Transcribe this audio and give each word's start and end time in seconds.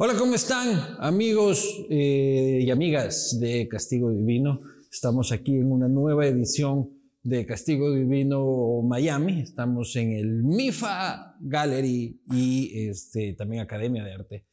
Hola, 0.00 0.14
¿cómo 0.16 0.36
están 0.36 0.96
amigos 1.00 1.84
eh, 1.90 2.60
y 2.62 2.70
amigas 2.70 3.36
de 3.40 3.66
Castigo 3.66 4.12
Divino? 4.12 4.60
Estamos 4.92 5.32
aquí 5.32 5.56
en 5.56 5.72
una 5.72 5.88
nueva 5.88 6.24
edición 6.24 6.88
de 7.24 7.44
Castigo 7.44 7.92
Divino 7.92 8.80
Miami. 8.84 9.40
Estamos 9.40 9.96
en 9.96 10.12
el 10.12 10.44
MIFA 10.44 11.38
Gallery 11.40 12.22
y 12.30 12.88
este, 12.88 13.32
también 13.32 13.60
Academia 13.60 14.04
de 14.04 14.14
Arte. 14.14 14.46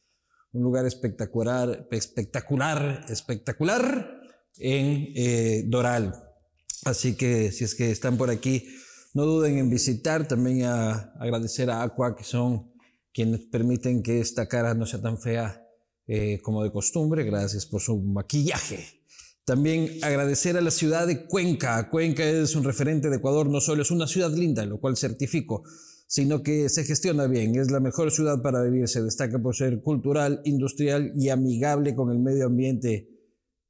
Un 0.50 0.64
lugar 0.64 0.84
espectacular, 0.84 1.86
espectacular, 1.92 3.04
espectacular 3.08 4.20
en 4.58 5.12
eh, 5.14 5.62
Doral. 5.68 6.12
Así 6.86 7.16
que 7.16 7.52
si 7.52 7.62
es 7.62 7.76
que 7.76 7.92
están 7.92 8.16
por 8.16 8.30
aquí, 8.30 8.66
no 9.14 9.24
duden 9.24 9.58
en 9.58 9.70
visitar. 9.70 10.26
También 10.26 10.64
a 10.64 11.12
agradecer 11.20 11.70
a 11.70 11.84
Aqua, 11.84 12.16
que 12.16 12.24
son 12.24 12.74
quienes 13.16 13.46
permiten 13.46 14.02
que 14.02 14.20
esta 14.20 14.46
cara 14.46 14.74
no 14.74 14.84
sea 14.84 15.00
tan 15.00 15.18
fea 15.18 15.66
eh, 16.06 16.38
como 16.42 16.62
de 16.62 16.70
costumbre. 16.70 17.24
Gracias 17.24 17.64
por 17.64 17.80
su 17.80 17.96
maquillaje. 17.96 18.84
También 19.46 19.88
agradecer 20.02 20.58
a 20.58 20.60
la 20.60 20.70
ciudad 20.70 21.06
de 21.06 21.24
Cuenca. 21.24 21.88
Cuenca 21.88 22.22
es 22.22 22.54
un 22.54 22.62
referente 22.62 23.08
de 23.08 23.16
Ecuador, 23.16 23.48
no 23.48 23.62
solo 23.62 23.80
es 23.80 23.90
una 23.90 24.06
ciudad 24.06 24.30
linda, 24.34 24.66
lo 24.66 24.78
cual 24.80 24.98
certifico, 24.98 25.62
sino 26.06 26.42
que 26.42 26.68
se 26.68 26.84
gestiona 26.84 27.26
bien. 27.26 27.58
Es 27.58 27.70
la 27.70 27.80
mejor 27.80 28.10
ciudad 28.10 28.42
para 28.42 28.62
vivir, 28.62 28.86
se 28.86 29.02
destaca 29.02 29.38
por 29.38 29.56
ser 29.56 29.80
cultural, 29.80 30.42
industrial 30.44 31.12
y 31.16 31.30
amigable 31.30 31.94
con 31.94 32.10
el 32.10 32.18
medio 32.18 32.44
ambiente. 32.44 33.08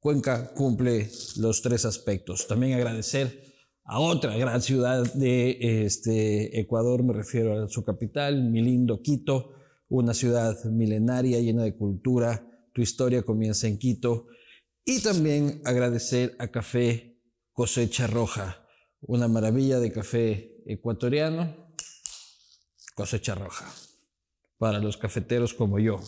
Cuenca 0.01 0.51
cumple 0.55 1.09
los 1.37 1.61
tres 1.61 1.85
aspectos. 1.85 2.47
También 2.47 2.73
agradecer 2.73 3.46
a 3.87 3.99
otra 3.99 4.35
gran 4.35 4.61
ciudad 4.61 5.13
de 5.13 5.85
este 5.85 6.59
Ecuador, 6.59 7.03
me 7.03 7.13
refiero 7.13 7.63
a 7.63 7.69
su 7.69 7.85
capital, 7.85 8.43
mi 8.43 8.61
lindo 8.61 9.01
Quito, 9.01 9.53
una 9.87 10.13
ciudad 10.13 10.61
milenaria 10.65 11.39
llena 11.39 11.63
de 11.63 11.77
cultura. 11.77 12.45
Tu 12.73 12.81
historia 12.81 13.23
comienza 13.23 13.65
en 13.65 13.79
Quito. 13.79 14.27
Y 14.83 15.01
también 15.01 15.61
agradecer 15.63 16.35
a 16.37 16.49
Café 16.49 17.17
Cosecha 17.53 18.07
Roja, 18.07 18.67
una 18.99 19.29
maravilla 19.29 19.79
de 19.79 19.91
café 19.93 20.61
ecuatoriano, 20.65 21.73
cosecha 22.93 23.35
roja, 23.35 23.71
para 24.57 24.79
los 24.79 24.97
cafeteros 24.97 25.53
como 25.53 25.79
yo. 25.79 25.99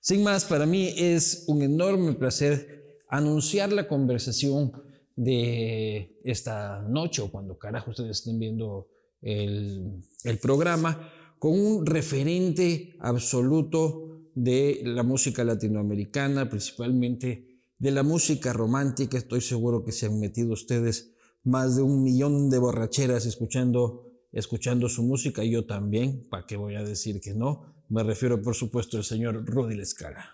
Sin 0.00 0.22
más, 0.22 0.44
para 0.44 0.66
mí 0.66 0.94
es 0.96 1.44
un 1.48 1.62
enorme 1.62 2.12
placer 2.12 2.98
anunciar 3.08 3.72
la 3.72 3.88
conversación 3.88 4.72
de 5.16 6.18
esta 6.24 6.82
noche 6.82 7.22
o 7.22 7.30
cuando 7.30 7.58
carajo 7.58 7.90
ustedes 7.90 8.18
estén 8.18 8.38
viendo 8.38 8.88
el, 9.20 10.02
el 10.24 10.38
programa 10.38 11.12
con 11.38 11.58
un 11.58 11.86
referente 11.86 12.94
absoluto 13.00 14.30
de 14.34 14.80
la 14.84 15.02
música 15.02 15.44
latinoamericana, 15.44 16.48
principalmente 16.48 17.62
de 17.78 17.90
la 17.90 18.02
música 18.02 18.52
romántica. 18.52 19.18
Estoy 19.18 19.40
seguro 19.40 19.84
que 19.84 19.92
se 19.92 20.06
han 20.06 20.20
metido 20.20 20.52
ustedes 20.52 21.14
más 21.44 21.76
de 21.76 21.82
un 21.82 22.02
millón 22.02 22.48
de 22.48 22.58
borracheras 22.58 23.26
escuchando, 23.26 24.06
escuchando 24.30 24.88
su 24.88 25.02
música. 25.02 25.44
Yo 25.44 25.66
también, 25.66 26.28
¿para 26.30 26.46
qué 26.46 26.56
voy 26.56 26.76
a 26.76 26.84
decir 26.84 27.20
que 27.20 27.34
no? 27.34 27.84
Me 27.88 28.02
refiero, 28.02 28.40
por 28.40 28.54
supuesto, 28.54 28.96
al 28.96 29.04
señor 29.04 29.44
Rudy 29.44 29.74
Lescala. 29.74 30.24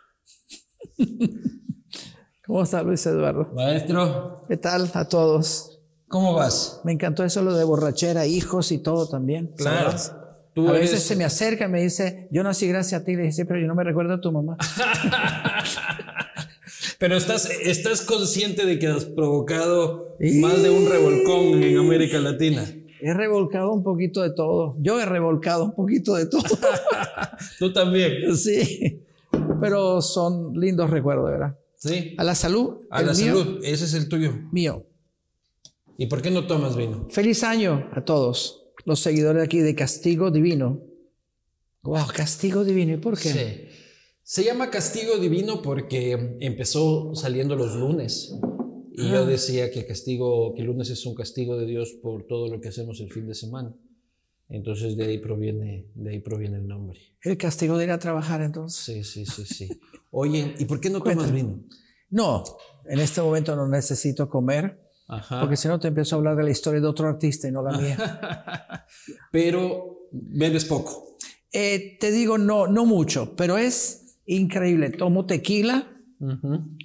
¿Cómo 2.48 2.62
está 2.62 2.82
Luis 2.82 3.04
Eduardo? 3.04 3.50
Maestro. 3.54 4.42
¿Qué 4.48 4.56
tal 4.56 4.90
a 4.94 5.06
todos? 5.06 5.80
¿Cómo 6.08 6.32
vas? 6.32 6.80
Me 6.82 6.92
encantó 6.92 7.22
eso 7.22 7.42
lo 7.42 7.54
de 7.54 7.62
borrachera, 7.62 8.26
hijos 8.26 8.72
y 8.72 8.78
todo 8.78 9.06
también. 9.06 9.52
Claro. 9.54 9.92
Tú 10.54 10.66
a 10.66 10.72
veces 10.72 11.02
se 11.02 11.14
me 11.14 11.26
acerca 11.26 11.66
y 11.66 11.68
me 11.68 11.82
dice, 11.82 12.26
yo 12.30 12.42
nací 12.42 12.66
gracias 12.66 13.02
a 13.02 13.04
ti. 13.04 13.16
Le 13.16 13.24
dije, 13.24 13.32
sí, 13.32 13.44
pero 13.44 13.60
yo 13.60 13.66
no 13.66 13.74
me 13.74 13.84
recuerdo 13.84 14.14
a 14.14 14.20
tu 14.22 14.32
mamá. 14.32 14.56
pero 16.98 17.18
estás, 17.18 17.50
estás 17.50 18.00
consciente 18.00 18.64
de 18.64 18.78
que 18.78 18.86
has 18.86 19.04
provocado 19.04 20.16
más 20.40 20.62
de 20.62 20.70
un 20.70 20.88
revolcón 20.88 21.62
en 21.62 21.76
América 21.76 22.18
Latina. 22.18 22.64
He 23.02 23.12
revolcado 23.12 23.74
un 23.74 23.82
poquito 23.82 24.22
de 24.22 24.30
todo. 24.30 24.74
Yo 24.80 24.98
he 24.98 25.04
revolcado 25.04 25.66
un 25.66 25.74
poquito 25.74 26.14
de 26.14 26.24
todo. 26.24 26.44
Tú 27.58 27.74
también. 27.74 28.34
Sí. 28.34 29.02
Pero 29.60 30.00
son 30.00 30.58
lindos 30.58 30.88
recuerdos, 30.88 31.30
¿verdad? 31.30 31.54
Sí. 31.78 32.14
A 32.18 32.24
la 32.24 32.34
salud. 32.34 32.86
A 32.90 33.02
la 33.02 33.14
salud. 33.14 33.60
Ese 33.62 33.86
es 33.86 33.94
el 33.94 34.08
tuyo. 34.08 34.32
Mío. 34.52 34.86
¿Y 35.96 36.06
por 36.06 36.20
qué 36.20 36.30
no 36.30 36.46
tomas 36.46 36.76
vino? 36.76 37.08
Feliz 37.10 37.42
año 37.42 37.88
a 37.92 38.04
todos 38.04 38.66
los 38.84 39.00
seguidores 39.00 39.42
aquí 39.42 39.58
de 39.60 39.74
Castigo 39.74 40.30
Divino. 40.30 40.82
Wow, 41.82 42.06
Castigo 42.14 42.64
Divino. 42.64 42.94
¿Y 42.94 42.98
por 42.98 43.18
qué? 43.18 43.30
Sí. 43.32 43.78
Se 44.22 44.44
llama 44.44 44.70
Castigo 44.70 45.16
Divino 45.16 45.62
porque 45.62 46.36
empezó 46.40 47.14
saliendo 47.14 47.56
los 47.56 47.74
lunes. 47.76 48.34
Y 48.92 49.10
yo 49.10 49.24
decía 49.24 49.70
que 49.70 49.86
castigo, 49.86 50.52
que 50.54 50.62
el 50.62 50.66
lunes 50.66 50.90
es 50.90 51.06
un 51.06 51.14
castigo 51.14 51.56
de 51.56 51.66
Dios 51.66 51.96
por 52.02 52.26
todo 52.26 52.48
lo 52.48 52.60
que 52.60 52.68
hacemos 52.68 53.00
el 53.00 53.12
fin 53.12 53.28
de 53.28 53.34
semana. 53.34 53.72
Entonces 54.48 54.96
de 54.96 55.06
ahí 55.06 55.18
proviene, 55.18 55.86
de 55.94 56.10
ahí 56.10 56.20
proviene 56.20 56.56
el 56.56 56.66
nombre. 56.66 56.98
El 57.20 57.36
castigo 57.36 57.76
de 57.76 57.84
ir 57.84 57.90
a 57.90 57.98
trabajar 57.98 58.40
entonces. 58.40 58.82
Sí, 58.82 59.04
sí, 59.04 59.26
sí, 59.26 59.44
sí. 59.44 59.80
Oye, 60.10 60.54
¿y 60.58 60.64
por 60.64 60.80
qué 60.80 60.88
no 60.90 61.02
tomas 61.02 61.32
vino? 61.32 61.64
No, 62.10 62.44
en 62.86 63.00
este 63.00 63.20
momento 63.20 63.54
no 63.54 63.68
necesito 63.68 64.28
comer. 64.28 64.88
Porque 65.40 65.56
si 65.56 65.68
no 65.68 65.80
te 65.80 65.88
empiezo 65.88 66.16
a 66.16 66.18
hablar 66.18 66.36
de 66.36 66.44
la 66.44 66.50
historia 66.50 66.80
de 66.80 66.86
otro 66.86 67.08
artista 67.08 67.48
y 67.48 67.52
no 67.52 67.62
la 67.62 67.78
mía. 67.78 68.86
pero 69.32 70.08
bebes 70.12 70.66
poco. 70.66 71.16
Eh, 71.50 71.96
te 71.98 72.10
digo, 72.10 72.36
no, 72.36 72.66
no 72.66 72.84
mucho, 72.84 73.34
pero 73.34 73.56
es 73.56 74.18
increíble. 74.26 74.90
Tomo 74.90 75.24
tequila 75.24 75.94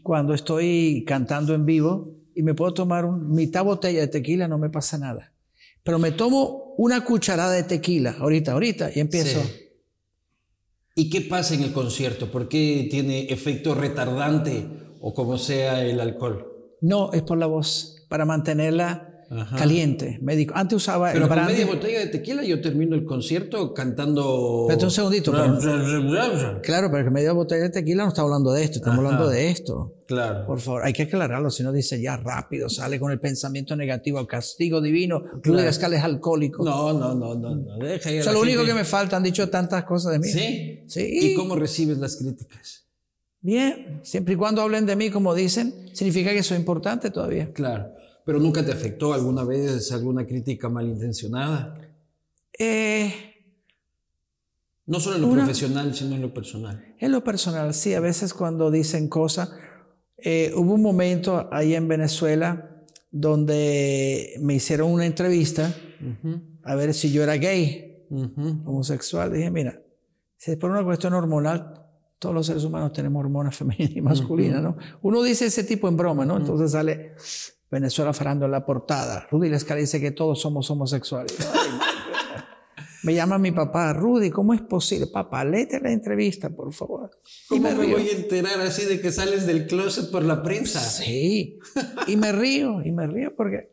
cuando 0.03 0.33
estoy 0.33 1.03
cantando 1.05 1.53
en 1.53 1.65
vivo 1.65 2.15
y 2.35 2.43
me 2.43 2.53
puedo 2.53 2.73
tomar 2.73 3.03
un, 3.03 3.31
mitad 3.31 3.63
botella 3.65 4.01
de 4.01 4.07
tequila, 4.07 4.47
no 4.47 4.57
me 4.57 4.69
pasa 4.69 4.97
nada. 4.97 5.32
Pero 5.83 5.99
me 5.99 6.11
tomo 6.11 6.73
una 6.77 7.03
cucharada 7.03 7.51
de 7.51 7.63
tequila 7.63 8.15
ahorita, 8.19 8.53
ahorita 8.53 8.91
y 8.95 8.99
empiezo. 8.99 9.41
¿Y 10.95 11.09
qué 11.09 11.21
pasa 11.21 11.55
en 11.55 11.63
el 11.63 11.73
concierto? 11.73 12.31
¿Por 12.31 12.47
qué 12.47 12.87
tiene 12.89 13.25
efecto 13.25 13.73
retardante 13.75 14.65
o 15.01 15.13
como 15.13 15.37
sea 15.37 15.83
el 15.83 15.99
alcohol? 15.99 16.47
No, 16.81 17.11
es 17.13 17.23
por 17.23 17.37
la 17.37 17.47
voz, 17.47 18.05
para 18.09 18.25
mantenerla 18.25 19.12
caliente. 19.57 20.19
Médico. 20.21 20.53
Antes 20.55 20.77
usaba 20.77 21.11
Pero 21.11 21.27
con 21.27 21.45
media 21.45 21.65
botella 21.65 21.99
de 21.99 22.07
tequila 22.07 22.43
yo 22.43 22.61
termino 22.61 22.95
el 22.95 23.05
concierto 23.05 23.73
cantando. 23.73 24.65
Pero 24.67 24.83
un 24.83 24.91
segundito. 24.91 25.31
claro, 26.61 26.91
pero 26.91 27.03
que 27.03 27.11
media 27.11 27.33
botella 27.33 27.63
de 27.63 27.69
tequila 27.69 28.03
no 28.03 28.09
está 28.09 28.21
hablando 28.21 28.51
de 28.51 28.63
esto, 28.63 28.79
estamos 28.79 28.99
hablando 28.99 29.29
de 29.29 29.49
esto. 29.49 29.95
Claro. 30.07 30.45
Por 30.45 30.59
favor, 30.59 30.83
hay 30.83 30.93
que 30.93 31.03
aclararlo, 31.03 31.49
si 31.49 31.63
no 31.63 31.71
dice 31.71 32.01
ya 32.01 32.17
rápido, 32.17 32.69
sale 32.69 32.99
con 32.99 33.11
el 33.11 33.19
pensamiento 33.19 33.75
negativo, 33.75 34.25
castigo 34.27 34.81
divino, 34.81 35.23
claro. 35.41 35.69
Escala 35.69 35.97
es 35.97 36.03
alcohólico. 36.03 36.63
No, 36.63 36.93
no, 36.93 37.15
no, 37.15 37.35
no, 37.35 37.55
no. 37.55 37.77
Deja 37.77 38.09
o 38.19 38.23
sea, 38.23 38.33
lo 38.33 38.41
único 38.41 38.65
que 38.65 38.73
me 38.73 38.83
falta, 38.83 39.17
han 39.17 39.23
dicho 39.23 39.49
tantas 39.49 39.83
cosas 39.85 40.13
de 40.13 40.19
mí. 40.19 40.27
Sí. 40.27 40.83
Sí. 40.87 41.31
¿Y 41.31 41.35
cómo 41.35 41.55
recibes 41.55 41.97
las 41.97 42.17
críticas? 42.17 42.83
Bien, 43.43 43.99
siempre 44.03 44.35
y 44.35 44.37
cuando 44.37 44.61
hablen 44.61 44.85
de 44.85 44.95
mí 44.95 45.09
como 45.09 45.35
dicen, 45.35 45.73
significa 45.93 46.31
que 46.31 46.43
soy 46.43 46.57
importante 46.57 47.11
todavía. 47.11 47.51
Claro. 47.51 47.93
¿Pero 48.25 48.39
nunca 48.39 48.65
te 48.65 48.71
afectó 48.71 49.13
alguna 49.13 49.43
vez 49.43 49.91
alguna 49.91 50.25
crítica 50.25 50.69
malintencionada? 50.69 51.75
Eh, 52.57 53.13
no 54.85 54.99
solo 54.99 55.15
en 55.15 55.21
lo 55.23 55.31
profesional, 55.31 55.93
sino 55.93 56.15
en 56.15 56.21
lo 56.21 56.33
personal. 56.33 56.95
En 56.99 57.11
lo 57.11 57.23
personal, 57.23 57.73
sí. 57.73 57.93
A 57.93 57.99
veces 57.99 58.33
cuando 58.33 58.71
dicen 58.71 59.07
cosas... 59.07 59.51
Eh, 60.25 60.53
hubo 60.55 60.75
un 60.75 60.81
momento 60.81 61.49
ahí 61.51 61.75
en 61.75 61.87
Venezuela 61.89 62.73
donde 63.11 64.35
me 64.39 64.55
hicieron 64.55 64.89
una 64.89 65.05
entrevista 65.05 65.75
a 66.63 66.75
ver 66.75 66.93
si 66.93 67.11
yo 67.11 67.23
era 67.23 67.35
gay, 67.35 68.05
homosexual. 68.65 69.33
Dije, 69.33 69.51
mira, 69.51 69.81
si 70.37 70.51
es 70.51 70.57
por 70.57 70.71
una 70.71 70.83
cuestión 70.83 71.13
hormonal, 71.13 71.73
todos 72.19 72.33
los 72.33 72.47
seres 72.47 72.63
humanos 72.63 72.93
tenemos 72.93 73.19
hormonas 73.19 73.55
femeninas 73.57 73.95
y 73.95 74.01
masculinas, 74.01 74.63
¿no? 74.63 74.77
Uno 75.01 75.21
dice 75.23 75.47
ese 75.47 75.63
tipo 75.63 75.87
en 75.89 75.97
broma, 75.97 76.25
¿no? 76.25 76.37
Entonces 76.37 76.71
sale 76.71 77.13
Venezuela 77.73 78.13
farando 78.13 78.45
en 78.45 78.51
la 78.51 78.65
portada. 78.65 79.27
Rudy 79.31 79.49
Lescala 79.49 79.81
dice 79.81 79.99
que 79.99 80.11
todos 80.11 80.39
somos 80.39 80.69
homosexuales. 80.69 81.35
me 83.03 83.15
llama 83.15 83.39
mi 83.39 83.51
papá, 83.51 83.91
Rudy, 83.93 84.29
¿cómo 84.29 84.53
es 84.53 84.61
posible? 84.61 85.07
Papá, 85.07 85.43
léete 85.43 85.79
la 85.79 85.91
entrevista, 85.91 86.51
por 86.51 86.71
favor. 86.71 87.09
¿Cómo 87.49 87.71
me, 87.71 87.73
voy 87.73 88.07
a 88.07 88.11
enterar 88.11 88.61
así 88.61 88.85
de 88.85 89.01
que 89.01 89.11
sales 89.11 89.47
del 89.47 89.65
closet 89.65 90.11
por 90.11 90.23
la 90.23 90.43
prensa? 90.43 90.79
Sí, 90.79 91.59
y 92.07 92.15
me 92.15 92.31
río, 92.31 92.81
y 92.83 92.91
me 92.91 93.07
río 93.07 93.35
porque, 93.35 93.71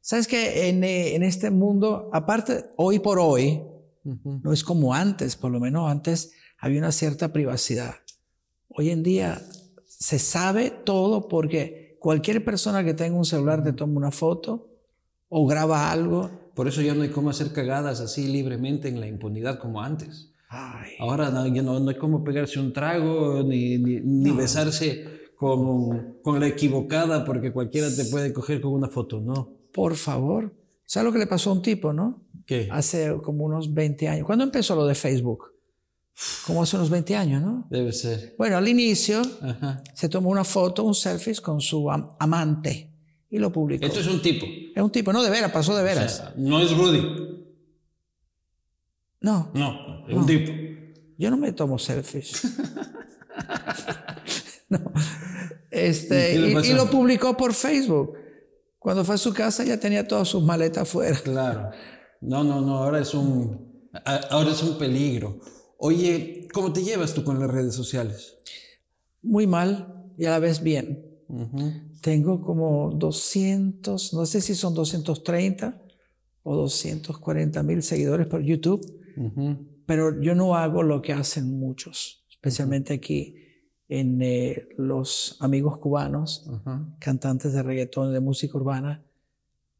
¿sabes 0.00 0.26
que 0.26 0.70
en, 0.70 0.82
en, 0.82 1.22
este 1.22 1.50
mundo, 1.50 2.08
aparte, 2.12 2.64
hoy 2.76 3.00
por 3.00 3.18
hoy, 3.18 3.62
no 4.02 4.52
es 4.52 4.64
como 4.64 4.94
antes, 4.94 5.36
por 5.36 5.50
lo 5.50 5.60
menos 5.60 5.90
antes 5.90 6.32
había 6.58 6.78
una 6.78 6.92
cierta 6.92 7.32
privacidad. 7.32 7.96
Hoy 8.68 8.90
en 8.90 9.02
día 9.02 9.42
se 9.86 10.18
sabe 10.18 10.70
todo 10.70 11.28
porque 11.28 11.81
cualquier 12.02 12.44
persona 12.44 12.84
que 12.84 12.94
tenga 12.94 13.16
un 13.16 13.24
celular 13.24 13.62
te 13.62 13.72
toma 13.72 13.96
una 13.96 14.10
foto 14.10 14.68
o 15.28 15.46
graba 15.46 15.90
algo. 15.90 16.30
Por 16.54 16.68
eso 16.68 16.82
ya 16.82 16.94
no 16.94 17.02
hay 17.02 17.10
cómo 17.10 17.30
hacer 17.30 17.52
cagadas 17.52 18.00
así 18.00 18.26
libremente 18.26 18.88
en 18.88 19.00
la 19.00 19.06
impunidad 19.06 19.58
como 19.58 19.80
antes. 19.80 20.30
Ahora 20.98 21.30
no, 21.30 21.48
no, 21.48 21.80
no, 21.80 21.88
hay 21.88 21.96
como 21.96 22.22
pegarse 22.22 22.60
un 22.60 22.74
trago 22.74 23.42
ni, 23.42 23.78
ni, 23.78 24.30
besarse 24.32 25.30
con, 25.36 26.18
con, 26.22 26.40
la 26.40 26.48
equivocada 26.48 27.24
porque 27.24 27.52
cualquiera 27.52 27.88
te 27.88 28.04
puede 28.04 28.34
coger 28.34 28.60
con 28.60 28.72
una 28.72 28.88
foto, 28.88 29.20
¿no? 29.22 29.48
Por 29.72 29.94
favor. 29.94 30.52
¿Sabes 30.84 31.06
lo 31.06 31.12
que 31.12 31.20
le 31.20 31.26
pasó 31.26 31.48
a 31.48 31.52
un 31.54 31.62
tipo, 31.62 31.94
no? 31.94 32.24
¿Qué? 32.44 32.68
Hace 32.70 33.16
como 33.22 33.44
unos 33.44 33.72
20 33.72 34.08
años. 34.08 34.26
¿Cuándo 34.26 34.44
empezó 34.44 34.74
lo 34.74 34.84
de 34.84 34.94
Facebook? 34.94 35.51
Como 36.46 36.62
hace 36.62 36.76
unos 36.76 36.90
20 36.90 37.16
años, 37.16 37.42
¿no? 37.42 37.66
Debe 37.70 37.92
ser. 37.92 38.34
Bueno, 38.38 38.56
al 38.56 38.68
inicio 38.68 39.22
se 39.94 40.08
tomó 40.08 40.30
una 40.30 40.44
foto, 40.44 40.84
un 40.84 40.94
selfie 40.94 41.34
con 41.36 41.60
su 41.60 41.90
amante 41.90 42.90
y 43.30 43.38
lo 43.38 43.50
publicó. 43.50 43.86
Esto 43.86 44.00
es 44.00 44.06
un 44.06 44.20
tipo. 44.20 44.46
Es 44.46 44.82
un 44.82 44.90
tipo, 44.90 45.12
no 45.12 45.22
de 45.22 45.30
veras, 45.30 45.50
pasó 45.50 45.74
de 45.74 45.82
veras. 45.82 46.22
no 46.36 46.60
es 46.60 46.76
Rudy. 46.76 47.42
No. 49.22 49.50
No, 49.54 50.06
es 50.06 50.14
un 50.14 50.26
tipo. 50.26 50.52
Yo 51.16 51.30
no 51.30 51.36
me 51.36 51.52
tomo 51.52 51.78
selfies. 51.78 52.42
no. 54.68 54.92
Este, 55.70 56.34
y, 56.34 56.72
lo 56.74 56.90
publicó 56.90 57.36
por 57.36 57.54
Facebook. 57.54 58.18
Cuando 58.78 59.04
fue 59.04 59.14
a 59.14 59.18
su 59.18 59.32
casa 59.32 59.64
ya 59.64 59.78
tenía 59.78 60.06
todas 60.06 60.28
sus 60.28 60.42
maletas 60.42 60.88
fuera. 60.88 61.18
Claro. 61.20 61.70
No, 62.20 62.44
no, 62.44 62.60
no, 62.60 62.78
ahora 62.78 63.00
es 63.00 63.14
un, 63.14 63.88
ahora 64.04 64.50
es 64.50 64.62
un 64.62 64.76
peligro. 64.76 65.38
Oye, 65.84 66.46
¿cómo 66.52 66.72
te 66.72 66.84
llevas 66.84 67.12
tú 67.12 67.24
con 67.24 67.40
las 67.40 67.50
redes 67.50 67.74
sociales? 67.74 68.36
Muy 69.20 69.48
mal 69.48 70.12
y 70.16 70.26
a 70.26 70.30
la 70.30 70.38
vez 70.38 70.62
bien. 70.62 71.04
Tengo 72.00 72.40
como 72.40 72.92
200, 72.92 74.14
no 74.14 74.24
sé 74.24 74.40
si 74.42 74.54
son 74.54 74.74
230 74.74 75.82
o 76.44 76.56
240 76.56 77.64
mil 77.64 77.82
seguidores 77.82 78.28
por 78.28 78.42
YouTube, 78.42 78.80
pero 79.84 80.20
yo 80.20 80.36
no 80.36 80.54
hago 80.54 80.84
lo 80.84 81.02
que 81.02 81.14
hacen 81.14 81.58
muchos, 81.58 82.26
especialmente 82.30 82.94
aquí 82.94 83.34
en 83.88 84.22
eh, 84.22 84.68
los 84.76 85.36
amigos 85.40 85.78
cubanos, 85.78 86.48
cantantes 87.00 87.54
de 87.54 87.62
reggaetón, 87.64 88.12
de 88.12 88.20
música 88.20 88.56
urbana, 88.56 89.04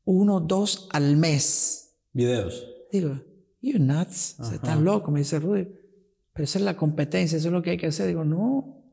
uno, 0.04 0.40
dos 0.40 0.88
al 0.90 1.16
mes. 1.16 1.94
Videos. 2.12 2.66
Digo, 2.90 3.20
you're 3.60 3.78
nuts, 3.78 4.40
están 4.52 4.82
locos, 4.82 5.12
me 5.12 5.20
dice 5.20 5.38
Rudy, 5.38 5.81
pero 6.32 6.44
esa 6.44 6.58
es 6.58 6.64
la 6.64 6.76
competencia, 6.76 7.38
eso 7.38 7.48
es 7.48 7.52
lo 7.52 7.62
que 7.62 7.70
hay 7.70 7.76
que 7.76 7.88
hacer. 7.88 8.06
Digo, 8.06 8.24
no, 8.24 8.84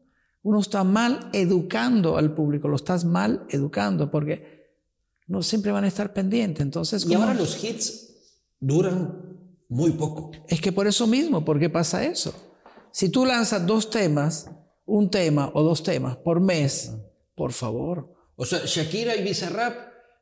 uno 0.41 0.59
está 0.59 0.83
mal 0.83 1.30
educando 1.33 2.18
al 2.18 2.33
público, 2.33 2.68
lo 2.68 2.75
estás 2.75 3.06
mal 3.06 3.45
educando 3.50 4.12
porque 4.12 4.59
no 5.27 5.44
siempre 5.44 5.71
van 5.71 5.83
a 5.83 5.88
estar 5.88 6.13
pendientes. 6.13 6.62
Entonces, 6.62 7.06
y 7.06 7.13
ahora 7.13 7.33
los 7.33 7.63
hits 7.63 8.09
duran 8.59 9.47
muy 9.69 9.91
poco. 9.91 10.31
Es 10.47 10.59
que 10.59 10.71
por 10.71 10.88
eso 10.88 11.07
mismo, 11.07 11.45
¿por 11.45 11.59
qué 11.59 11.69
pasa 11.69 12.03
eso? 12.03 12.33
Si 12.91 13.09
tú 13.09 13.25
lanzas 13.25 13.65
dos 13.65 13.89
temas, 13.89 14.50
un 14.85 15.12
tema 15.12 15.51
o 15.53 15.62
dos 15.62 15.83
temas 15.83 16.18
por 16.18 16.42
mes, 16.42 16.92
por 17.35 17.53
favor. 17.53 18.15
O 18.35 18.45
sea, 18.45 18.62
Shakira 18.65 19.15
y 19.15 19.24
Bizarrap, 19.24 19.75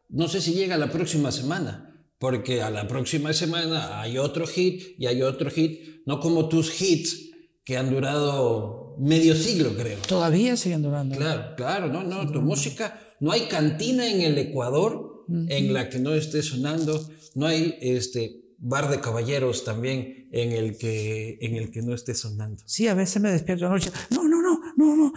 no 0.10 0.28
sé 0.28 0.42
si 0.42 0.54
llega 0.54 0.78
la 0.78 0.92
próxima 0.92 1.32
semana, 1.32 1.87
porque 2.20 2.62
a 2.62 2.72
la 2.72 2.88
próxima 2.88 3.34
semana 3.34 4.02
hay 4.02 4.18
otro 4.18 4.48
hit 4.48 4.96
y 4.98 5.06
hay 5.06 5.22
otro 5.22 5.50
hit, 5.50 6.02
no 6.06 6.20
como 6.20 6.50
tus 6.50 6.82
hits 6.82 7.32
que 7.64 7.78
han 7.78 7.90
durado 7.90 8.96
medio 9.00 9.36
siglo, 9.36 9.76
creo. 9.76 10.00
Todavía 10.08 10.56
siguen 10.56 10.82
durando. 10.82 11.16
Claro, 11.16 11.56
claro, 11.56 11.88
no, 11.88 12.04
no, 12.04 12.32
tu 12.32 12.42
música, 12.42 13.00
no 13.20 13.32
hay 13.32 13.42
cantina 13.42 14.10
en 14.10 14.22
el 14.22 14.38
Ecuador 14.38 15.26
en 15.30 15.74
la 15.74 15.90
que 15.90 16.00
no 16.00 16.14
esté 16.14 16.42
sonando, 16.42 17.06
no 17.36 17.48
hay 17.48 17.78
este 17.82 18.46
bar 18.58 18.90
de 18.90 19.02
caballeros 19.02 19.66
también 19.66 20.30
en 20.32 20.52
el 20.52 20.78
que 20.78 21.38
en 21.42 21.56
el 21.56 21.70
que 21.70 21.82
no 21.82 21.94
esté 21.94 22.16
sonando. 22.16 22.64
Sí, 22.66 22.88
a 22.88 22.94
veces 22.94 23.22
me 23.22 23.32
despierto 23.32 23.66
anoche, 23.68 23.92
no, 24.10 24.24
no, 24.28 24.42
no, 24.42 24.60
no, 24.78 24.96
no. 24.96 25.14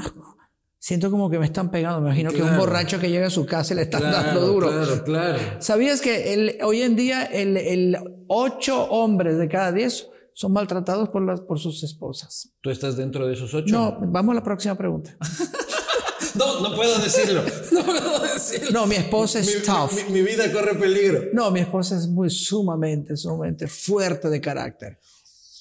Siento 0.83 1.11
como 1.11 1.29
que 1.29 1.39
me 1.39 1.45
están 1.45 1.71
pegando. 1.71 2.01
Me 2.01 2.09
imagino 2.09 2.33
que 2.33 2.43
un 2.43 2.57
borracho 2.57 2.99
que 2.99 3.11
llega 3.11 3.27
a 3.27 3.31
su 3.31 3.45
casa 3.45 3.75
y 3.75 3.77
le 3.77 3.83
están 3.83 4.03
dando 4.03 4.41
duro. 4.41 4.69
Claro, 4.69 5.05
claro. 5.05 5.39
¿Sabías 5.59 6.01
que 6.01 6.33
el, 6.33 6.59
hoy 6.65 6.81
en 6.81 6.97
día 6.97 7.23
el, 7.23 7.57
el 7.59 7.99
ocho 8.29 8.85
hombres 8.85 9.37
de 9.37 9.47
cada 9.47 9.73
diez 9.73 10.07
son 10.33 10.53
maltratados 10.53 11.11
por, 11.11 11.23
las, 11.23 11.43
por 11.43 11.59
sus 11.59 11.83
esposas. 11.83 12.51
¿Tú 12.63 12.71
estás 12.71 12.97
dentro 12.97 13.27
de 13.27 13.35
esos 13.35 13.53
ocho? 13.53 13.75
No, 13.75 13.99
vamos 14.01 14.33
a 14.33 14.37
la 14.37 14.43
próxima 14.43 14.75
pregunta. 14.75 15.15
no, 16.35 16.61
no 16.61 16.75
puedo 16.75 16.99
decirlo. 16.99 17.43
No 17.73 17.85
puedo 17.85 18.21
decirlo. 18.21 18.71
No, 18.73 18.87
mi 18.87 18.97
esposa 18.97 19.39
es 19.39 19.63
tough. 19.63 20.11
Mi, 20.11 20.23
vida 20.23 20.51
corre 20.53 20.75
peligro. 20.75 21.25
No, 21.33 21.51
mi 21.51 21.61
esposa 21.61 21.97
es 21.97 22.09
muy 22.09 22.31
sumamente, 22.31 23.17
sumamente 23.17 23.69
fuerte 23.69 24.29
de 24.29 24.41
carácter. 24.41 24.99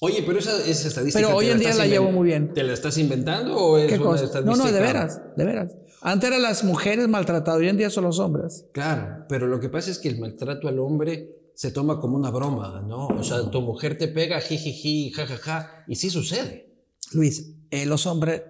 Oye, 0.01 0.23
pero 0.25 0.39
esa, 0.39 0.57
esa 0.65 0.87
estadística. 0.87 1.25
Pero 1.25 1.37
hoy 1.37 1.49
en 1.49 1.59
día 1.59 1.73
la 1.73 1.85
llevo 1.85 2.11
muy 2.11 2.27
bien. 2.27 2.53
¿Te 2.53 2.63
la 2.63 2.73
estás 2.73 2.97
inventando 2.97 3.57
o 3.57 3.77
es 3.77 3.91
¿Qué 3.91 3.99
cosa? 3.99 4.41
No, 4.41 4.55
no, 4.55 4.71
de 4.71 4.79
veras, 4.79 5.21
de 5.35 5.45
veras. 5.45 5.75
Antes 6.01 6.29
eran 6.29 6.41
las 6.41 6.63
mujeres 6.63 7.07
maltratadas, 7.09 7.59
hoy 7.59 7.67
en 7.67 7.77
día 7.77 7.89
son 7.89 8.05
los 8.05 8.19
hombres. 8.19 8.65
Claro, 8.71 9.25
pero 9.27 9.47
lo 9.47 9.59
que 9.59 9.67
pasa 9.67 9.91
es 9.91 9.99
que 9.99 10.07
el 10.07 10.19
maltrato 10.19 10.69
al 10.69 10.79
hombre 10.79 11.39
se 11.53 11.71
toma 11.71 11.99
como 11.99 12.15
una 12.15 12.31
broma, 12.31 12.81
¿no? 12.87 13.07
O 13.07 13.23
sea, 13.23 13.51
tu 13.51 13.61
mujer 13.61 13.97
te 13.97 14.07
pega, 14.07 14.39
jijiji, 14.39 15.11
jajaja, 15.11 15.83
y 15.87 15.97
sí 15.97 16.09
sucede. 16.09 16.73
Luis, 17.11 17.55
eh, 17.69 17.85
los 17.85 18.05
hombres, 18.05 18.43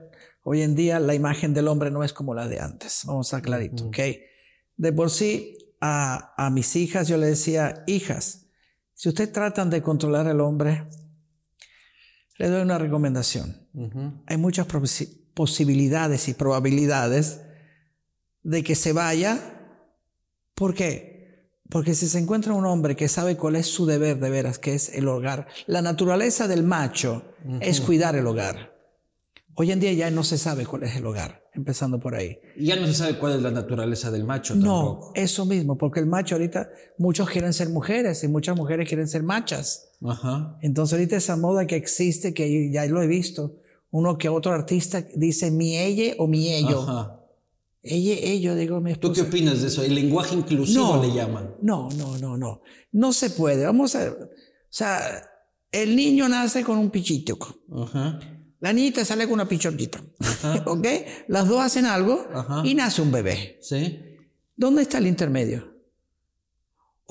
hoy 0.44 0.62
en 0.62 0.76
día 0.76 1.00
la 1.00 1.16
imagen 1.16 1.56
del 1.56 1.70
hombre 1.70 1.90
no 1.90 2.04
es 2.04 2.14
como 2.14 2.36
la 2.36 2.48
de 2.48 2.60
antes, 2.60 3.02
vamos 3.06 3.26
a 3.34 3.38
estar 3.38 3.42
clarito, 3.42 3.88
¿ok? 3.88 3.98
De 4.78 4.94
por 4.94 5.10
sí, 5.10 5.58
a, 5.82 6.36
a, 6.38 6.52
mis 6.52 6.76
hijas 6.76 7.08
yo 7.08 7.18
le 7.18 7.26
decía, 7.26 7.84
hijas, 7.88 8.46
si 8.94 9.10
ustedes 9.10 9.32
tratan 9.32 9.72
de 9.72 9.82
controlar 9.82 10.28
al 10.28 10.42
hombre, 10.42 10.88
le 12.40 12.48
doy 12.48 12.62
una 12.62 12.78
recomendación. 12.78 13.56
Hay 14.26 14.38
muchas 14.38 14.66
posibilidades 15.34 16.28
y 16.30 16.34
probabilidades 16.34 17.42
de 18.44 18.64
que 18.64 18.76
se 18.76 18.94
vaya. 18.94 19.38
¿Por 20.56 20.74
qué? 20.74 21.60
Porque 21.70 21.94
si 21.94 22.08
se 22.08 22.18
encuentra 22.18 22.54
un 22.54 22.66
hombre 22.66 22.96
que 22.96 23.10
sabe 23.10 23.36
cuál 23.38 23.58
es 23.58 23.68
su 23.68 23.86
deber 23.86 24.20
de 24.20 24.30
veras, 24.30 24.58
que 24.58 24.74
es 24.74 24.90
el 24.90 25.08
hogar, 25.08 25.48
la 25.68 25.82
naturaleza 25.82 26.48
del 26.48 26.64
macho 26.64 27.24
es 27.60 27.82
cuidar 27.82 28.16
el 28.16 28.26
hogar. 28.26 28.74
Hoy 29.54 29.74
en 29.74 29.82
día 29.82 29.92
ya 29.92 30.10
no 30.10 30.24
se 30.24 30.38
sabe 30.38 30.66
cuál 30.66 30.84
es 30.84 30.96
el 30.96 31.06
hogar, 31.06 31.44
empezando 31.60 32.00
por 32.00 32.16
ahí. 32.16 32.40
Ya 32.58 32.76
no 32.76 32.88
se 32.88 32.94
sabe 32.94 33.20
cuál 33.20 33.34
es 33.34 33.42
la 33.42 33.52
naturaleza 33.52 34.10
del 34.10 34.24
macho. 34.24 34.56
No, 34.56 35.12
eso 35.14 35.46
mismo, 35.46 35.78
porque 35.78 36.00
el 36.00 36.08
macho 36.08 36.36
ahorita, 36.36 36.70
muchos 36.98 37.30
quieren 37.30 37.54
ser 37.54 37.70
mujeres 37.70 38.24
y 38.24 38.28
muchas 38.28 38.56
mujeres 38.56 38.88
quieren 38.88 39.08
ser 39.08 39.24
machas. 39.24 39.90
Ajá. 40.04 40.58
Entonces 40.62 40.94
ahorita 40.94 41.18
esa 41.18 41.36
moda 41.36 41.68
que 41.68 41.76
existe, 41.76 42.34
que 42.34 42.72
ya 42.72 42.86
lo 42.86 43.02
he 43.02 43.08
visto, 43.08 43.58
uno 43.92 44.18
que 44.18 44.30
otro 44.30 44.54
artista 44.54 45.06
dice 45.16 45.52
mi 45.52 45.78
ella 45.78 46.16
o 46.18 46.28
mi 46.28 46.54
ello. 46.54 46.82
Ajá. 46.82 47.16
Ella, 47.82 48.16
ella, 48.22 48.56
digo, 48.56 48.82
mi 48.82 48.92
esposa. 48.92 49.14
¿Tú 49.14 49.22
qué 49.22 49.28
opinas 49.28 49.62
de 49.62 49.68
eso? 49.68 49.84
¿El 49.84 49.96
lenguaje 49.96 50.36
inclusivo 50.36 51.02
le 51.02 51.14
llaman? 51.14 51.56
No, 51.62 51.90
no, 51.98 52.18
no, 52.18 52.38
no. 52.38 52.62
No 52.92 53.14
se 53.14 53.30
puede. 53.30 53.66
Vamos 53.66 53.96
a. 53.96 54.10
O 54.10 54.28
sea, 54.70 55.00
el 55.72 55.96
niño 55.96 56.28
nace 56.28 56.64
con 56.64 56.78
un 56.78 56.90
pichito. 56.90 57.38
Ajá. 57.72 58.20
La 58.60 58.74
niñita 58.74 59.06
sale 59.06 59.26
con 59.26 59.34
una 59.34 59.48
pichotita. 59.48 60.02
¿Ok? 60.66 60.88
Las 61.28 61.48
dos 61.48 61.62
hacen 61.62 61.86
algo 61.86 62.28
y 62.64 62.76
nace 62.76 63.02
un 63.02 63.12
bebé. 63.12 63.58
Sí. 63.62 64.00
¿Dónde 64.56 64.82
está 64.82 64.98
el 64.98 65.08
intermedio? 65.08 65.80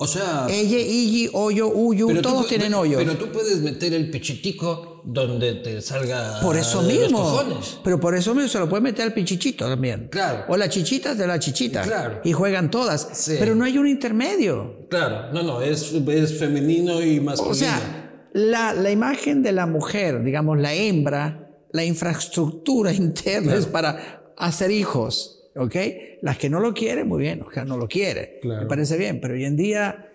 O 0.01 0.07
sea. 0.07 0.47
Ella, 0.49 0.77
Igi, 0.79 1.29
hoyo, 1.33 1.67
uyu, 1.67 2.21
todos 2.21 2.47
tienen 2.47 2.73
hoyo. 2.73 2.99
Pero 2.99 3.17
tú 3.17 3.29
puedes 3.33 3.57
meter 3.59 3.93
el 3.93 4.09
pichitico 4.09 5.01
donde 5.03 5.55
te 5.55 5.81
salga. 5.81 6.39
Por 6.41 6.55
eso 6.55 6.81
mismo. 6.83 7.41
Pero 7.83 7.99
por 7.99 8.15
eso 8.15 8.33
mismo 8.33 8.47
se 8.47 8.59
lo 8.59 8.69
puede 8.69 8.81
meter 8.81 9.05
al 9.05 9.13
pichichito 9.13 9.67
también. 9.67 10.07
Claro. 10.09 10.45
O 10.47 10.55
la 10.55 10.69
chichita 10.69 11.15
de 11.15 11.27
la 11.27 11.37
chichita. 11.37 11.81
Claro. 11.81 12.21
Y 12.23 12.31
juegan 12.31 12.71
todas. 12.71 13.09
Sí. 13.13 13.35
Pero 13.39 13.55
no 13.55 13.65
hay 13.65 13.77
un 13.77 13.87
intermedio. 13.87 14.87
Claro. 14.89 15.33
No, 15.33 15.43
no. 15.43 15.61
Es, 15.61 15.91
es 15.91 16.39
femenino 16.39 17.03
y 17.03 17.19
masculino. 17.19 17.51
O 17.51 17.55
sea, 17.55 18.08
la, 18.33 18.73
la, 18.73 18.91
imagen 18.91 19.43
de 19.43 19.51
la 19.51 19.65
mujer, 19.65 20.23
digamos, 20.23 20.57
la 20.59 20.73
hembra, 20.73 21.49
la 21.71 21.83
infraestructura 21.83 22.93
interna 22.93 23.55
es 23.55 23.65
para 23.65 24.33
hacer 24.37 24.71
hijos. 24.71 25.39
¿ok? 25.55 25.75
Las 26.21 26.37
que 26.37 26.49
no 26.49 26.59
lo 26.59 26.73
quieren, 26.73 27.07
muy 27.07 27.21
bien, 27.21 27.41
o 27.41 27.51
sea, 27.51 27.65
no 27.65 27.77
lo 27.77 27.87
quiere, 27.87 28.39
me 28.43 28.65
parece 28.65 28.97
bien, 28.97 29.19
pero 29.19 29.33
hoy 29.33 29.45
en 29.45 29.57
día 29.57 30.09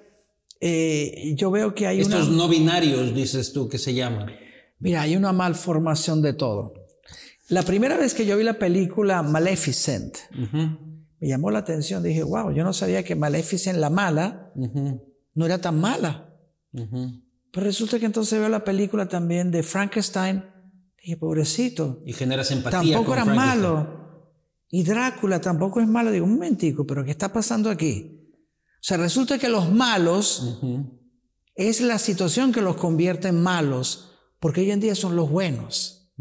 eh, 0.60 1.34
yo 1.36 1.50
veo 1.50 1.74
que 1.74 1.86
hay 1.86 2.00
Estos 2.00 2.30
no 2.30 2.48
binarios, 2.48 3.14
dices 3.14 3.52
tú, 3.52 3.68
que 3.68 3.78
se 3.78 3.94
llaman. 3.94 4.30
Mira, 4.78 5.02
hay 5.02 5.16
una 5.16 5.32
malformación 5.32 6.22
de 6.22 6.32
todo. 6.32 6.74
La 7.48 7.62
primera 7.62 7.96
vez 7.96 8.14
que 8.14 8.24
yo 8.24 8.36
vi 8.36 8.44
la 8.44 8.58
película 8.58 9.22
Maleficent, 9.22 10.16
me 10.32 11.28
llamó 11.28 11.50
la 11.50 11.58
atención, 11.58 12.02
dije, 12.02 12.22
wow, 12.22 12.50
yo 12.52 12.64
no 12.64 12.72
sabía 12.72 13.02
que 13.02 13.14
Maleficent, 13.14 13.78
la 13.78 13.90
mala, 13.90 14.52
no 15.34 15.46
era 15.46 15.60
tan 15.60 15.78
mala. 15.78 16.30
Pero 17.54 17.66
resulta 17.66 18.00
que 18.00 18.06
entonces 18.06 18.36
veo 18.36 18.48
la 18.48 18.64
película 18.64 19.08
también 19.08 19.52
de 19.52 19.62
Frankenstein, 19.62 20.44
dije, 21.00 21.16
pobrecito. 21.16 22.00
Y 22.04 22.12
generas 22.12 22.50
empatía. 22.50 22.94
Tampoco 22.94 23.14
era 23.14 23.24
malo. 23.24 24.26
Y 24.68 24.82
Drácula 24.82 25.40
tampoco 25.40 25.80
es 25.80 25.86
malo. 25.86 26.10
Digo, 26.10 26.24
un 26.24 26.32
momentico, 26.32 26.84
pero 26.84 27.04
¿qué 27.04 27.12
está 27.12 27.32
pasando 27.32 27.70
aquí? 27.70 28.28
O 28.34 28.80
sea, 28.80 28.96
resulta 28.96 29.38
que 29.38 29.48
los 29.48 29.70
malos 29.70 30.60
es 31.54 31.80
la 31.80 31.98
situación 31.98 32.50
que 32.50 32.60
los 32.60 32.74
convierte 32.74 33.28
en 33.28 33.40
malos. 33.40 34.10
porque 34.40 34.60
hoy 34.60 34.72
en 34.72 34.80
día 34.80 34.96
son 34.96 35.14
los 35.14 35.30
buenos. 35.30 36.12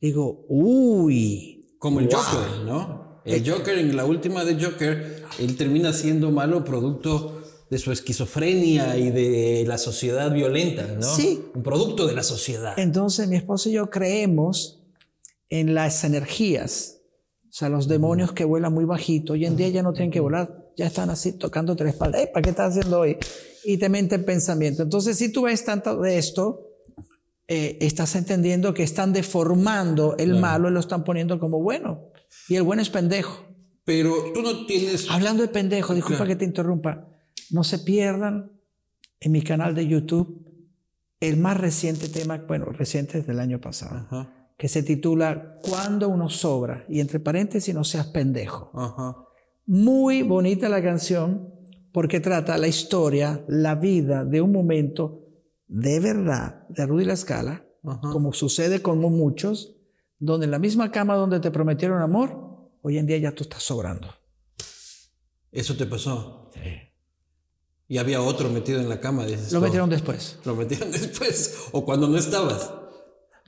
Digo, 0.00 0.44
uy. 0.48 1.76
Como 1.78 1.98
el 1.98 2.08
Joker, 2.12 2.64
¿no? 2.66 3.22
El 3.24 3.50
Joker, 3.50 3.78
en 3.78 3.96
la 3.96 4.04
última 4.04 4.44
de 4.44 4.62
Joker, 4.62 5.24
él 5.38 5.56
termina 5.56 5.92
siendo 5.94 6.30
malo 6.30 6.62
producto 6.62 7.41
de 7.72 7.78
su 7.78 7.90
esquizofrenia 7.90 8.98
y 8.98 9.10
de 9.10 9.64
la 9.66 9.78
sociedad 9.78 10.30
violenta, 10.30 10.86
¿no? 10.88 11.16
Sí. 11.16 11.42
Un 11.54 11.62
producto 11.62 12.06
de 12.06 12.14
la 12.14 12.22
sociedad. 12.22 12.78
Entonces 12.78 13.28
mi 13.28 13.36
esposo 13.36 13.70
y 13.70 13.72
yo 13.72 13.88
creemos 13.88 14.82
en 15.48 15.72
las 15.72 16.04
energías, 16.04 16.98
o 17.44 17.50
sea, 17.50 17.70
los 17.70 17.88
demonios 17.88 18.32
que 18.32 18.44
vuelan 18.44 18.74
muy 18.74 18.84
bajito. 18.84 19.32
Hoy 19.32 19.46
en 19.46 19.56
día 19.56 19.70
ya 19.70 19.82
no 19.82 19.94
tienen 19.94 20.10
que 20.10 20.20
volar, 20.20 20.70
ya 20.76 20.86
están 20.86 21.08
así 21.08 21.32
tocando 21.32 21.74
tres 21.74 21.94
espalda. 21.94 22.18
¿Para 22.30 22.42
qué 22.42 22.50
estás 22.50 22.76
haciendo 22.76 23.00
hoy? 23.00 23.16
Y 23.64 23.78
te 23.78 23.88
mente 23.88 24.16
el 24.16 24.24
pensamiento. 24.26 24.82
Entonces, 24.82 25.16
si 25.16 25.32
tú 25.32 25.44
ves 25.44 25.64
tanto 25.64 25.98
de 25.98 26.18
esto, 26.18 26.66
eh, 27.48 27.78
estás 27.80 28.14
entendiendo 28.16 28.74
que 28.74 28.82
están 28.82 29.14
deformando 29.14 30.14
el 30.18 30.34
malo 30.34 30.68
y 30.68 30.72
lo 30.72 30.80
están 30.80 31.04
poniendo 31.04 31.40
como 31.40 31.62
bueno. 31.62 32.10
Y 32.50 32.56
el 32.56 32.64
bueno 32.64 32.82
es 32.82 32.90
pendejo. 32.90 33.46
Pero 33.84 34.14
tú 34.34 34.42
no 34.42 34.66
tienes... 34.66 35.10
Hablando 35.10 35.42
de 35.42 35.48
pendejo, 35.48 35.94
disculpa 35.94 36.26
que 36.26 36.36
te 36.36 36.44
interrumpa, 36.44 37.11
no 37.50 37.64
se 37.64 37.78
pierdan 37.78 38.52
en 39.20 39.32
mi 39.32 39.42
canal 39.42 39.74
de 39.74 39.86
YouTube 39.86 40.46
el 41.20 41.36
más 41.36 41.56
reciente 41.56 42.08
tema, 42.08 42.38
bueno, 42.48 42.66
reciente 42.66 43.18
desde 43.18 43.32
el 43.32 43.38
año 43.38 43.60
pasado, 43.60 44.28
que 44.56 44.68
se 44.68 44.82
titula 44.82 45.58
Cuando 45.62 46.08
uno 46.08 46.28
sobra, 46.28 46.84
y 46.88 47.00
entre 47.00 47.20
paréntesis 47.20 47.72
no 47.74 47.84
seas 47.84 48.08
pendejo. 48.08 48.72
Muy 49.66 50.22
bonita 50.22 50.68
la 50.68 50.82
canción 50.82 51.54
porque 51.92 52.18
trata 52.18 52.58
la 52.58 52.66
historia, 52.66 53.44
la 53.46 53.76
vida 53.76 54.24
de 54.24 54.40
un 54.40 54.50
momento 54.50 55.20
de 55.68 56.00
verdad 56.00 56.66
de 56.68 56.86
Rudy 56.86 57.04
La 57.04 57.12
Escala, 57.12 57.64
como 58.00 58.32
sucede 58.32 58.82
con 58.82 58.98
muchos, 58.98 59.76
donde 60.18 60.46
en 60.46 60.50
la 60.50 60.58
misma 60.58 60.90
cama 60.90 61.14
donde 61.14 61.38
te 61.38 61.50
prometieron 61.50 62.02
amor, 62.02 62.70
hoy 62.82 62.98
en 62.98 63.06
día 63.06 63.18
ya 63.18 63.32
tú 63.32 63.44
estás 63.44 63.62
sobrando. 63.62 64.08
¿Eso 65.52 65.76
te 65.76 65.86
pasó? 65.86 66.50
Sí. 66.54 66.91
Y 67.88 67.98
había 67.98 68.22
otro 68.22 68.48
metido 68.48 68.80
en 68.80 68.88
la 68.88 69.00
cama, 69.00 69.26
dices. 69.26 69.52
Lo 69.52 69.60
metieron 69.60 69.90
después. 69.90 70.38
Lo 70.44 70.54
metieron 70.56 70.90
después. 70.92 71.68
O 71.72 71.84
cuando 71.84 72.08
no 72.08 72.16
estabas. 72.16 72.72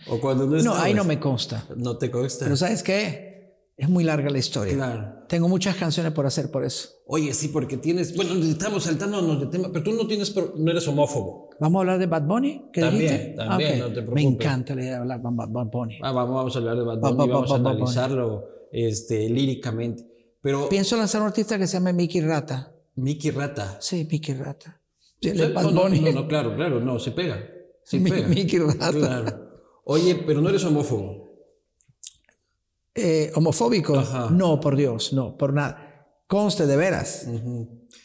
O 0.08 0.20
cuando 0.20 0.46
no 0.46 0.56
estabas. 0.56 0.78
No, 0.78 0.84
ahí 0.84 0.94
no 0.94 1.04
me 1.04 1.18
consta. 1.18 1.64
No 1.76 1.96
te 1.96 2.10
consta. 2.10 2.44
Pero 2.44 2.56
¿sabes 2.56 2.82
qué? 2.82 3.34
Es 3.76 3.88
muy 3.88 4.04
larga 4.04 4.30
la 4.30 4.38
historia. 4.38 4.74
Claro. 4.74 5.24
Tengo 5.28 5.48
muchas 5.48 5.74
canciones 5.76 6.12
por 6.12 6.26
hacer 6.26 6.50
por 6.50 6.64
eso. 6.64 6.90
Oye, 7.06 7.34
sí, 7.34 7.48
porque 7.48 7.76
tienes. 7.76 8.14
Bueno, 8.14 8.34
estamos 8.34 8.84
saltándonos 8.84 9.40
de 9.40 9.46
tema, 9.46 9.68
pero 9.72 9.82
tú 9.82 9.92
no 9.92 10.06
tienes, 10.06 10.34
no 10.36 10.70
eres 10.70 10.86
homófobo. 10.86 11.50
¿Vamos 11.58 11.78
a 11.78 11.80
hablar 11.80 11.98
de 11.98 12.06
Bad 12.06 12.22
Bunny? 12.22 12.70
¿Qué 12.72 12.80
también, 12.80 13.34
también, 13.34 13.78
no 13.80 13.86
te 13.86 13.92
preocupes. 13.94 14.14
Me 14.14 14.22
encanta 14.22 14.74
la 14.76 14.82
idea 14.82 14.92
de 14.92 14.98
hablar 14.98 15.20
de 15.20 15.28
Bad 15.30 15.66
Bunny. 15.66 15.98
Ah, 16.02 16.12
vamos, 16.12 16.36
vamos 16.36 16.54
a 16.54 16.58
hablar 16.60 16.76
de 16.76 16.84
Bad 16.84 16.98
Bunny, 16.98 17.32
vamos 17.32 17.50
a 17.50 17.54
analizarlo 17.56 18.44
este, 18.70 19.28
líricamente. 19.28 20.06
Pero. 20.40 20.68
Pienso 20.68 20.96
lanzar 20.96 21.22
un 21.22 21.28
artista 21.28 21.58
que 21.58 21.66
se 21.66 21.74
llama 21.74 21.92
Mickey 21.92 22.20
Rata. 22.20 22.73
Mickey 22.96 23.30
Rata. 23.30 23.78
Sí, 23.80 24.06
Mickey 24.10 24.34
Rata. 24.34 24.80
No. 25.22 25.70
No, 25.70 25.88
no, 25.88 26.28
claro, 26.28 26.54
claro, 26.54 26.80
no, 26.80 26.98
se 26.98 27.12
pega. 27.12 27.42
Se 27.82 28.00
pega. 28.00 28.28
Mickey 28.28 28.58
Rata. 28.58 28.90
Claro. 28.92 29.50
Oye, 29.84 30.14
pero 30.26 30.40
no 30.40 30.48
eres 30.48 30.64
homófobo. 30.64 31.24
Eh, 32.94 33.32
homofóbico. 33.34 34.02
No, 34.30 34.60
por 34.60 34.76
Dios, 34.76 35.12
no, 35.12 35.36
por 35.36 35.52
nada. 35.52 36.06
Conste 36.26 36.66
de 36.66 36.76
veras. 36.76 37.26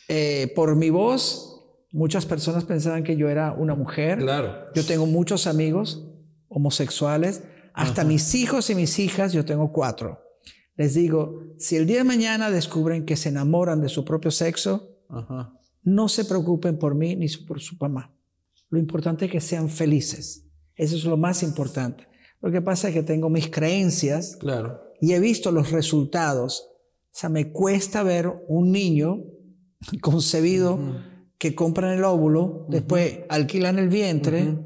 Eh, 0.07 0.51
por 0.55 0.75
mi 0.75 0.89
voz, 0.89 1.63
muchas 1.91 2.25
personas 2.25 2.65
pensaban 2.65 3.03
que 3.03 3.15
yo 3.15 3.29
era 3.29 3.53
una 3.53 3.75
mujer. 3.75 4.19
Claro. 4.19 4.65
Yo 4.73 4.85
tengo 4.85 5.05
muchos 5.05 5.47
amigos 5.47 6.05
homosexuales. 6.47 7.43
Hasta 7.73 8.03
mis 8.03 8.35
hijos 8.35 8.69
y 8.69 8.75
mis 8.75 8.99
hijas, 8.99 9.31
yo 9.31 9.45
tengo 9.45 9.71
cuatro. 9.71 10.19
Les 10.79 10.93
digo, 10.93 11.43
si 11.57 11.75
el 11.75 11.85
día 11.85 11.97
de 11.97 12.03
mañana 12.05 12.49
descubren 12.49 13.05
que 13.05 13.17
se 13.17 13.27
enamoran 13.27 13.81
de 13.81 13.89
su 13.89 14.05
propio 14.05 14.31
sexo, 14.31 14.95
no 15.83 16.07
se 16.07 16.23
preocupen 16.23 16.79
por 16.79 16.95
mí 16.95 17.17
ni 17.17 17.27
por 17.27 17.59
su 17.59 17.75
mamá. 17.77 18.15
Lo 18.69 18.79
importante 18.79 19.25
es 19.25 19.31
que 19.31 19.41
sean 19.41 19.67
felices. 19.67 20.45
Eso 20.77 20.95
es 20.95 21.03
lo 21.03 21.17
más 21.17 21.43
importante. 21.43 22.07
Lo 22.39 22.49
que 22.49 22.61
pasa 22.61 22.87
es 22.87 22.93
que 22.93 23.03
tengo 23.03 23.29
mis 23.29 23.49
creencias 23.49 24.37
claro. 24.37 24.79
y 25.01 25.11
he 25.11 25.19
visto 25.19 25.51
los 25.51 25.71
resultados. 25.71 26.69
O 26.71 27.11
sea, 27.11 27.27
me 27.27 27.51
cuesta 27.51 28.01
ver 28.01 28.31
un 28.47 28.71
niño 28.71 29.25
concebido 30.01 30.79
que 31.37 31.55
compran 31.55 31.97
el 31.97 32.05
óvulo, 32.05 32.65
después 32.69 33.19
alquilan 33.27 33.79
el 33.79 33.89
vientre, 33.89 34.57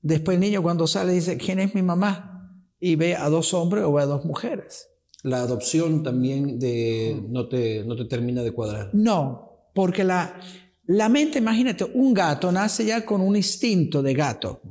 después 0.00 0.36
el 0.36 0.40
niño 0.40 0.62
cuando 0.62 0.86
sale 0.86 1.12
dice, 1.12 1.36
¿quién 1.36 1.58
es 1.58 1.74
mi 1.74 1.82
mamá? 1.82 2.54
Y 2.80 2.96
ve 2.96 3.16
a 3.16 3.28
dos 3.28 3.52
hombres 3.52 3.84
o 3.84 3.92
ve 3.92 4.00
a 4.00 4.06
dos 4.06 4.24
mujeres. 4.24 4.88
La 5.22 5.38
adopción 5.38 6.02
también 6.02 6.58
de, 6.58 7.20
no, 7.28 7.48
te, 7.48 7.84
no 7.84 7.96
te 7.96 8.04
termina 8.04 8.42
de 8.42 8.52
cuadrar. 8.52 8.90
No, 8.92 9.70
porque 9.74 10.04
la, 10.04 10.40
la 10.88 11.10
mente, 11.10 11.38
imagínate, 11.38 11.84
un 11.84 12.14
gato 12.14 12.50
nace 12.50 12.86
ya 12.86 13.04
con 13.04 13.20
un 13.20 13.36
instinto 13.36 14.02
de 14.02 14.14
gato 14.14 14.62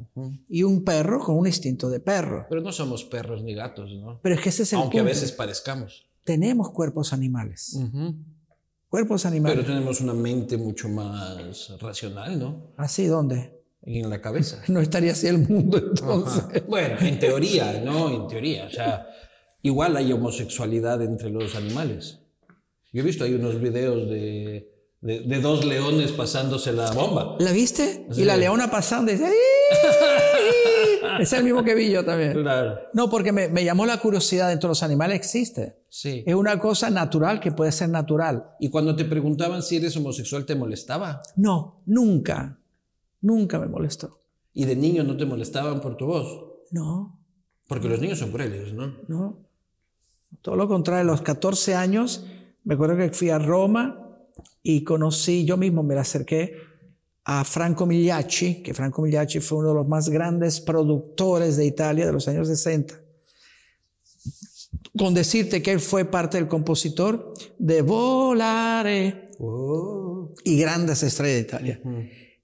y 0.50 0.64
un 0.64 0.84
perro 0.84 1.20
con 1.20 1.38
un 1.38 1.46
instinto 1.46 1.90
de 1.90 2.00
perro. 2.00 2.48
Pero 2.50 2.62
no 2.62 2.72
somos 2.72 3.04
perros 3.04 3.44
ni 3.44 3.54
gatos, 3.54 3.92
¿no? 3.94 4.20
Pero 4.24 4.34
es 4.34 4.42
que 4.42 4.50
ese 4.50 4.64
es 4.64 4.74
el 4.74 4.80
Aunque 4.80 5.00
a 5.00 5.04
veces 5.04 5.32
parezcamos. 5.32 6.08
Tenemos 6.24 6.72
cuerpos 6.72 7.14
animales. 7.14 7.80
Cuerpos 8.90 9.28
animales. 9.28 9.58
Pero 9.58 9.68
tenemos 9.68 10.02
una 10.02 10.16
mente 10.16 10.58
mucho 10.58 10.90
más 10.90 11.72
racional, 11.80 12.40
¿no? 12.40 12.72
¿Así 12.78 13.06
dónde? 13.06 13.62
En 13.84 14.10
la 14.10 14.20
cabeza. 14.20 14.64
no 14.70 14.80
estaría 14.80 15.12
así 15.12 15.28
el 15.28 15.38
mundo 15.38 15.78
entonces. 15.78 16.66
Bueno, 16.68 17.00
en 17.00 17.20
teoría, 17.20 17.80
¿no? 17.86 18.10
En 18.10 18.28
teoría. 18.28 18.66
O 18.66 18.72
sea, 18.72 19.08
igual 19.68 19.96
hay 19.96 20.12
homosexualidad 20.12 21.02
entre 21.02 21.30
los 21.30 21.56
animales. 21.56 22.20
Yo 22.92 23.02
he 23.02 23.06
visto 23.06 23.24
ahí 23.24 23.34
unos 23.34 23.62
videos 23.62 24.10
de 24.10 24.78
de, 25.02 25.42
dos 25.42 25.66
leones 25.66 26.12
pasándose 26.12 26.74
la 26.74 26.92
bomba. 26.92 27.36
¿La 27.40 27.52
viste? 27.52 28.08
Y 28.16 28.24
la 28.24 28.36
leona 28.36 28.70
pasando 28.70 29.12
y 29.12 29.16
dice... 29.16 29.32
es 31.20 31.34
el 31.34 31.44
mismo 31.44 31.64
que 31.64 31.76
vi 31.76 31.92
yo 31.92 32.04
también. 32.04 32.34
Claro. 32.34 32.80
No, 32.94 33.10
porque 33.10 33.32
me, 33.32 33.48
me, 33.48 33.64
llamó 33.64 33.86
la 33.86 34.00
curiosidad 34.00 34.50
dentro 34.50 34.68
de 34.68 34.72
los 34.72 34.84
animales 34.84 35.18
existe. 35.18 35.84
Sí. 35.90 36.24
Es 36.26 36.36
una 36.36 36.60
cosa 36.60 36.90
natural 36.90 37.40
que 37.40 37.52
puede 37.52 37.72
ser 37.72 37.90
natural. 37.90 38.52
¿Y 38.60 38.70
cuando 38.70 38.96
te 38.96 39.06
preguntaban 39.06 39.62
si 39.62 39.78
eres 39.78 39.96
homosexual 39.98 40.46
te 40.46 40.56
molestaba? 40.56 41.22
No, 41.36 41.84
nunca. 41.86 42.60
Nunca 43.22 43.60
me 43.60 43.68
molestó. 43.68 44.22
¿Y 44.54 44.66
de 44.66 44.76
niño 44.76 45.04
no 45.04 45.16
te 45.16 45.26
molestaban 45.26 45.82
por 45.82 45.96
tu 45.98 46.08
voz? 46.08 46.28
No. 46.72 47.20
Porque 47.68 47.88
los 47.88 48.00
niños 48.00 48.20
son 48.20 48.32
crueles, 48.32 48.74
¿no? 48.74 48.98
No. 49.08 49.47
Todo 50.48 50.56
lo 50.56 50.70
contrario, 50.70 51.02
a 51.02 51.04
los 51.04 51.22
14 51.24 51.76
años, 51.76 52.24
me 52.64 52.76
acuerdo 52.76 52.96
que 52.96 53.10
fui 53.10 53.30
a 53.30 53.38
Roma 53.38 54.18
y 54.64 54.86
conocí, 54.86 55.44
yo 55.44 55.58
mismo 55.58 55.84
me 55.84 55.94
acerqué 55.98 56.56
a 57.26 57.44
Franco 57.44 57.86
Migliacci, 57.86 58.64
que 58.64 58.74
Franco 58.74 59.02
Migliacci 59.02 59.42
fue 59.42 59.58
uno 59.58 59.68
de 59.68 59.76
los 59.76 59.88
más 59.90 60.08
grandes 60.08 60.62
productores 60.62 61.58
de 61.58 61.66
Italia 61.66 62.06
de 62.06 62.14
los 62.14 62.30
años 62.30 62.48
60. 62.48 62.94
Con 64.98 65.14
decirte 65.14 65.62
que 65.62 65.74
él 65.74 65.82
fue 65.82 66.06
parte 66.06 66.38
del 66.38 66.48
compositor 66.48 67.34
de 67.60 67.82
Volare 67.82 69.32
oh. 69.40 70.34
y 70.46 70.62
grandes 70.62 71.04
estrellas 71.04 71.36
de 71.36 71.42
Italia. 71.42 71.82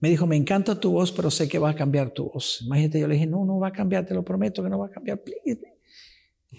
Me 0.02 0.10
dijo, 0.10 0.28
me 0.28 0.36
encanta 0.36 0.78
tu 0.78 0.92
voz, 0.92 1.14
pero 1.14 1.32
sé 1.32 1.48
que 1.48 1.58
va 1.58 1.70
a 1.70 1.74
cambiar 1.74 2.10
tu 2.10 2.30
voz. 2.30 2.64
Imagínate, 2.66 3.00
yo 3.00 3.08
le 3.08 3.14
dije, 3.14 3.28
no, 3.28 3.46
no 3.46 3.60
va 3.60 3.70
a 3.70 3.72
cambiar, 3.72 4.06
te 4.06 4.14
lo 4.14 4.26
prometo 4.26 4.62
que 4.62 4.70
no 4.70 4.78
va 4.78 4.88
a 4.88 4.92
cambiar. 4.92 5.24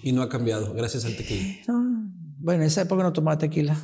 Y 0.04 0.12
no 0.12 0.20
ha 0.20 0.28
cambiado, 0.28 0.75
gracias 0.75 1.06
al 1.06 1.16
tequila. 1.16 1.56
Bueno, 2.37 2.61
en 2.61 2.66
esa 2.66 2.82
época 2.82 3.02
no 3.02 3.11
tomaba 3.11 3.38
tequila. 3.38 3.75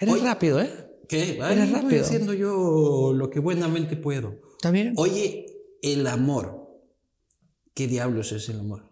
Eres 0.00 0.22
rápido, 0.24 0.60
¿eh? 0.60 0.68
¿Qué? 1.08 1.38
Eres 1.38 1.70
rápido. 1.70 1.90
Estoy 1.90 1.98
haciendo 1.98 2.34
yo 2.34 3.12
lo 3.14 3.30
que 3.30 3.38
buenamente 3.38 3.96
puedo. 3.96 4.40
¿Está 4.54 4.72
bien? 4.72 4.92
Oye, 4.96 5.46
el 5.82 6.04
amor. 6.08 6.82
¿Qué 7.74 7.86
diablos 7.86 8.32
es 8.32 8.48
el 8.48 8.58
amor? 8.58 8.90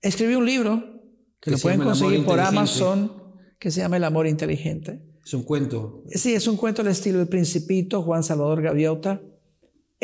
Escribí 0.00 0.34
un 0.34 0.44
libro 0.44 1.04
que 1.40 1.52
lo 1.52 1.58
pueden 1.58 1.82
conseguir 1.82 2.24
por 2.24 2.40
Amazon 2.40 3.12
que 3.60 3.70
se 3.70 3.80
llama 3.80 3.98
El 3.98 4.04
amor 4.04 4.26
inteligente. 4.26 5.04
Es 5.24 5.34
un 5.34 5.44
cuento. 5.44 6.02
Sí, 6.08 6.34
es 6.34 6.48
un 6.48 6.56
cuento 6.56 6.82
al 6.82 6.88
estilo 6.88 7.20
El 7.20 7.28
Principito, 7.28 8.02
Juan 8.02 8.24
Salvador 8.24 8.60
Gaviota. 8.60 9.22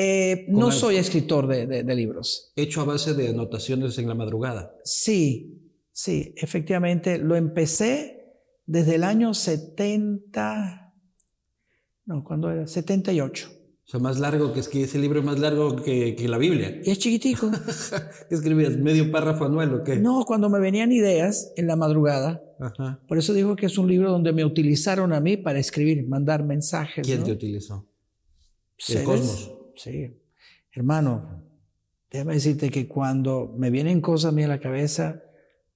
Eh, 0.00 0.46
no 0.46 0.70
soy 0.70 0.94
escritor 0.94 1.48
de, 1.48 1.66
de, 1.66 1.94
libros. 1.96 2.52
Hecho 2.54 2.82
a 2.82 2.84
base 2.84 3.14
de 3.14 3.30
anotaciones 3.30 3.98
en 3.98 4.06
la 4.06 4.14
madrugada. 4.14 4.72
Sí, 4.84 5.60
sí, 5.90 6.32
efectivamente. 6.36 7.18
Lo 7.18 7.34
empecé 7.34 8.36
desde 8.64 8.94
el 8.94 9.02
año 9.02 9.34
70, 9.34 10.94
no, 12.06 12.22
¿cuándo 12.22 12.48
era? 12.48 12.68
78. 12.68 13.48
O 13.50 13.90
sea, 13.90 13.98
más 13.98 14.20
largo 14.20 14.52
que 14.52 14.60
es 14.60 14.68
que 14.68 14.84
ese 14.84 15.00
libro 15.00 15.18
es 15.18 15.24
más 15.24 15.40
largo 15.40 15.74
que, 15.74 16.14
que 16.14 16.28
la 16.28 16.38
Biblia. 16.38 16.80
Y 16.84 16.92
es 16.92 17.00
chiquitico. 17.00 17.50
¿Qué 18.28 18.34
escribías? 18.36 18.76
¿Medio 18.76 19.10
párrafo 19.10 19.46
anual 19.46 19.74
o 19.74 19.82
qué? 19.82 19.96
No, 19.96 20.24
cuando 20.24 20.48
me 20.48 20.60
venían 20.60 20.92
ideas 20.92 21.52
en 21.56 21.66
la 21.66 21.74
madrugada. 21.74 22.40
Ajá. 22.60 23.00
Por 23.08 23.18
eso 23.18 23.32
digo 23.32 23.56
que 23.56 23.66
es 23.66 23.76
un 23.78 23.88
libro 23.88 24.12
donde 24.12 24.32
me 24.32 24.44
utilizaron 24.44 25.12
a 25.12 25.18
mí 25.18 25.36
para 25.36 25.58
escribir, 25.58 26.06
mandar 26.06 26.44
mensajes. 26.44 27.04
¿Quién 27.04 27.24
te 27.24 27.32
utilizó? 27.32 27.84
El 28.90 29.02
cosmos. 29.02 29.57
Sí. 29.78 30.20
hermano, 30.72 31.44
déjame 32.10 32.34
decirte 32.34 32.70
que 32.70 32.86
cuando 32.86 33.54
me 33.56 33.70
vienen 33.70 34.00
cosas 34.00 34.32
a 34.32 34.34
mí 34.34 34.42
a 34.42 34.48
la 34.48 34.60
cabeza, 34.60 35.22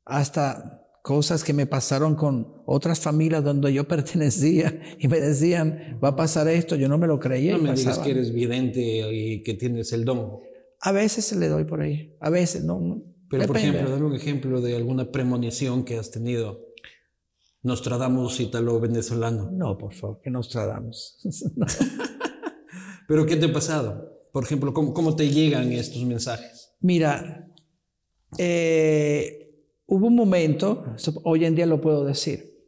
hasta 0.04 0.82
cosas 1.02 1.42
que 1.42 1.52
me 1.52 1.66
pasaron 1.66 2.14
con 2.14 2.62
otras 2.64 3.00
familias 3.00 3.42
donde 3.42 3.72
yo 3.72 3.84
pertenecía 3.88 4.80
y 4.98 5.08
me 5.08 5.20
decían, 5.20 5.98
va 6.02 6.08
a 6.08 6.16
pasar 6.16 6.48
esto, 6.48 6.76
yo 6.76 6.88
no 6.88 6.98
me 6.98 7.06
lo 7.06 7.18
creía. 7.18 7.56
No 7.56 7.62
me 7.62 7.74
digas 7.74 7.98
que 7.98 8.10
eres 8.10 8.32
vidente 8.32 8.80
y 9.12 9.42
que 9.42 9.54
tienes 9.54 9.92
el 9.92 10.04
don. 10.04 10.38
A 10.80 10.92
veces 10.92 11.24
se 11.24 11.38
le 11.38 11.48
doy 11.48 11.64
por 11.64 11.80
ahí, 11.80 12.16
a 12.20 12.30
veces 12.30 12.64
no. 12.64 13.02
Pero 13.28 13.46
por 13.46 13.56
ejemplo, 13.56 13.90
dame 13.90 14.04
un 14.04 14.14
ejemplo 14.14 14.60
de 14.60 14.76
alguna 14.76 15.10
premonición 15.10 15.84
que 15.84 15.96
has 15.96 16.10
tenido. 16.10 16.68
Nostradamus 17.62 18.40
ítalo 18.40 18.80
venezolano. 18.80 19.50
No, 19.52 19.78
por 19.78 19.94
favor, 19.94 20.20
que 20.20 20.30
Nostradamus. 20.30 21.18
Pero 23.08 23.26
¿qué 23.26 23.36
te 23.36 23.46
ha 23.46 23.52
pasado? 23.52 24.28
Por 24.32 24.44
ejemplo, 24.44 24.72
¿cómo, 24.72 24.94
cómo 24.94 25.14
te 25.16 25.28
llegan 25.28 25.72
estos 25.72 26.04
mensajes? 26.04 26.74
Mira, 26.80 27.48
eh, 28.38 29.42
Hubo 29.94 30.06
un 30.06 30.14
momento, 30.14 30.96
hoy 31.24 31.44
en 31.44 31.54
día 31.54 31.66
lo 31.66 31.82
puedo 31.82 32.02
decir, 32.02 32.66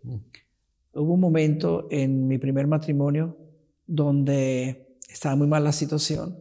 hubo 0.92 1.14
un 1.14 1.20
momento 1.20 1.88
en 1.90 2.26
mi 2.26 2.36
primer 2.36 2.66
matrimonio 2.66 3.38
donde 3.86 4.98
estaba 5.08 5.34
muy 5.34 5.46
mal 5.46 5.64
la 5.64 5.72
situación. 5.72 6.36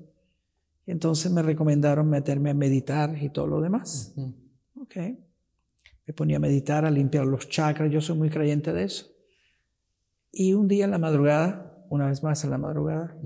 Y 0.86 0.92
entonces 0.92 1.32
me 1.32 1.42
recomendaron 1.42 2.10
meterme 2.10 2.50
a 2.50 2.54
meditar 2.54 3.18
y 3.18 3.30
todo 3.30 3.48
lo 3.48 3.62
demás. 3.62 4.14
Ok. 4.76 4.98
Me 6.06 6.14
ponía 6.14 6.36
a 6.36 6.42
meditar, 6.42 6.84
a 6.84 6.92
limpiar 6.92 7.28
los 7.28 7.48
chakras. 7.48 7.90
Yo 7.90 8.02
soy 8.02 8.18
muy 8.18 8.30
creyente 8.30 8.74
de 8.74 8.84
eso. 8.84 9.06
Y 10.34 10.54
un 10.54 10.68
día 10.68 10.84
en 10.84 10.92
la 10.92 10.98
madrugada, 10.98 11.86
una 11.90 12.08
vez 12.08 12.22
más 12.24 12.44
en 12.44 12.50
la 12.50 12.58
madrugada, 12.58 13.18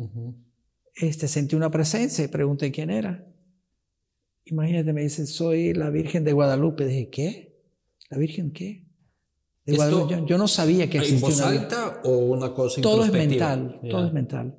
este, 0.98 1.28
sentí 1.28 1.56
una 1.56 1.70
presencia 1.70 2.26
y 2.26 2.28
pregunté 2.28 2.72
quién 2.72 2.90
era. 2.90 3.26
Imagínate, 4.46 4.94
me 4.94 5.04
dice, 5.04 5.26
soy 5.26 5.74
la 5.74 5.90
Virgen 5.90 6.24
de 6.24 6.34
Guadalupe. 6.34 6.86
Dije, 6.86 7.10
¿qué? 7.10 7.62
¿La 8.10 8.18
Virgen 8.18 8.52
qué? 8.52 8.86
De. 9.66 9.76
Yo, 10.26 10.38
no 10.38 10.48
sabía 10.48 10.90
que 10.90 11.00
existía 11.00 11.28
¿En 11.28 11.36
voz 11.36 11.42
alta 11.42 12.02
o 12.06 12.18
una 12.18 12.54
cosa 12.54 12.82
Todo 12.82 13.04
es 13.04 13.12
mental, 13.12 13.82
todo 13.90 14.08
es 14.08 14.14
mental. 14.14 14.58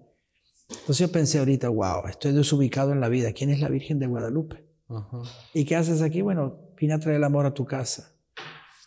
Entonces 0.69 0.99
yo 0.99 1.11
pensé 1.11 1.39
ahorita, 1.39 1.71
wow, 1.71 2.07
estoy 2.09 2.33
desubicado 2.33 2.93
en 2.93 3.01
la 3.01 3.09
vida. 3.09 3.33
¿Quién 3.33 3.49
es 3.49 3.61
la 3.61 3.71
Virgen 3.71 3.99
de 3.99 4.07
Guadalupe? 4.07 4.69
¿Y 5.55 5.65
qué 5.65 5.77
haces 5.77 6.03
aquí? 6.03 6.21
Bueno, 6.21 6.73
vine 6.79 6.93
a 6.93 6.99
traer 6.99 7.17
el 7.17 7.25
amor 7.25 7.47
a 7.47 7.55
tu 7.55 7.65
casa. 7.65 8.15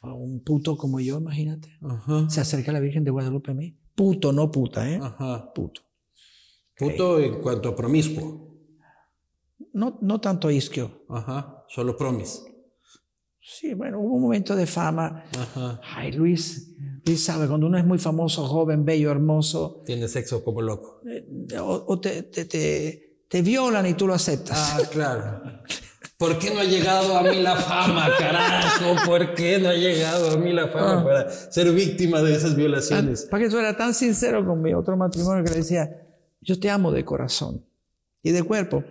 A 0.01 0.13
un 0.13 0.43
puto 0.43 0.77
como 0.77 0.99
yo, 0.99 1.17
imagínate. 1.17 1.79
Se 2.29 2.39
acerca 2.39 2.71
la 2.71 2.79
Virgen 2.79 3.03
de 3.03 3.11
Guadalupe 3.11 3.51
a 3.51 3.53
mí. 3.55 3.75
Puto, 3.95 4.31
no 4.31 4.51
puta, 4.51 4.89
¿eh? 4.89 4.99
Ajá. 5.01 5.51
Puto. 5.53 5.81
Puto 6.81 7.19
en 7.19 7.41
cuanto 7.41 7.69
a 7.69 7.75
promiscuo. 7.75 8.41
No, 9.73 9.99
no 10.01 10.19
tanto 10.19 10.49
isquio. 10.49 11.05
Ajá, 11.09 11.63
solo 11.69 11.95
promis. 11.95 12.43
Sí, 13.39 13.73
bueno, 13.73 13.99
hubo 13.99 14.15
un 14.15 14.21
momento 14.21 14.55
de 14.55 14.65
fama. 14.65 15.23
Ajá. 15.37 15.79
Ay, 15.95 16.11
Luis, 16.11 16.75
Luis 17.05 17.23
sabe, 17.23 17.47
cuando 17.47 17.67
uno 17.67 17.77
es 17.77 17.85
muy 17.85 17.99
famoso, 17.99 18.45
joven, 18.45 18.85
bello, 18.85 19.11
hermoso. 19.11 19.81
Tiene 19.85 20.07
sexo 20.07 20.43
como 20.43 20.61
loco. 20.61 21.01
Eh, 21.07 21.25
o, 21.59 21.99
te, 21.99 22.23
te, 22.23 22.45
te, 22.45 23.41
violan 23.41 23.85
y 23.87 23.93
tú 23.93 24.07
lo 24.07 24.13
aceptas. 24.13 24.73
Ah, 24.73 24.79
claro. 24.91 25.41
¿Por 26.17 26.37
qué 26.37 26.53
no 26.53 26.59
ha 26.59 26.63
llegado 26.63 27.17
a 27.17 27.23
mí 27.23 27.41
la 27.41 27.55
fama, 27.55 28.09
carajo? 28.17 28.95
¿Por 29.05 29.33
qué 29.33 29.57
no 29.57 29.69
ha 29.69 29.73
llegado 29.73 30.31
a 30.31 30.37
mí 30.37 30.53
la 30.53 30.67
fama 30.67 30.99
ah. 30.99 31.03
para 31.03 31.29
ser 31.31 31.71
víctima 31.71 32.21
de 32.21 32.35
esas 32.35 32.55
violaciones? 32.55 33.23
Ah, 33.25 33.31
para 33.31 33.43
que 33.43 33.49
tú 33.49 33.57
eras 33.57 33.75
tan 33.75 33.95
sincero 33.95 34.45
con 34.45 34.61
mi 34.61 34.73
otro 34.73 34.95
matrimonio 34.95 35.43
que 35.43 35.49
le 35.49 35.57
decía, 35.57 35.89
yo 36.41 36.59
te 36.59 36.69
amo 36.69 36.91
de 36.91 37.05
corazón 37.05 37.65
y 38.23 38.31
de 38.31 38.43
cuerpo. 38.43 38.83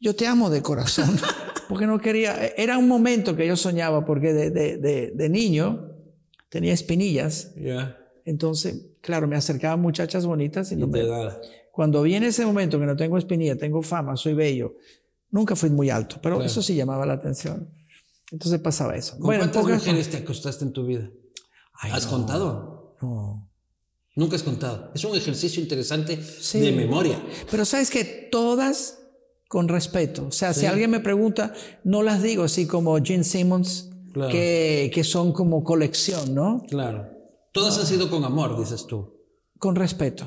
Yo 0.00 0.16
te 0.16 0.26
amo 0.26 0.50
de 0.50 0.62
corazón. 0.62 1.16
Porque 1.68 1.86
no 1.86 1.98
quería, 2.00 2.48
era 2.56 2.76
un 2.76 2.88
momento 2.88 3.34
que 3.34 3.46
yo 3.46 3.56
soñaba, 3.56 4.04
porque 4.04 4.34
de, 4.34 4.50
de, 4.50 5.10
de, 5.14 5.28
niño 5.30 5.90
tenía 6.50 6.74
espinillas. 6.74 7.54
Entonces, 8.26 8.88
claro, 9.00 9.26
me 9.26 9.36
acercaban 9.36 9.80
muchachas 9.80 10.26
bonitas 10.26 10.70
y, 10.72 10.76
no 10.76 10.86
me, 10.86 11.02
Cuando 11.70 12.02
viene 12.02 12.26
ese 12.26 12.44
momento 12.44 12.78
que 12.78 12.84
no 12.84 12.94
tengo 12.94 13.16
espinilla, 13.16 13.56
tengo 13.56 13.80
fama, 13.80 14.16
soy 14.16 14.34
bello, 14.34 14.74
nunca 15.30 15.56
fui 15.56 15.70
muy 15.70 15.88
alto, 15.88 16.18
pero 16.22 16.42
eso 16.42 16.60
sí 16.60 16.74
llamaba 16.74 17.06
la 17.06 17.14
atención. 17.14 17.70
Entonces 18.30 18.60
pasaba 18.60 18.94
eso. 18.94 19.12
¿Con 19.12 19.26
bueno, 19.26 19.50
¿Cuántas 19.50 19.64
mujeres 19.64 20.10
te 20.10 20.18
acostaste 20.18 20.66
en 20.66 20.72
tu 20.72 20.84
vida? 20.84 21.08
¿Has 21.80 22.06
contado? 22.06 22.96
No. 23.00 23.51
Nunca 24.14 24.36
has 24.36 24.42
contado. 24.42 24.90
Es 24.94 25.04
un 25.04 25.16
ejercicio 25.16 25.62
interesante 25.62 26.16
de 26.16 26.72
memoria. 26.72 27.22
Pero 27.50 27.64
sabes 27.64 27.90
que 27.90 28.04
todas 28.04 28.98
con 29.48 29.68
respeto. 29.68 30.26
O 30.28 30.32
sea, 30.32 30.54
si 30.54 30.66
alguien 30.66 30.90
me 30.90 31.00
pregunta, 31.00 31.52
no 31.84 32.02
las 32.02 32.22
digo 32.22 32.44
así 32.44 32.66
como 32.66 32.96
Gene 33.02 33.24
Simmons, 33.24 33.90
que, 34.30 34.90
que, 34.92 35.04
son 35.04 35.32
como 35.32 35.64
colección, 35.64 36.34
¿no? 36.34 36.62
Claro. 36.68 37.08
Todas 37.52 37.78
han 37.78 37.86
sido 37.86 38.10
con 38.10 38.24
amor, 38.24 38.58
dices 38.58 38.86
tú. 38.86 39.14
Con 39.58 39.76
respeto. 39.76 40.26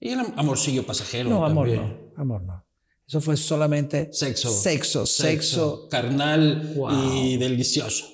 Y 0.00 0.10
el 0.10 0.20
amorcillo 0.36 0.84
pasajero. 0.84 1.30
No, 1.30 1.44
amor 1.44 1.68
no. 1.68 2.12
Amor 2.16 2.42
no. 2.42 2.64
Eso 3.06 3.20
fue 3.20 3.36
solamente 3.36 4.12
sexo. 4.12 4.50
Sexo, 4.50 5.06
sexo. 5.06 5.88
carnal 5.88 6.74
y 7.14 7.36
delicioso. 7.36 8.06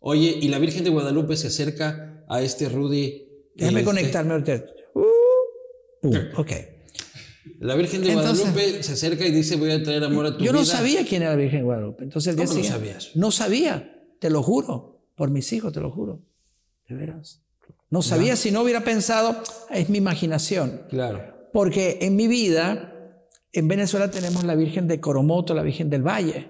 Oye, 0.00 0.38
y 0.40 0.48
la 0.48 0.58
Virgen 0.58 0.84
de 0.84 0.90
Guadalupe 0.90 1.36
se 1.36 1.46
acerca 1.46 2.24
a 2.28 2.42
este 2.42 2.68
Rudy. 2.68 3.23
Déjame 3.54 3.80
este 3.80 3.84
conectarme 3.84 4.32
ahorita. 4.32 4.64
Uh, 4.94 6.18
ok. 6.36 6.52
La 7.60 7.74
Virgen 7.76 8.02
de 8.02 8.14
Guadalupe 8.14 8.82
se 8.82 8.92
acerca 8.92 9.26
y 9.26 9.30
dice, 9.30 9.56
voy 9.56 9.70
a 9.70 9.82
traer 9.82 10.04
amor 10.04 10.26
a 10.26 10.32
tu 10.32 10.38
vida. 10.38 10.46
Yo 10.46 10.52
no 10.52 10.64
sabía 10.64 11.04
quién 11.06 11.22
era 11.22 11.32
la 11.32 11.36
Virgen 11.36 11.60
de 11.60 11.64
Guadalupe. 11.64 12.04
Entonces 12.04 12.36
¿Cómo 12.36 12.52
no 12.52 12.64
sabías? 12.64 13.10
No 13.14 13.30
sabía, 13.30 14.02
te 14.18 14.30
lo 14.30 14.42
juro. 14.42 15.02
Por 15.14 15.30
mis 15.30 15.52
hijos, 15.52 15.72
te 15.72 15.80
lo 15.80 15.90
juro. 15.90 16.20
De 16.88 16.96
veras. 16.96 17.42
No 17.90 18.02
sabía 18.02 18.34
si 18.34 18.50
no 18.50 18.62
hubiera 18.62 18.82
pensado, 18.82 19.40
es 19.70 19.88
mi 19.88 19.98
imaginación. 19.98 20.82
Claro. 20.88 21.48
Porque 21.52 21.98
en 22.02 22.16
mi 22.16 22.26
vida, 22.26 23.20
en 23.52 23.68
Venezuela 23.68 24.10
tenemos 24.10 24.42
la 24.42 24.56
Virgen 24.56 24.88
de 24.88 25.00
Coromoto, 25.00 25.54
la 25.54 25.62
Virgen 25.62 25.90
del 25.90 26.02
Valle. 26.02 26.48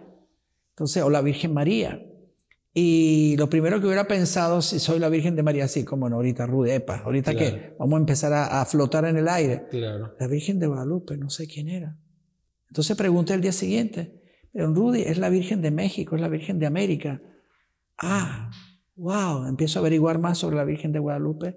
Entonces, 0.70 1.02
o 1.02 1.10
la 1.10 1.20
Virgen 1.20 1.52
María. 1.52 2.02
Y 2.76 3.36
lo 3.36 3.48
primero 3.48 3.80
que 3.80 3.86
hubiera 3.86 4.08
pensado, 4.08 4.60
si 4.60 4.80
soy 4.80 4.98
la 4.98 5.08
Virgen 5.08 5.36
de 5.36 5.44
María, 5.44 5.66
así 5.66 5.84
como 5.84 6.08
no, 6.08 6.16
ahorita 6.16 6.44
Rudepa, 6.44 7.02
ahorita 7.04 7.36
que 7.36 7.76
vamos 7.78 7.96
a 7.96 8.00
empezar 8.00 8.32
a, 8.32 8.64
flotar 8.64 9.04
en 9.04 9.16
el 9.16 9.28
aire. 9.28 9.66
Claro. 9.70 10.16
La 10.18 10.26
Virgen 10.26 10.58
de 10.58 10.66
Guadalupe, 10.66 11.16
no 11.16 11.30
sé 11.30 11.46
quién 11.46 11.68
era. 11.68 11.96
Entonces 12.68 12.96
pregunté 12.96 13.32
el 13.32 13.42
día 13.42 13.52
siguiente, 13.52 14.20
pero 14.52 14.74
Rudy 14.74 15.02
es 15.02 15.18
la 15.18 15.28
Virgen 15.28 15.62
de 15.62 15.70
México, 15.70 16.16
es 16.16 16.20
la 16.20 16.26
Virgen 16.26 16.58
de 16.58 16.66
América. 16.66 17.22
Ah, 17.96 18.50
wow, 18.96 19.46
empiezo 19.46 19.78
a 19.78 19.80
averiguar 19.80 20.18
más 20.18 20.38
sobre 20.38 20.56
la 20.56 20.64
Virgen 20.64 20.90
de 20.90 20.98
Guadalupe. 20.98 21.54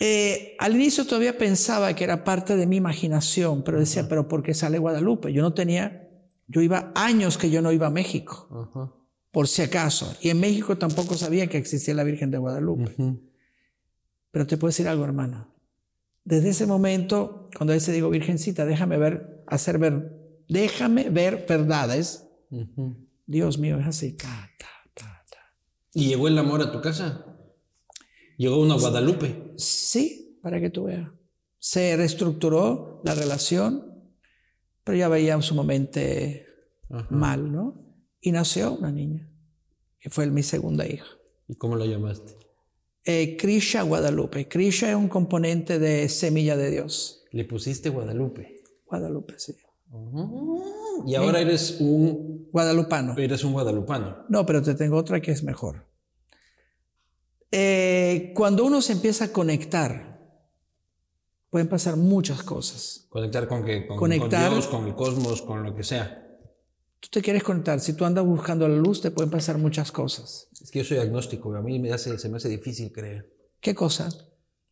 Eh, 0.00 0.56
al 0.58 0.74
inicio 0.74 1.06
todavía 1.06 1.38
pensaba 1.38 1.94
que 1.94 2.02
era 2.02 2.24
parte 2.24 2.56
de 2.56 2.66
mi 2.66 2.74
imaginación, 2.74 3.62
pero 3.62 3.78
decía, 3.78 4.08
pero 4.08 4.26
¿por 4.26 4.42
qué 4.42 4.52
sale 4.52 4.78
Guadalupe? 4.78 5.32
Yo 5.32 5.42
no 5.42 5.54
tenía, 5.54 6.08
yo 6.48 6.60
iba 6.60 6.90
años 6.96 7.38
que 7.38 7.50
yo 7.50 7.62
no 7.62 7.70
iba 7.70 7.86
a 7.86 7.90
México. 7.90 8.48
Ajá 8.50 9.03
por 9.34 9.48
si 9.48 9.62
acaso. 9.62 10.16
Y 10.20 10.30
en 10.30 10.38
México 10.38 10.78
tampoco 10.78 11.16
sabía 11.16 11.48
que 11.48 11.58
existía 11.58 11.92
la 11.92 12.04
Virgen 12.04 12.30
de 12.30 12.38
Guadalupe. 12.38 12.94
Pero 14.30 14.46
te 14.46 14.56
puedo 14.56 14.68
decir 14.68 14.86
algo, 14.86 15.04
hermano. 15.04 15.52
Desde 16.22 16.50
ese 16.50 16.66
momento, 16.66 17.50
cuando 17.58 17.72
a 17.72 17.76
veces 17.76 17.92
digo, 17.92 18.10
Virgencita, 18.10 18.64
déjame 18.64 18.96
ver, 18.96 19.42
hacer 19.48 19.78
ver, 19.78 20.44
déjame 20.48 21.10
ver 21.10 21.46
verdades. 21.48 22.28
Dios 23.26 23.58
mío, 23.58 23.80
es 23.80 23.86
así. 23.88 24.16
¿Y 25.94 26.06
llegó 26.06 26.28
el 26.28 26.38
amor 26.38 26.62
a 26.62 26.70
tu 26.70 26.80
casa? 26.80 27.26
¿Llegó 28.36 28.60
una 28.60 28.76
Guadalupe? 28.76 29.52
Sí, 29.56 30.38
para 30.42 30.60
que 30.60 30.70
tú 30.70 30.84
veas. 30.84 31.10
Se 31.58 31.96
reestructuró 31.96 33.00
la 33.04 33.16
relación, 33.16 34.14
pero 34.84 34.96
ya 34.96 35.08
veía 35.08 35.42
sumamente 35.42 36.46
mal, 37.10 37.50
¿no? 37.50 37.83
Y 38.26 38.32
nació 38.32 38.72
una 38.72 38.90
niña, 38.90 39.28
que 40.00 40.08
fue 40.08 40.26
mi 40.28 40.42
segunda 40.42 40.86
hija. 40.86 41.04
¿Y 41.46 41.56
cómo 41.56 41.76
la 41.76 41.84
llamaste? 41.84 42.32
Eh, 43.04 43.36
Krisha 43.36 43.82
Guadalupe. 43.82 44.48
Krisha 44.48 44.88
es 44.88 44.96
un 44.96 45.08
componente 45.08 45.78
de 45.78 46.08
Semilla 46.08 46.56
de 46.56 46.70
Dios. 46.70 47.22
¿Le 47.32 47.44
pusiste 47.44 47.90
Guadalupe? 47.90 48.62
Guadalupe, 48.86 49.34
sí. 49.36 49.54
y 51.06 51.14
ahora 51.16 51.38
eres 51.38 51.76
un... 51.80 52.48
Guadalupano. 52.50 53.14
Eres 53.18 53.44
un 53.44 53.52
guadalupano. 53.52 54.24
No, 54.30 54.46
pero 54.46 54.62
te 54.62 54.74
tengo 54.74 54.96
otra 54.96 55.20
que 55.20 55.30
es 55.30 55.42
mejor. 55.42 55.86
Eh, 57.50 58.32
cuando 58.34 58.64
uno 58.64 58.80
se 58.80 58.94
empieza 58.94 59.26
a 59.26 59.32
conectar, 59.32 60.18
pueden 61.50 61.68
pasar 61.68 61.98
muchas 61.98 62.42
cosas. 62.42 63.06
¿Conectar 63.10 63.46
con 63.46 63.66
qué? 63.66 63.86
Con, 63.86 63.98
conectar, 63.98 64.48
con 64.48 64.54
Dios, 64.54 64.66
con 64.68 64.86
el 64.86 64.94
cosmos, 64.94 65.42
con 65.42 65.62
lo 65.62 65.74
que 65.74 65.84
sea. 65.84 66.23
Tú 67.04 67.10
te 67.10 67.20
quieres 67.20 67.42
conectar, 67.42 67.80
si 67.80 67.92
tú 67.92 68.06
andas 68.06 68.24
buscando 68.24 68.66
la 68.66 68.76
luz, 68.76 69.02
te 69.02 69.10
pueden 69.10 69.30
pasar 69.30 69.58
muchas 69.58 69.92
cosas. 69.92 70.48
Es 70.58 70.70
que 70.70 70.78
yo 70.78 70.86
soy 70.86 70.96
agnóstico, 70.96 71.54
a 71.54 71.60
mí 71.60 71.78
me 71.78 71.92
hace, 71.92 72.18
se 72.18 72.30
me 72.30 72.38
hace 72.38 72.48
difícil 72.48 72.90
creer. 72.92 73.30
¿Qué 73.60 73.74
cosa? 73.74 74.08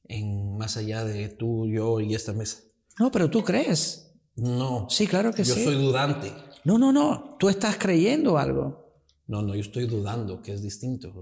En 0.04 0.56
más 0.56 0.78
allá 0.78 1.04
de 1.04 1.28
tú, 1.28 1.66
yo 1.68 2.00
y 2.00 2.14
esta 2.14 2.32
mesa. 2.32 2.60
No, 2.98 3.10
pero 3.10 3.28
tú 3.28 3.44
crees. 3.44 4.14
No. 4.34 4.86
Sí, 4.88 5.06
claro 5.06 5.34
que 5.34 5.44
yo 5.44 5.52
sí. 5.52 5.62
Yo 5.62 5.72
soy 5.72 5.82
dudante. 5.82 6.32
No, 6.64 6.78
no, 6.78 6.90
no. 6.90 7.36
Tú 7.38 7.50
estás 7.50 7.76
creyendo 7.76 8.38
algo. 8.38 8.82
No, 9.26 9.42
no, 9.42 9.54
yo 9.54 9.60
estoy 9.60 9.86
dudando, 9.86 10.40
que 10.40 10.54
es 10.54 10.62
distinto. 10.62 11.12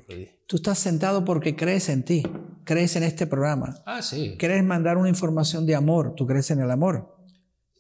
Tú 0.47 0.57
estás 0.57 0.79
sentado 0.79 1.25
porque 1.25 1.57
crees 1.57 1.89
en 1.89 2.05
ti, 2.05 2.23
crees 2.63 2.95
en 2.95 3.03
este 3.03 3.27
programa. 3.27 3.83
Ah, 3.85 4.01
sí. 4.01 4.37
Quieres 4.39 4.63
mandar 4.63 4.97
una 4.97 5.09
información 5.09 5.67
de 5.67 5.75
amor, 5.75 6.15
tú 6.17 6.25
crees 6.25 6.53
en 6.53 6.61
el 6.61 6.71
amor. 6.71 7.20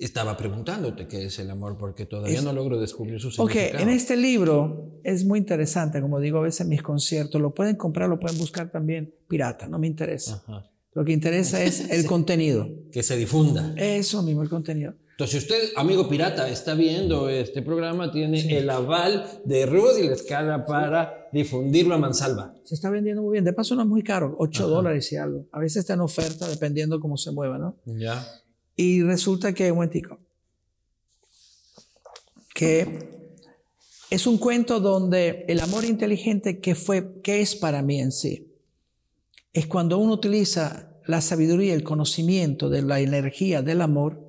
Estaba 0.01 0.37
preguntándote 0.37 1.07
qué 1.07 1.27
es 1.27 1.39
el 1.39 1.51
amor 1.51 1.77
porque 1.79 2.07
todavía 2.07 2.41
no 2.43 2.53
logro 2.53 2.81
descubrir 2.81 3.21
su 3.21 3.29
Ok, 3.41 3.51
significado. 3.53 3.83
en 3.83 3.89
este 3.91 4.17
libro 4.17 5.01
es 5.05 5.25
muy 5.25 5.39
interesante, 5.39 6.01
como 6.01 6.19
digo 6.21 6.39
a 6.39 6.43
veces 6.43 6.63
en 6.63 6.69
mis 6.71 6.83
conciertos, 6.83 7.41
lo 7.41 7.53
pueden 7.55 7.77
comprar, 7.77 8.09
lo 8.09 8.19
pueden 8.19 8.39
buscar 8.39 8.71
también 8.71 9.15
pirata, 9.29 9.69
no 9.69 9.79
me 9.79 9.87
interesa. 9.87 10.43
Ajá. 10.47 10.71
Lo 10.93 11.05
que 11.05 11.13
interesa 11.13 11.63
es 11.63 11.81
el 11.91 12.07
contenido. 12.07 12.69
Que 12.91 13.03
se 13.03 13.17
difunda. 13.17 13.75
Eso 13.77 14.23
mismo, 14.23 14.43
el 14.43 14.49
contenido. 14.49 14.95
Entonces, 15.13 15.43
si 15.43 15.47
usted, 15.53 15.69
amigo 15.77 16.09
pirata, 16.09 16.49
está 16.49 16.73
viendo 16.75 17.29
este 17.29 17.61
programa, 17.61 18.11
tiene 18.11 18.57
el 18.57 18.71
aval 18.71 19.43
de 19.45 19.67
Rudy 19.67 20.09
La 20.09 20.15
Escala 20.15 20.65
para 20.65 21.29
difundirlo 21.31 21.95
a 21.95 21.99
mansalva. 21.99 22.55
Se 22.65 22.75
está 22.75 22.89
vendiendo 22.89 23.21
muy 23.23 23.33
bien. 23.33 23.45
De 23.45 23.53
paso 23.53 23.75
no 23.77 23.83
es 23.83 23.89
muy 23.89 24.03
caro, 24.03 24.35
8 24.39 24.67
dólares 24.67 25.13
y 25.13 25.17
algo. 25.17 25.47
A 25.53 25.61
veces 25.61 25.81
está 25.81 25.93
en 25.93 26.01
oferta 26.01 26.49
dependiendo 26.49 26.99
cómo 27.01 27.19
se 27.19 27.33
mueva, 27.33 27.59
¿no? 27.59 27.77
Ya. 27.85 28.27
Y 28.76 29.02
resulta 29.02 29.52
que, 29.52 29.70
un 29.70 29.76
momentico, 29.78 30.18
que 32.54 33.11
es 34.11 34.26
un 34.26 34.38
cuento 34.38 34.80
donde 34.80 35.44
el 35.48 35.61
amor 35.61 35.85
inteligente 35.85 36.61
que 36.61 36.74
fue, 36.74 37.20
que 37.22 37.40
es 37.40 37.54
para 37.54 37.83
mí 37.83 38.00
en 38.00 38.12
sí, 38.12 38.52
es 39.52 39.66
cuando 39.66 39.98
uno 39.98 40.14
utiliza 40.14 40.90
la 41.06 41.20
sabiduría, 41.20 41.74
el 41.74 41.83
conocimiento 41.83 42.68
de 42.68 42.83
la 42.83 43.00
energía 43.00 43.62
del 43.62 43.80
amor, 43.80 44.22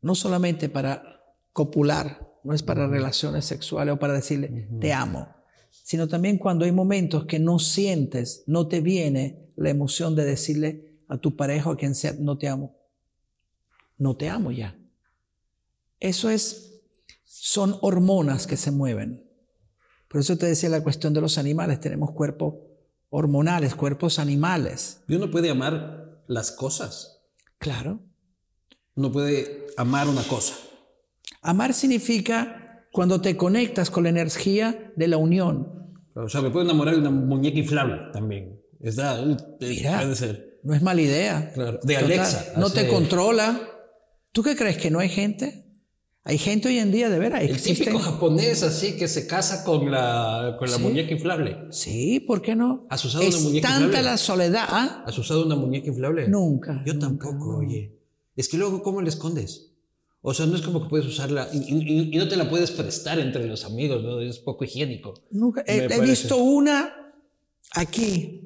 no 0.00 0.14
solamente 0.14 0.68
para 0.68 1.22
copular, 1.52 2.28
no 2.44 2.54
es 2.54 2.62
para 2.62 2.86
relaciones 2.86 3.44
sexuales 3.44 3.94
o 3.94 3.98
para 3.98 4.14
decirle 4.14 4.68
te 4.80 4.92
amo, 4.92 5.28
sino 5.70 6.08
también 6.08 6.38
cuando 6.38 6.64
hay 6.64 6.72
momentos 6.72 7.26
que 7.26 7.38
no 7.38 7.58
sientes, 7.58 8.44
no 8.46 8.68
te 8.68 8.80
viene 8.80 9.50
la 9.56 9.70
emoción 9.70 10.14
de 10.14 10.24
decirle 10.24 11.00
a 11.08 11.18
tu 11.18 11.36
pareja 11.36 11.70
o 11.70 11.72
a 11.72 11.76
quien 11.76 11.94
sea, 11.94 12.14
no 12.18 12.38
te 12.38 12.48
amo. 12.48 12.77
No 13.98 14.16
te 14.16 14.28
amo 14.28 14.50
ya. 14.50 14.76
Eso 16.00 16.30
es, 16.30 16.80
son 17.24 17.76
hormonas 17.82 18.46
que 18.46 18.56
se 18.56 18.70
mueven. 18.70 19.28
Por 20.08 20.20
eso 20.20 20.38
te 20.38 20.46
decía 20.46 20.68
la 20.70 20.82
cuestión 20.82 21.12
de 21.12 21.20
los 21.20 21.36
animales, 21.36 21.80
tenemos 21.80 22.12
cuerpos 22.12 22.54
hormonales, 23.10 23.74
cuerpos 23.74 24.18
animales. 24.18 25.00
Y 25.08 25.14
uno 25.14 25.30
puede 25.30 25.50
amar 25.50 26.22
las 26.28 26.52
cosas. 26.52 27.22
Claro. 27.58 28.00
Uno 28.94 29.12
puede 29.12 29.66
amar 29.76 30.08
una 30.08 30.22
cosa. 30.22 30.54
Amar 31.42 31.74
significa 31.74 32.86
cuando 32.92 33.20
te 33.20 33.36
conectas 33.36 33.90
con 33.90 34.04
la 34.04 34.10
energía 34.10 34.92
de 34.96 35.08
la 35.08 35.16
unión. 35.18 35.94
O 36.14 36.28
sea, 36.28 36.40
me 36.40 36.50
puedo 36.50 36.64
enamorar 36.64 36.94
de 36.94 37.00
una 37.00 37.10
muñeca 37.10 37.58
inflable 37.58 38.10
también. 38.12 38.60
¿Está? 38.80 39.24
Mira. 39.60 40.00
Puede 40.00 40.16
ser. 40.16 40.58
No 40.62 40.74
es 40.74 40.82
mala 40.82 41.00
idea. 41.00 41.52
Claro. 41.54 41.78
De 41.82 41.94
Total, 41.94 42.04
Alexa. 42.04 42.52
no 42.56 42.70
te 42.70 42.88
controla. 42.88 43.67
¿Tú 44.38 44.44
qué 44.44 44.54
crees 44.54 44.76
que 44.76 44.88
no 44.88 45.00
hay 45.00 45.08
gente? 45.08 45.64
Hay 46.22 46.38
gente 46.38 46.68
hoy 46.68 46.78
en 46.78 46.92
día 46.92 47.08
de 47.10 47.18
veras. 47.18 47.42
El 47.42 47.56
existen- 47.56 47.78
típico 47.86 47.98
japonés 47.98 48.62
así 48.62 48.92
que 48.96 49.08
se 49.08 49.26
casa 49.26 49.64
con 49.64 49.90
la, 49.90 50.54
con 50.60 50.70
la 50.70 50.76
Sí. 50.76 50.82
muñeca 50.84 51.10
inflable. 51.12 51.56
Sí, 51.72 52.20
¿por 52.20 52.40
qué 52.40 52.54
no? 52.54 52.86
¿Has 52.88 53.04
usado 53.04 53.24
es 53.24 53.34
una 53.34 53.42
muñeca 53.48 53.66
tanta 53.68 53.84
inflable? 53.86 54.08
la 54.10 54.16
soledad. 54.16 54.64
¿ah? 54.68 55.02
¿Has 55.04 55.18
usado 55.18 55.44
una 55.44 55.56
muñeca 55.56 55.88
inflable? 55.88 56.28
Nunca. 56.28 56.84
Yo 56.86 56.94
nunca, 56.94 57.06
tampoco, 57.08 57.50
no. 57.50 57.58
oye. 57.58 57.98
Es 58.36 58.46
que 58.48 58.58
luego, 58.58 58.80
¿cómo 58.80 59.02
la 59.02 59.08
escondes? 59.08 59.72
O 60.20 60.32
sea, 60.32 60.46
no 60.46 60.54
es 60.54 60.62
como 60.62 60.84
que 60.84 60.88
puedes 60.88 61.08
usarla 61.08 61.48
y, 61.52 61.58
y- 61.58 62.10
y 62.14 62.16
no 62.16 62.28
te 62.28 62.36
la 62.36 62.48
puedes 62.48 62.70
prestar 62.70 63.18
entre 63.18 63.44
los 63.44 63.64
amigos, 63.64 64.04
¿no? 64.04 64.20
Es 64.20 64.38
poco 64.38 64.62
higiénico. 64.64 65.14
Nunca. 65.32 65.64
He, 65.66 66.00
visto 66.00 66.36
una 66.36 66.94
aquí. 67.72 68.42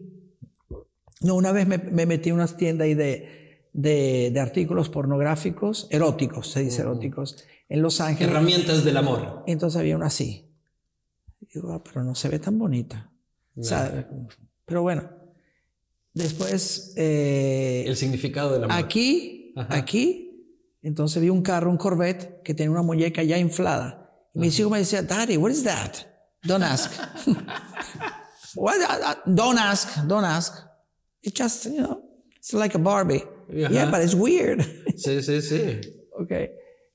No, 1.21 1.35
una 1.35 1.53
vez 1.53 1.67
me, 1.67 1.77
me 1.77 2.07
metí 2.07 2.31
en 2.31 2.37
una 2.37 2.47
tienda 2.47 2.87
ahí 2.87 2.95
de, 2.95 3.42
de, 3.73 4.31
de 4.33 4.41
artículos 4.41 4.89
pornográficos, 4.89 5.87
eróticos, 5.91 6.49
se 6.51 6.61
dice 6.61 6.83
eróticos, 6.83 7.45
en 7.69 7.83
Los 7.83 8.01
Ángeles. 8.01 8.31
Herramientas 8.31 8.85
del 8.85 8.97
amor. 8.97 9.45
Entonces 9.47 9.81
había 9.81 9.97
una 9.97 10.07
así. 10.07 10.47
Digo, 11.53 11.73
ah, 11.73 11.83
pero 11.83 12.05
no 12.05 12.15
se 12.15 12.29
ve 12.29 12.39
tan 12.39 12.59
bonita. 12.59 13.11
O 13.57 13.63
sea, 13.63 14.09
pero 14.65 14.83
bueno. 14.83 15.09
Después, 16.15 16.93
eh, 16.97 17.85
El 17.87 17.97
significado 17.97 18.53
del 18.53 18.65
amor. 18.65 18.77
aquí, 18.77 19.55
Ajá. 19.57 19.75
aquí, 19.75 20.47
entonces 20.83 21.23
vi 21.23 21.31
un 21.31 21.43
carro, 21.43 21.71
un 21.71 21.79
Corvette, 21.79 22.43
que 22.43 22.53
tenía 22.53 22.71
una 22.71 22.83
muñeca 22.83 23.23
ya 23.23 23.39
inflada. 23.39 24.11
Y 24.35 24.41
mis 24.41 24.59
hijos 24.59 24.73
me 24.73 24.79
decían, 24.79 25.07
Daddy, 25.07 25.37
what 25.39 25.51
is 25.51 25.65
that? 25.65 25.93
Don't 26.43 26.63
ask. 26.63 26.91
what, 28.55 28.77
uh, 28.79 29.13
uh, 29.13 29.35
don't 29.35 29.59
ask, 29.59 30.07
don't 30.07 30.25
ask. 30.25 30.63
It's 31.23 31.39
just, 31.39 31.67
you 31.67 31.81
know, 31.81 32.03
it's 32.37 32.53
like 32.53 32.75
a 32.75 32.79
Barbie. 32.79 33.23
Ajá. 33.65 33.71
Yeah, 33.73 33.91
but 33.91 34.01
it's 34.03 34.15
weird. 34.15 34.61
Sí, 34.97 35.23
sí, 35.23 35.43
sí. 35.43 35.81
Ok. 36.19 36.33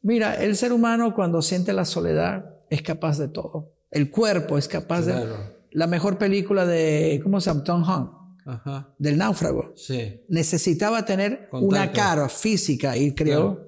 Mira, 0.02 0.36
el 0.42 0.56
ser 0.56 0.72
humano 0.74 1.14
cuando 1.14 1.42
siente 1.42 1.74
la 1.74 1.86
soledad 1.86 2.46
es 2.70 2.82
capaz 2.82 3.18
de 3.18 3.28
todo. 3.28 3.74
El 3.92 4.10
cuerpo 4.10 4.58
es 4.58 4.68
capaz 4.68 5.02
de... 5.02 5.14
Claro. 5.14 5.58
La 5.72 5.88
mejor 5.88 6.18
película 6.18 6.66
de, 6.66 7.20
¿cómo 7.22 7.40
se 7.42 7.50
llama? 7.50 7.64
Tom 7.64 7.84
Hanks, 7.84 8.12
Ajá. 8.46 8.96
del 8.98 9.18
náufrago. 9.18 9.74
Sí. 9.76 10.22
Necesitaba 10.30 11.06
tener 11.06 11.50
Contacto. 11.50 11.66
una 11.68 11.92
cara 11.92 12.30
física 12.30 12.96
y 12.98 13.14
creó... 13.14 13.64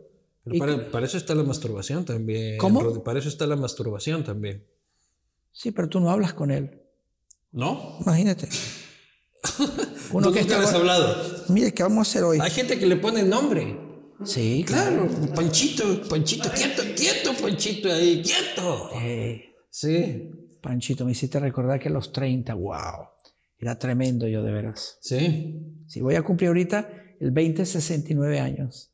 Pero 0.45 0.57
para, 0.59 0.91
para 0.91 1.05
eso 1.05 1.17
está 1.17 1.35
la 1.35 1.43
masturbación 1.43 2.05
también. 2.05 2.57
¿Cómo? 2.57 3.03
Para 3.03 3.19
eso 3.19 3.29
está 3.29 3.45
la 3.45 3.55
masturbación 3.55 4.23
también. 4.23 4.65
Sí, 5.51 5.71
pero 5.71 5.89
tú 5.89 5.99
no 5.99 6.09
hablas 6.09 6.33
con 6.33 6.49
él. 6.51 6.81
¿No? 7.51 7.97
Imagínate. 8.01 8.47
¿Tú 10.11 10.19
nunca 10.21 10.41
le 10.41 10.55
has 10.55 10.73
hablado? 10.73 11.15
Mire, 11.49 11.73
¿qué 11.73 11.83
vamos 11.83 11.99
a 12.07 12.09
hacer 12.09 12.23
hoy? 12.23 12.39
Hay 12.41 12.51
gente 12.51 12.77
que 12.79 12.85
le 12.85 12.95
pone 12.97 13.23
nombre. 13.23 13.77
Sí, 14.25 14.63
claro. 14.67 15.07
Claro, 15.07 15.33
Panchito, 15.33 16.01
Panchito, 16.09 16.49
quieto, 16.51 16.83
quieto, 16.95 17.31
Panchito 17.41 17.91
ahí, 17.91 18.21
quieto. 18.21 18.89
Eh, 19.01 19.45
Sí, 19.71 20.29
Panchito, 20.61 21.05
me 21.05 21.11
hiciste 21.13 21.39
recordar 21.39 21.79
que 21.79 21.87
a 21.89 21.91
los 21.91 22.11
30, 22.11 22.53
wow, 22.55 23.07
era 23.57 23.77
tremendo 23.79 24.27
yo 24.27 24.43
de 24.43 24.51
veras. 24.51 24.97
sí. 25.01 25.55
Sí, 25.87 26.01
voy 26.01 26.15
a 26.15 26.21
cumplir 26.21 26.49
ahorita 26.49 26.89
el 27.19 27.31
20, 27.31 27.65
69 27.65 28.39
años. 28.39 28.91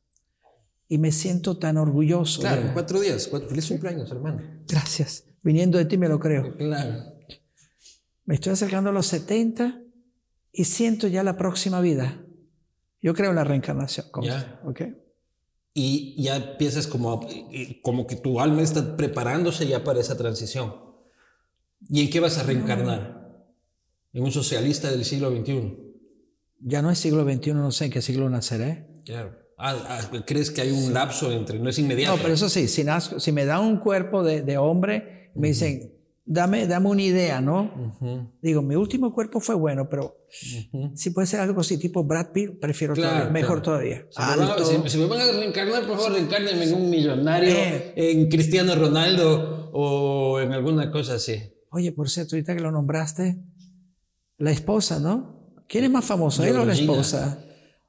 Y 0.87 0.97
me 0.99 1.11
siento 1.11 1.57
tan 1.57 1.77
orgulloso. 1.77 2.41
de- 2.43 2.47
Claro, 2.47 2.69
cuatro 2.73 2.99
días. 2.99 3.27
cuatro- 3.27 3.49
Feliz 3.49 3.67
cumpleaños, 3.67 4.09
hermano. 4.11 4.41
Gracias. 4.67 5.23
Viniendo 5.41 5.77
de 5.77 5.85
ti 5.85 5.97
me 5.97 6.07
lo 6.07 6.19
creo. 6.19 6.55
Claro. 6.55 7.03
Me 8.25 8.35
estoy 8.35 8.53
acercando 8.53 8.91
a 8.91 8.93
los 8.93 9.07
70 9.07 9.81
y 10.55 10.63
siento 10.65 11.07
ya 11.07 11.23
la 11.23 11.37
próxima 11.37 11.81
vida. 11.81 12.21
Yo 13.01 13.13
creo 13.13 13.29
en 13.31 13.35
la 13.35 13.43
reencarnación. 13.43 14.07
consta, 14.11 14.59
¿ok? 14.65 14.81
Y 15.73 16.21
ya 16.23 16.37
empiezas 16.37 16.87
como, 16.87 17.27
como 17.81 18.07
que 18.07 18.15
tu 18.15 18.39
alma 18.39 18.61
está 18.61 18.95
preparándose 18.95 19.67
ya 19.67 19.83
para 19.83 19.99
esa 19.99 20.17
transición. 20.17 20.73
¿Y 21.89 22.01
en 22.01 22.09
qué 22.09 22.19
vas 22.19 22.37
a 22.37 22.43
reencarnar? 22.43 23.45
En 24.13 24.23
un 24.23 24.31
socialista 24.31 24.89
del 24.89 25.03
siglo 25.03 25.29
XXI. 25.35 25.77
Ya 26.61 26.81
no 26.81 26.89
es 26.89 26.97
siglo 26.99 27.23
XXI, 27.29 27.53
no 27.53 27.71
sé 27.71 27.85
en 27.85 27.91
qué 27.91 28.01
siglo 28.01 28.29
naceré. 28.29 28.87
Claro. 29.05 29.37
Ah, 29.57 29.75
ah, 29.87 30.21
¿Crees 30.25 30.49
que 30.51 30.61
hay 30.61 30.71
un 30.71 30.93
lapso 30.93 31.31
entre? 31.31 31.59
No 31.59 31.69
es 31.69 31.77
inmediato. 31.77 32.15
No, 32.15 32.21
pero 32.21 32.33
eso 32.33 32.49
sí, 32.49 32.67
si, 32.67 32.83
nazco- 32.83 33.19
si 33.19 33.31
me 33.31 33.45
da 33.45 33.59
un 33.59 33.77
cuerpo 33.77 34.23
de, 34.23 34.41
de 34.41 34.57
hombre, 34.57 35.31
me 35.35 35.49
dicen, 35.49 35.93
dame, 36.25 36.67
dame 36.67 36.89
una 36.89 37.01
idea, 37.01 37.39
¿no? 37.41 37.93
Digo, 38.41 38.61
mi 38.61 38.75
último 38.75 39.13
cuerpo 39.13 39.39
fue 39.39 39.55
bueno, 39.55 39.87
pero 39.89 40.17
si 40.95 41.09
puede 41.11 41.27
ser 41.27 41.39
algo 41.39 41.61
así, 41.61 41.77
tipo 41.77 42.03
Brad 42.03 42.31
Pitt, 42.31 42.59
prefiero 42.59 42.93
Claro, 42.93 43.11
todavía, 43.13 43.31
mejor 43.31 43.61
todavía. 43.61 44.05
Si 44.09 44.21
me, 44.21 44.27
van 44.27 44.41
a, 44.41 44.53
Alto. 44.53 44.65
si- 44.65 44.89
si 44.89 44.97
me 44.97 45.05
van 45.05 45.21
a 45.21 45.31
reencarnar, 45.31 45.85
por 45.87 45.97
favor, 45.97 46.13
reencárnenme 46.13 46.63
en 46.65 46.73
un 46.73 46.89
millonario, 46.89 47.53
Eh. 47.53 47.93
en 47.95 48.29
Cristiano 48.29 48.75
Ronaldo 48.75 49.69
o 49.73 50.39
en 50.39 50.51
alguna 50.51 50.91
cosa 50.91 51.15
así. 51.15 51.41
Oye, 51.71 51.91
por 51.91 52.09
cierto, 52.09 52.35
ahorita 52.35 52.55
que 52.55 52.61
lo 52.61 52.71
nombraste, 52.71 53.37
la 54.37 54.51
esposa, 54.51 54.99
¿no? 54.99 55.53
¿Quién 55.67 55.85
es 55.85 55.89
más 55.89 56.05
famoso, 56.05 56.43
él 56.43 56.55
o 56.57 56.65
la 56.65 56.73
esposa? 56.73 57.41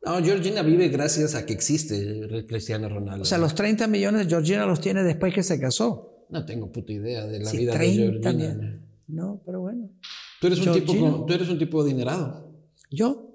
No, 0.05 0.23
Georgina 0.23 0.63
vive 0.63 0.89
gracias 0.89 1.35
a 1.35 1.45
que 1.45 1.53
existe 1.53 2.45
Cristiano 2.49 2.89
Ronaldo. 2.89 3.23
O 3.23 3.27
sea, 3.27 3.39
los 3.39 3.55
30 3.55 3.87
millones 3.89 4.29
Georgina 4.29 4.65
los 4.67 4.81
tiene 4.81 5.03
después 5.03 5.35
que 5.35 5.43
se 5.43 5.59
casó. 5.61 6.16
No 6.31 6.45
tengo 6.45 6.71
puta 6.73 6.93
idea 6.93 7.27
de 7.27 7.41
la 7.41 7.51
Sí, 7.51 7.59
vida 7.59 7.73
de 7.73 7.79
30 7.79 8.31
Georgina. 8.31 8.33
millones. 8.33 8.81
No, 9.09 9.43
pero 9.45 9.61
bueno. 9.61 9.91
Tú 10.41 10.47
eres, 10.49 10.59
un 10.67 10.73
tipo, 10.75 10.93
Georgina. 10.93 11.11
con- 11.13 11.27
tú 11.27 11.33
eres 11.35 11.49
un 11.49 11.59
tipo 11.59 11.81
adinerado. 11.83 12.47
Yo, 12.91 13.33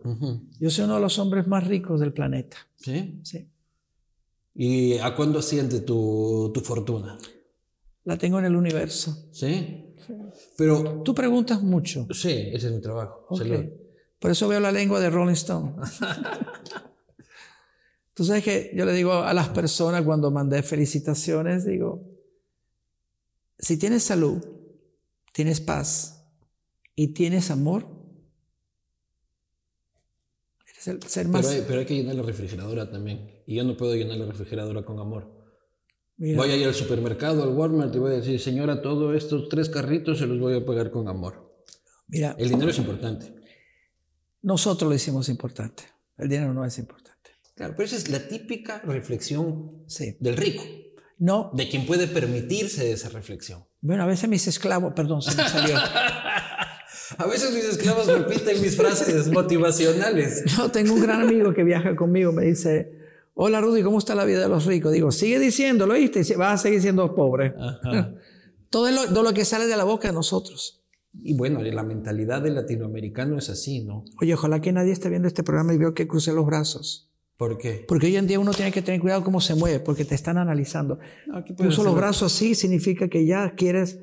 yo 0.60 0.69
soy 0.69 0.86
uno 0.86 0.95
de 0.95 1.01
los 1.01 1.19
hombres 1.19 1.47
más 1.47 1.67
ricos 1.67 1.99
del 1.99 2.13
planeta. 2.13 2.58
¿Sí? 2.77 3.19
Sí. 3.23 3.47
¿Y 4.56 4.97
a 4.97 5.15
cuándo 5.15 5.39
asciende 5.39 5.82
tu, 5.82 6.51
tu 6.54 6.62
fortuna? 6.62 7.17
La 8.04 8.17
tengo 8.17 8.39
en 8.39 8.45
el 8.45 8.56
universo. 8.56 9.27
¿Sí? 9.32 9.86
Pero, 10.58 11.01
Tú 11.04 11.13
preguntas 11.13 11.62
mucho. 11.62 12.08
sí, 12.13 12.30
ese 12.54 12.67
es 12.67 12.73
mi 12.73 12.82
trabajo. 12.82 13.25
Ok. 13.30 13.38
Salud. 13.39 13.65
Por 14.19 14.32
eso 14.32 14.47
veo 14.47 14.60
la 14.60 14.71
lengua 14.71 14.99
de 14.99 15.10
Rolling 15.10 15.34
Stone. 15.34 15.73
Tú 18.13 18.25
sabes 18.25 18.43
que 18.43 18.71
yo 18.75 18.86
le 18.86 18.93
digo 18.93 19.13
a 19.13 19.34
las 19.34 19.49
personas 19.49 20.04
cuando 20.04 20.32
mandé 20.32 20.63
felicitaciones, 20.63 21.65
digo, 21.65 22.04
si 23.62 23.78
tienes 23.78 24.04
salud, 24.04 24.43
tienes 25.34 25.62
paz 25.62 26.26
y 26.95 27.10
tienes 27.13 27.50
amor, 27.52 27.88
eres 30.67 30.88
el 30.88 31.04
ser 31.04 31.28
más... 31.28 31.45
Pero 31.45 31.60
hay, 31.60 31.65
pero 31.67 31.80
hay 31.80 31.86
que 31.86 31.95
llenar 31.95 32.15
la 32.15 32.24
refrigeradora 32.24 32.89
también. 32.89 33.30
Y 33.45 33.56
yo 33.56 33.63
no 33.63 33.78
puedo 33.78 33.95
llenar 33.95 34.17
la 34.17 34.26
refrigeradora 34.26 34.84
con 34.84 35.00
amor. 35.00 35.39
Voy 36.17 36.52
a 36.52 36.56
ir 36.56 36.67
al 36.67 36.76
supermercado, 36.76 37.41
al 37.43 37.50
Walmart 37.50 37.95
y 37.95 38.00
voy 38.00 38.12
a 38.13 38.17
decir, 38.17 38.39
señora, 38.39 38.82
todos 38.82 39.15
estos 39.15 39.50
tres 39.50 39.69
carritos 39.69 40.19
se 40.19 40.28
los 40.28 40.39
voy 40.39 40.56
a 40.56 40.63
pagar 40.65 40.91
con 40.91 41.08
amor. 41.08 41.52
Mira, 42.08 42.36
El 42.38 42.50
dinero 42.50 42.69
es 42.69 42.78
importante. 42.78 43.34
nosotros 44.43 44.88
lo 44.89 44.95
hicimos 44.95 45.30
importante. 45.30 45.84
El 46.17 46.30
dinero 46.30 46.54
no 46.54 46.63
es 46.65 46.78
importante. 46.78 47.32
Claro, 47.56 47.74
pero 47.76 47.86
esa 47.86 47.95
es 47.95 48.10
la 48.10 48.28
típica 48.28 48.80
reflexión 48.82 49.84
Sí. 49.88 50.15
del 50.19 50.38
rico, 50.38 50.63
No, 51.22 51.52
de 51.54 51.70
quien 51.70 51.86
puede 51.86 52.08
permitirse 52.08 52.92
esa 52.92 53.10
reflexión. 53.10 53.64
bueno, 53.80 54.02
a 54.02 54.08
veces 54.08 54.28
mis 54.28 54.48
esclavos, 54.48 54.94
perdón, 54.96 55.22
se 55.22 55.36
me 55.36 55.48
salió. 55.48 55.76
A 57.18 57.28
veces 57.28 57.54
mis 57.54 57.66
esclavos 57.66 58.08
repiten 58.08 58.60
mis 58.62 58.76
frases 58.76 59.30
motivacionales. 59.32 60.46
Yo 60.58 60.70
tengo 60.70 60.94
un 60.94 61.02
gran 61.02 61.22
amigo 61.22 61.54
que 61.54 61.64
viaja 61.64 61.96
conmigo, 61.96 62.32
me 62.32 62.46
dice, 62.46 62.92
hola 63.36 63.62
Rudy, 63.62 63.84
¿cómo 63.84 64.00
está 64.00 64.16
la 64.16 64.26
vida 64.26 64.40
de 64.40 64.50
los 64.50 64.66
ricos? 64.66 64.94
Digo, 64.94 65.12
sigue 65.12 65.38
diciéndolo, 65.38 65.94
¿oíste? 65.94 66.22
Y 66.28 66.34
Vas 66.36 66.60
a 66.60 66.64
seguir 66.64 66.82
siendo 66.82 67.14
pobre. 67.14 67.54
Ajá. 67.60 68.16
Todo 68.72 68.90
lo, 68.90 69.06
todo 69.10 69.24
lo 69.24 69.34
que 69.34 69.44
sale 69.44 69.68
de 69.68 69.76
la 69.76 69.84
boca 69.84 70.08
de 70.08 70.14
nosotros. 70.14 70.82
Y 71.22 71.34
bueno, 71.36 71.62
la 71.62 71.84
mentalidad 71.84 72.42
del 72.42 72.56
latinoamericano 72.56 73.38
es 73.38 73.50
así, 73.50 73.84
¿no? 73.84 74.06
Oye, 74.22 74.34
ojalá 74.34 74.62
que 74.62 74.72
nadie 74.72 74.94
esté 74.94 75.10
viendo 75.10 75.28
este 75.28 75.44
programa 75.44 75.74
y 75.74 75.78
veo 75.78 75.94
que 75.94 76.08
crucé 76.08 76.32
los 76.32 76.46
brazos. 76.46 77.11
¿Por 77.41 77.58
qué? 77.58 77.86
Porque 77.88 78.06
hoy 78.06 78.17
en 78.17 78.27
día 78.27 78.39
uno 78.39 78.54
tiene 78.54 78.71
que 78.71 78.84
tener 78.84 79.01
cuidado 79.01 79.23
cómo 79.23 79.41
se 79.41 79.56
mueve, 79.56 79.80
porque 79.80 80.06
te 80.06 80.13
están 80.13 80.38
analizando. 80.38 80.99
Puso 81.58 81.84
los 81.84 81.95
brazos 81.95 82.32
así, 82.32 82.54
significa 82.54 83.08
que 83.08 83.25
ya 83.25 83.56
quieres, 83.56 83.97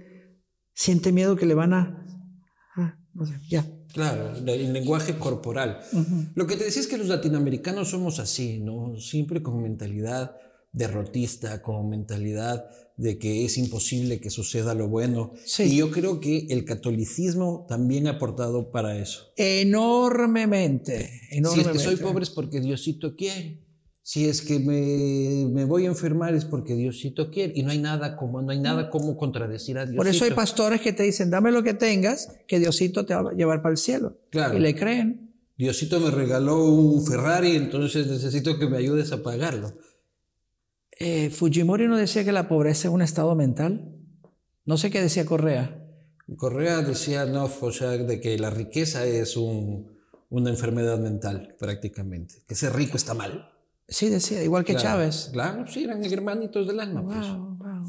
siente 0.74 1.12
miedo 1.12 1.36
que 1.36 1.46
le 1.46 1.54
van 1.54 1.72
a... 1.72 2.04
ah, 2.74 2.98
no 3.14 3.26
sé, 3.26 3.34
ya. 3.48 3.64
Claro, 3.92 4.32
el 4.34 4.48
el 4.48 4.72
lenguaje 4.72 5.20
corporal. 5.20 5.78
Lo 6.34 6.48
que 6.48 6.56
te 6.56 6.64
decía 6.64 6.82
es 6.82 6.88
que 6.88 6.98
los 6.98 7.06
latinoamericanos 7.06 7.90
somos 7.90 8.18
así, 8.18 8.58
¿no? 8.58 8.96
Siempre 8.96 9.40
con 9.40 9.62
mentalidad 9.62 10.34
derrotista, 10.72 11.62
con 11.62 11.88
mentalidad 11.88 12.68
de 12.98 13.16
que 13.18 13.44
es 13.44 13.56
imposible 13.56 14.20
que 14.20 14.28
suceda 14.28 14.74
lo 14.74 14.88
bueno. 14.88 15.32
Sí. 15.46 15.62
Y 15.62 15.76
yo 15.78 15.90
creo 15.90 16.20
que 16.20 16.46
el 16.50 16.64
catolicismo 16.64 17.64
también 17.68 18.06
ha 18.08 18.12
aportado 18.12 18.70
para 18.70 18.98
eso. 18.98 19.32
Enormemente, 19.36 20.98
Si 20.98 21.36
es 21.36 21.38
enormemente. 21.38 21.72
que 21.72 21.78
soy 21.78 21.96
pobre 21.96 22.24
es 22.24 22.30
porque 22.30 22.60
Diosito 22.60 23.14
quiere. 23.16 23.64
Si 24.02 24.24
es 24.26 24.40
que 24.40 24.58
me, 24.58 25.46
me 25.52 25.64
voy 25.66 25.84
a 25.84 25.88
enfermar 25.88 26.34
es 26.34 26.44
porque 26.46 26.74
Diosito 26.74 27.30
quiere. 27.30 27.52
Y 27.54 27.62
no 27.62 27.70
hay 27.70 27.78
nada 27.78 28.16
como, 28.16 28.40
no 28.42 28.50
hay 28.52 28.58
nada 28.58 28.90
como 28.90 29.16
contradecir 29.16 29.76
a 29.78 29.82
Diosito. 29.82 29.98
Por 29.98 30.08
eso 30.08 30.24
hay 30.24 30.30
pastores 30.32 30.80
que 30.80 30.92
te 30.92 31.02
dicen, 31.02 31.30
dame 31.30 31.52
lo 31.52 31.62
que 31.62 31.74
tengas, 31.74 32.28
que 32.46 32.58
Diosito 32.58 33.04
te 33.06 33.14
va 33.14 33.30
a 33.30 33.34
llevar 33.34 33.60
para 33.62 33.72
el 33.72 33.78
cielo. 33.78 34.18
Claro. 34.30 34.56
Y 34.56 34.60
le 34.60 34.74
creen. 34.74 35.34
Diosito 35.58 36.00
me 36.00 36.10
regaló 36.10 36.64
un 36.64 37.04
Ferrari, 37.06 37.56
entonces 37.56 38.06
necesito 38.06 38.58
que 38.58 38.66
me 38.68 38.78
ayudes 38.78 39.12
a 39.12 39.22
pagarlo. 39.22 39.74
Eh, 40.98 41.30
Fujimori 41.30 41.86
no 41.86 41.96
decía 41.96 42.24
que 42.24 42.32
la 42.32 42.48
pobreza 42.48 42.88
es 42.88 42.94
un 42.94 43.02
estado 43.02 43.34
mental. 43.34 43.94
No 44.64 44.76
sé 44.76 44.90
qué 44.90 45.00
decía 45.00 45.24
Correa. 45.24 45.84
Correa 46.36 46.82
decía, 46.82 47.24
no, 47.24 47.48
o 47.60 47.72
sea, 47.72 47.90
de 47.90 48.20
que 48.20 48.38
la 48.38 48.50
riqueza 48.50 49.04
es 49.06 49.36
un- 49.36 49.96
una 50.28 50.50
enfermedad 50.50 50.98
mental, 50.98 51.54
prácticamente. 51.58 52.42
Que 52.46 52.54
ser 52.54 52.74
rico 52.74 52.96
está 52.96 53.14
mal. 53.14 53.48
Sí, 53.88 54.10
decía, 54.10 54.42
igual 54.44 54.64
que 54.64 54.74
Claro. 54.74 54.88
Chávez. 54.88 55.30
Claro, 55.32 55.66
sí, 55.66 55.84
eran 55.84 56.04
hermanitos 56.04 56.66
del 56.66 56.80
alma. 56.80 57.02
pues. 57.02 57.26
Wow. 57.28 57.86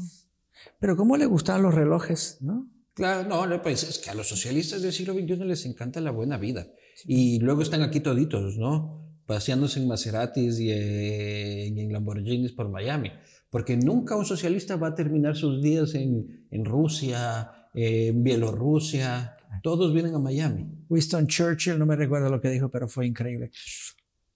Pero 0.78 0.96
cómo 0.96 1.16
le 1.18 1.26
gustaban 1.26 1.62
los 1.62 1.74
relojes, 1.74 2.38
¿no? 2.40 2.66
Claro, 2.94 3.28
no, 3.28 3.48
que 3.48 3.58
pasa 3.58 3.88
es 3.88 3.98
que 3.98 4.10
a 4.10 4.14
los 4.14 4.28
socialistas 4.28 4.80
del 4.82 4.92
siglo 4.92 5.12
XXI 5.14 5.44
les 5.44 5.66
encanta 5.66 6.00
la 6.00 6.10
buena 6.10 6.38
vida. 6.38 6.66
Y 7.06 7.38
luego 7.40 7.62
están 7.62 7.82
aquí 7.82 8.00
toditos, 8.00 8.56
¿no? 8.56 8.99
Paseándose 9.34 9.78
en 9.80 9.86
Maseratis 9.86 10.58
y, 10.58 10.70
eh, 10.72 11.68
y 11.72 11.80
en 11.80 11.92
Lamborghinis 11.92 12.50
por 12.50 12.68
Miami. 12.68 13.12
Porque 13.48 13.76
nunca 13.76 14.16
un 14.16 14.24
socialista 14.24 14.74
va 14.74 14.88
a 14.88 14.94
terminar 14.96 15.36
sus 15.36 15.62
días 15.62 15.94
en, 15.94 16.46
en 16.50 16.64
Rusia, 16.64 17.48
en 17.72 18.24
Bielorrusia. 18.24 19.36
Todos 19.62 19.94
vienen 19.94 20.16
a 20.16 20.18
Miami. 20.18 20.66
Winston 20.88 21.28
Churchill, 21.28 21.78
no 21.78 21.86
me 21.86 21.94
recuerdo 21.94 22.28
lo 22.28 22.40
que 22.40 22.50
dijo, 22.50 22.70
pero 22.70 22.88
fue 22.88 23.06
increíble. 23.06 23.52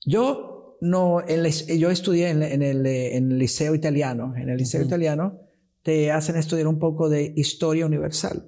Yo 0.07 0.79
no, 0.81 1.27
en 1.27 1.43
la- 1.43 1.49
yo 1.49 1.91
estudié 1.91 2.29
en, 2.31 2.45
en 2.45 2.63
el, 2.63 2.87
eh, 2.87 3.17
en 3.17 3.33
el 3.33 3.39
liceo 3.39 3.75
italiano. 3.75 4.33
En 4.37 4.49
el 4.49 4.57
liceo 4.59 4.81
italiano 4.83 5.41
te 5.83 6.13
hacen 6.13 6.37
estudiar 6.37 6.69
un 6.69 6.79
poco 6.79 7.09
de 7.09 7.33
historia 7.37 7.85
universal. 7.85 8.47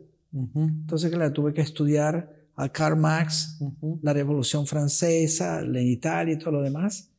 Entonces, 0.55 1.11
claro, 1.11 1.33
tuve 1.33 1.53
que 1.53 1.63
estudiar 1.63 2.36
a 2.57 2.69
Karl 2.71 2.97
Marx, 2.97 3.59
la 4.03 4.12
Revolución 4.12 4.66
Francesa, 4.66 5.61
en 5.61 5.77
Italia 5.77 6.35
y 6.35 6.38
todo 6.38 6.53
lo 6.53 6.62
demás. 6.62 7.11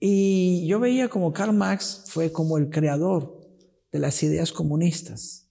Y 0.00 0.66
yo 0.66 0.80
veía 0.80 1.08
como 1.08 1.32
Karl 1.32 1.52
Marx 1.52 2.04
fue 2.06 2.32
como 2.32 2.56
el 2.56 2.70
creador 2.70 3.40
de 3.92 3.98
las 3.98 4.22
ideas 4.22 4.52
comunistas. 4.52 5.44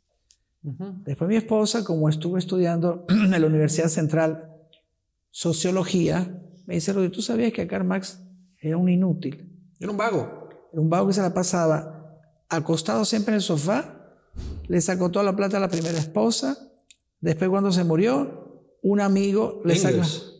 Después 1.05 1.29
mi 1.29 1.37
esposa, 1.37 1.83
como 1.85 2.09
estuvo 2.09 2.37
estudiando 2.37 3.05
en 3.09 3.31
la 3.31 3.47
Universidad 3.47 3.87
Central 3.87 4.51
Sociología, 5.29 6.43
me 6.65 6.75
dice, 6.75 6.91
Rudy, 6.91 7.09
¿tú 7.09 7.21
sabías 7.21 7.53
que 7.53 7.67
Karl 7.67 7.85
Marx 7.85 8.19
era 8.59 8.75
un 8.77 8.89
inútil? 8.89 9.73
Era 9.79 9.91
un 9.91 9.97
vago. 9.97 10.49
Era 10.73 10.81
un 10.81 10.89
vago 10.89 11.07
que 11.07 11.13
se 11.13 11.21
la 11.21 11.33
pasaba 11.33 11.93
acostado 12.49 13.05
siempre 13.05 13.33
en 13.33 13.35
el 13.35 13.41
sofá, 13.41 14.15
le 14.67 14.81
sacó 14.81 15.11
toda 15.11 15.23
la 15.23 15.35
plata 15.35 15.57
a 15.57 15.59
la 15.59 15.69
primera 15.69 15.97
esposa, 15.97 16.57
después 17.21 17.49
cuando 17.49 17.71
se 17.71 17.83
murió, 17.83 18.46
un 18.83 19.01
amigo 19.01 19.61
le. 19.65 19.73
Engels. 19.75 20.33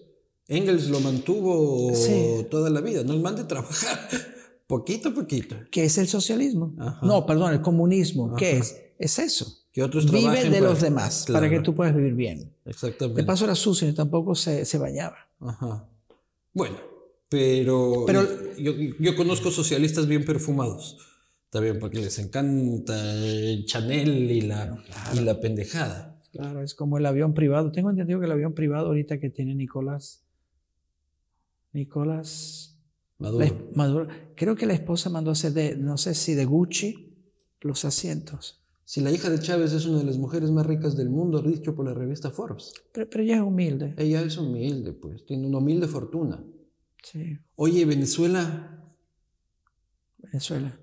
Engels 0.48 0.90
lo 0.90 1.00
mantuvo 1.02 1.94
Sí. 1.94 2.46
toda 2.50 2.70
la 2.70 2.82
vida. 2.82 3.04
No 3.04 3.14
el 3.14 3.20
mande 3.22 3.44
trabajar. 3.44 4.10
poquito 4.68 5.10
a 5.10 5.14
poquito. 5.14 5.56
¿Qué 5.72 5.86
es 5.86 5.98
el 5.98 6.08
socialismo? 6.08 6.74
Ajá. 6.80 7.00
No, 7.06 7.26
perdón, 7.26 7.54
el 7.54 7.62
comunismo. 7.62 8.34
¿Qué 8.36 8.58
es? 8.58 8.76
Es 9.00 9.20
eso. 9.20 9.46
Que 9.72 9.84
otros 9.84 10.10
Vive 10.12 10.44
de 10.46 10.58
para- 10.60 10.70
los 10.72 10.82
demás 10.82 11.26
para 11.32 11.50
que 11.50 11.60
tú 11.60 11.76
puedas 11.76 11.96
vivir 11.96 12.14
bien. 12.14 12.52
Exactamente. 12.66 13.22
De 13.22 13.28
paso 13.28 13.46
era 13.46 13.54
sucio 13.56 13.88
y 13.88 13.94
tampoco 13.94 14.34
se, 14.36 14.66
se 14.66 14.78
bañaba. 14.78 15.18
Ajá. 15.40 15.88
Bueno, 16.54 16.78
pero, 17.30 18.04
Pero- 18.08 18.56
yo, 18.58 18.72
yo 19.00 19.16
conozco 19.16 19.52
socialistas 19.52 20.08
bien 20.08 20.26
perfumados. 20.26 20.98
También 21.50 21.80
porque 21.80 22.00
les 22.00 22.18
encanta 22.20 23.14
el 23.14 23.66
Chanel 23.66 24.30
y 24.32 24.42
la, 24.42 24.84
y 25.14 25.20
la 25.22 25.40
pendejada. 25.40 26.17
Claro, 26.38 26.62
es 26.62 26.76
como 26.76 26.98
el 26.98 27.06
avión 27.06 27.34
privado. 27.34 27.72
Tengo 27.72 27.90
entendido 27.90 28.20
que 28.20 28.28
el 28.28 28.32
avión 28.32 28.54
privado 28.54 28.88
ahorita 28.88 29.20
que 29.20 29.30
tiene 29.30 29.56
Nicolás. 29.56 30.24
Nicolás 31.74 32.80
Maduro. 33.18 33.46
la 33.46 33.54
Maduro. 33.74 34.08
Creo 34.36 34.56
que 34.56 34.68
la 34.68 34.74
esposa 34.74 35.10
mandó 35.10 35.32
a 35.32 35.34
hacer 35.34 35.54
de, 35.54 35.76
no 35.76 35.98
sé 35.98 36.14
si 36.14 36.36
de 36.36 36.46
Gucci, 36.46 37.16
los 37.62 37.86
asientos. 37.86 38.62
Si 38.86 39.02
la 39.02 39.12
hija 39.12 39.30
de 39.30 39.40
Chávez 39.40 39.74
es 39.74 39.86
una 39.86 39.98
de 39.98 40.06
las 40.06 40.18
mujeres 40.18 40.52
más 40.52 40.66
ricas 40.66 40.96
del 40.96 41.10
mundo, 41.10 41.42
dicho 41.42 41.76
por 41.76 41.86
la 41.86 41.94
revista 41.94 42.30
Forbes. 42.30 42.72
Pero, 42.94 43.10
pero 43.10 43.24
ella 43.24 43.36
es 43.38 43.42
humilde. 43.42 43.96
Ella 43.98 44.22
es 44.22 44.38
humilde, 44.38 44.94
pues, 44.94 45.26
tiene 45.26 45.48
una 45.48 45.58
humilde 45.58 45.88
fortuna. 45.88 46.42
Sí, 47.04 47.38
Oye, 47.56 47.84
Venezuela, 47.86 48.94
Venezuela. 50.20 50.80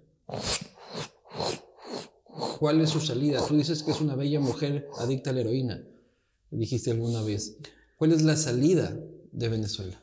¿Cuál 2.59 2.81
es 2.81 2.91
su 2.91 3.01
salida? 3.01 3.45
Tú 3.47 3.57
dices 3.57 3.83
que 3.83 3.91
es 3.91 4.01
una 4.01 4.15
bella 4.15 4.41
mujer 4.41 4.89
adicta 4.99 5.31
a 5.31 5.33
la 5.33 5.41
heroína. 5.41 5.83
Dijiste 6.51 6.91
alguna 6.91 7.23
vez. 7.23 7.59
¿Cuál 7.97 8.13
es 8.13 8.23
la 8.23 8.37
salida 8.37 8.97
de 9.33 9.49
Venezuela? 9.49 10.01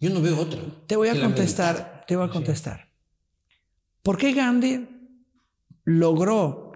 Yo 0.00 0.10
no 0.10 0.20
veo 0.20 0.38
otra. 0.38 0.60
Te 0.86 0.96
voy 0.96 1.08
a 1.08 1.20
contestar, 1.20 2.04
te 2.06 2.16
voy 2.16 2.26
a 2.26 2.30
contestar. 2.30 2.92
¿Por 4.02 4.18
qué 4.18 4.32
Gandhi 4.32 4.86
logró, 5.84 6.72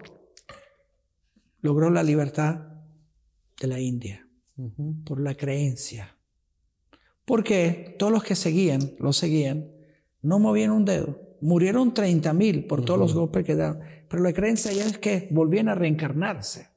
logró 1.61 1.89
la 1.89 2.03
libertad 2.03 2.61
de 3.59 3.67
la 3.67 3.79
India? 3.79 4.27
Por 5.05 5.21
la 5.21 5.35
creencia. 5.35 6.17
Porque 7.25 7.95
todos 7.99 8.11
los 8.11 8.23
que 8.23 8.35
seguían, 8.35 8.95
lo 8.99 9.13
seguían, 9.13 9.71
no 10.21 10.39
movían 10.39 10.71
un 10.71 10.85
dedo. 10.85 11.28
Murieron 11.41 11.93
30 11.93 12.33
mil 12.33 12.65
por 12.65 12.83
todos 12.83 12.99
los 12.99 13.13
golpes 13.13 13.45
que 13.45 13.55
daban. 13.55 13.81
Pero 14.09 14.23
la 14.23 14.33
creencia 14.33 14.71
ya 14.73 14.85
es 14.85 14.97
que 14.97 15.27
volvían 15.31 15.69
a 15.69 15.75
reencarnarse. 15.75 16.67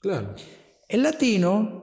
Claro. 0.00 0.34
El 0.88 1.02
latino 1.02 1.82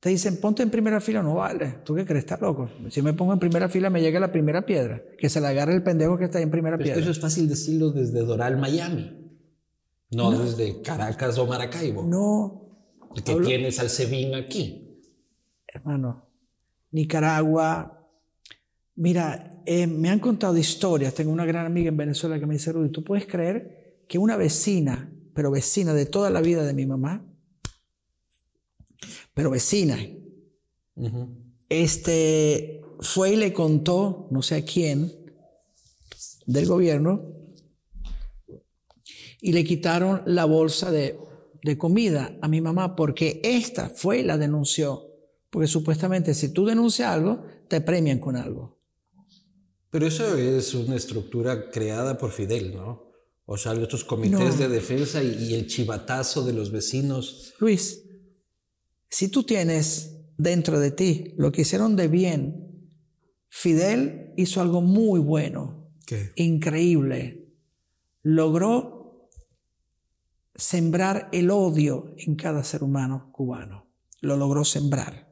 te 0.00 0.08
dicen, 0.08 0.40
ponte 0.40 0.62
en 0.62 0.70
primera 0.70 1.00
fila, 1.00 1.22
no 1.22 1.34
vale. 1.36 1.76
¿Tú 1.84 1.94
qué 1.94 2.04
crees? 2.04 2.24
¿Estás 2.24 2.40
loco? 2.40 2.68
Si 2.88 3.02
me 3.02 3.12
pongo 3.12 3.32
en 3.34 3.38
primera 3.38 3.68
fila, 3.68 3.90
me 3.90 4.00
llega 4.00 4.18
la 4.18 4.32
primera 4.32 4.64
piedra. 4.64 5.02
Que 5.18 5.28
se 5.28 5.40
la 5.40 5.50
agarre 5.50 5.74
el 5.74 5.82
pendejo 5.82 6.16
que 6.16 6.24
está 6.24 6.38
ahí 6.38 6.44
en 6.44 6.50
primera 6.50 6.76
Pero 6.78 6.86
piedra. 6.86 7.00
eso 7.02 7.10
es 7.10 7.20
fácil 7.20 7.48
decirlo 7.48 7.90
desde 7.90 8.20
Doral, 8.20 8.56
Miami. 8.56 9.16
No, 10.12 10.32
desde 10.32 10.80
Caracas 10.82 11.38
o 11.38 11.46
Maracaibo. 11.46 12.02
No, 12.02 12.66
que 13.14 13.34
tienes 13.36 13.78
al 13.78 13.90
Sebin 13.90 14.34
aquí. 14.34 15.00
hermano. 15.68 16.26
Nicaragua, 16.92 17.99
Mira, 18.96 19.62
eh, 19.66 19.86
me 19.86 20.10
han 20.10 20.20
contado 20.20 20.56
historias. 20.56 21.14
Tengo 21.14 21.32
una 21.32 21.46
gran 21.46 21.66
amiga 21.66 21.88
en 21.88 21.96
Venezuela 21.96 22.38
que 22.38 22.46
me 22.46 22.54
dice, 22.54 22.72
Rudy, 22.72 22.90
¿tú 22.90 23.04
puedes 23.04 23.26
creer 23.26 24.04
que 24.08 24.18
una 24.18 24.36
vecina, 24.36 25.12
pero 25.34 25.50
vecina 25.50 25.94
de 25.94 26.06
toda 26.06 26.30
la 26.30 26.40
vida 26.40 26.64
de 26.64 26.74
mi 26.74 26.86
mamá, 26.86 27.24
pero 29.34 29.50
vecina, 29.50 29.98
este, 31.68 32.82
fue 33.00 33.34
y 33.34 33.36
le 33.36 33.52
contó, 33.52 34.28
no 34.30 34.42
sé 34.42 34.56
a 34.56 34.64
quién, 34.64 35.12
del 36.46 36.66
gobierno, 36.66 37.32
y 39.40 39.52
le 39.52 39.64
quitaron 39.64 40.22
la 40.26 40.44
bolsa 40.44 40.90
de, 40.90 41.18
de 41.62 41.78
comida 41.78 42.36
a 42.42 42.48
mi 42.48 42.60
mamá 42.60 42.96
porque 42.96 43.40
esta 43.44 43.88
fue 43.88 44.20
y 44.20 44.24
la 44.24 44.36
denunció. 44.36 45.06
Porque 45.48 45.68
supuestamente 45.68 46.34
si 46.34 46.52
tú 46.52 46.66
denuncias 46.66 47.08
algo, 47.08 47.44
te 47.68 47.80
premian 47.80 48.18
con 48.18 48.36
algo. 48.36 48.79
Pero 49.90 50.06
eso 50.06 50.36
es 50.36 50.74
una 50.74 50.96
estructura 50.96 51.70
creada 51.70 52.16
por 52.16 52.30
Fidel, 52.30 52.74
¿no? 52.74 53.10
O 53.44 53.56
sea, 53.56 53.72
estos 53.72 54.04
comités 54.04 54.58
de 54.58 54.68
defensa 54.68 55.22
y, 55.24 55.54
el 55.54 55.66
chivatazo 55.66 56.44
de 56.44 56.52
los 56.52 56.70
vecinos. 56.70 57.52
Luis, 57.58 58.04
si 59.08 59.28
tú 59.28 59.42
tienes 59.42 60.18
dentro 60.38 60.78
de 60.78 60.92
ti 60.92 61.34
lo 61.36 61.50
que 61.50 61.62
hicieron 61.62 61.96
de 61.96 62.06
bien, 62.06 62.88
Fidel 63.48 64.32
hizo 64.36 64.60
algo 64.60 64.80
muy 64.82 65.18
bueno, 65.18 65.90
¿Qué? 66.06 66.30
increíble. 66.36 67.52
Logró 68.22 69.28
sembrar 70.54 71.28
el 71.32 71.50
odio 71.50 72.14
en 72.18 72.36
cada 72.36 72.62
ser 72.62 72.84
humano 72.84 73.30
cubano. 73.32 73.90
Lo 74.20 74.36
logró 74.36 74.64
sembrar. 74.64 75.28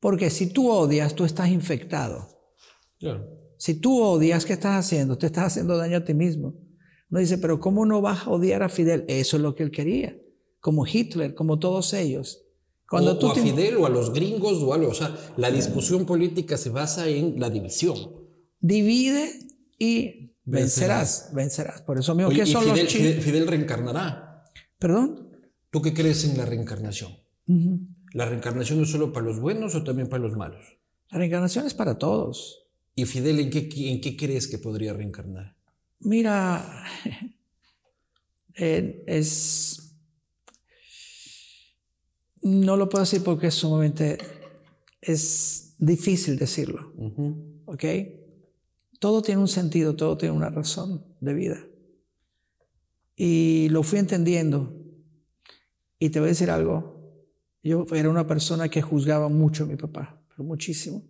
Porque 0.00 0.30
si 0.30 0.46
tú 0.46 0.70
odias, 0.70 1.14
tú 1.14 1.26
estás 1.26 1.48
infectado. 1.50 2.54
Claro. 2.98 3.47
Si 3.58 3.74
tú 3.74 4.00
odias, 4.00 4.46
¿qué 4.46 4.54
estás 4.54 4.86
haciendo? 4.86 5.18
Te 5.18 5.26
estás 5.26 5.46
haciendo 5.46 5.76
daño 5.76 5.98
a 5.98 6.04
ti 6.04 6.14
mismo. 6.14 6.54
No 7.10 7.18
dice, 7.18 7.38
pero 7.38 7.58
¿cómo 7.58 7.86
no 7.86 8.00
vas 8.00 8.26
a 8.26 8.30
odiar 8.30 8.62
a 8.62 8.68
Fidel? 8.68 9.04
Eso 9.08 9.36
es 9.36 9.42
lo 9.42 9.54
que 9.54 9.64
él 9.64 9.70
quería. 9.70 10.16
Como 10.60 10.86
Hitler, 10.86 11.34
como 11.34 11.58
todos 11.58 11.92
ellos. 11.92 12.44
Cuando 12.88 13.12
o, 13.12 13.18
tú 13.18 13.28
a 13.28 13.34
Fidel 13.34 13.76
o 13.76 13.86
a 13.86 13.90
los 13.90 14.12
gringos 14.12 14.62
o 14.62 14.72
algo. 14.72 14.90
O 14.90 14.94
sea, 14.94 15.14
la 15.36 15.50
discusión 15.50 16.06
política 16.06 16.56
se 16.56 16.70
basa 16.70 17.08
en 17.08 17.40
la 17.40 17.50
división. 17.50 17.96
Divide 18.60 19.30
y 19.76 20.36
vencerás. 20.44 21.30
Vencerás. 21.34 21.82
Por 21.82 21.98
eso 21.98 22.14
mismo, 22.14 22.30
¿qué 22.30 22.46
son 22.46 22.62
Fidel, 22.62 22.84
los 22.84 22.92
Fidel, 22.92 23.20
Fidel, 23.20 23.46
reencarnará. 23.46 24.44
¿Perdón? 24.78 25.30
¿Tú 25.70 25.82
qué 25.82 25.92
crees 25.92 26.24
en 26.24 26.38
la 26.38 26.46
reencarnación? 26.46 27.12
¿La 28.12 28.26
reencarnación 28.26 28.82
es 28.82 28.90
solo 28.90 29.12
para 29.12 29.26
los 29.26 29.40
buenos 29.40 29.74
o 29.74 29.82
también 29.82 30.08
para 30.08 30.22
los 30.22 30.36
malos? 30.36 30.64
La 31.10 31.18
reencarnación 31.18 31.66
es 31.66 31.74
para 31.74 31.98
todos. 31.98 32.67
¿Y 32.98 33.04
Fidel 33.04 33.38
en 33.38 33.48
qué, 33.48 33.68
en 33.92 34.00
qué 34.00 34.16
crees 34.16 34.48
que 34.48 34.58
podría 34.58 34.92
reencarnar? 34.92 35.54
Mira, 36.00 36.84
eh, 38.56 39.04
es... 39.06 39.94
No 42.42 42.76
lo 42.76 42.88
puedo 42.88 43.04
decir 43.04 43.22
porque 43.22 43.46
es 43.46 43.54
sumamente... 43.54 44.18
Es 45.00 45.76
difícil 45.78 46.36
decirlo. 46.40 46.92
¿Ok? 47.66 47.84
Todo 48.98 49.22
tiene 49.22 49.42
un 49.42 49.46
sentido, 49.46 49.94
todo 49.94 50.18
tiene 50.18 50.34
una 50.34 50.48
razón 50.50 51.04
de 51.20 51.34
vida. 51.34 51.64
Y 53.14 53.68
lo 53.68 53.84
fui 53.84 54.00
entendiendo. 54.00 54.74
Y 56.00 56.10
te 56.10 56.18
voy 56.18 56.30
a 56.30 56.30
decir 56.30 56.50
algo. 56.50 57.14
Yo 57.62 57.86
era 57.92 58.10
una 58.10 58.26
persona 58.26 58.68
que 58.68 58.82
juzgaba 58.82 59.28
mucho 59.28 59.62
a 59.62 59.66
mi 59.68 59.76
papá, 59.76 60.20
pero 60.30 60.42
muchísimo 60.42 61.07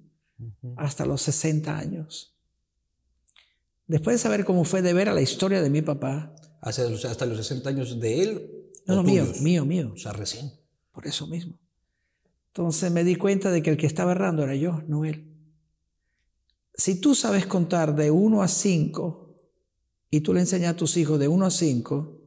hasta 0.77 1.07
los 1.07 1.22
60 1.22 1.77
años. 1.77 2.35
Después 3.87 4.14
de 4.14 4.18
saber 4.18 4.44
cómo 4.44 4.64
fue 4.64 4.83
de 4.83 4.92
ver 4.92 5.09
a 5.09 5.14
la 5.14 5.22
historia 5.22 5.62
de 5.62 5.70
mi 5.70 5.83
papá. 5.83 6.35
¿Hasta 6.61 6.88
los, 6.88 7.05
hasta 7.05 7.27
los 7.27 7.38
60 7.38 7.68
años 7.70 7.98
de 8.01 8.22
él? 8.22 8.51
No, 8.87 8.96
no, 8.96 9.03
mío, 9.03 9.27
mío, 9.40 9.64
mío. 9.64 9.92
O 9.94 9.98
sea, 9.98 10.12
recién. 10.12 10.53
Por 10.92 11.07
eso 11.07 11.27
mismo. 11.27 11.55
Entonces 12.48 12.90
me 12.90 13.05
di 13.05 13.16
cuenta 13.16 13.51
de 13.51 13.62
que 13.62 13.70
el 13.70 13.77
que 13.77 13.87
estaba 13.87 14.12
errando 14.12 14.42
era 14.42 14.55
yo, 14.55 14.83
no 14.88 15.05
él. 15.05 15.33
Si 16.74 17.01
tú 17.01 17.14
sabes 17.14 17.46
contar 17.46 17.94
de 17.94 18.11
1 18.11 18.42
a 18.42 18.48
5 18.48 19.37
y 20.11 20.20
tú 20.20 20.35
le 20.35 20.40
enseñas 20.40 20.74
a 20.74 20.77
tus 20.77 20.96
hijos 20.96 21.18
de 21.18 21.29
1 21.29 21.46
a 21.46 21.51
5, 21.51 22.20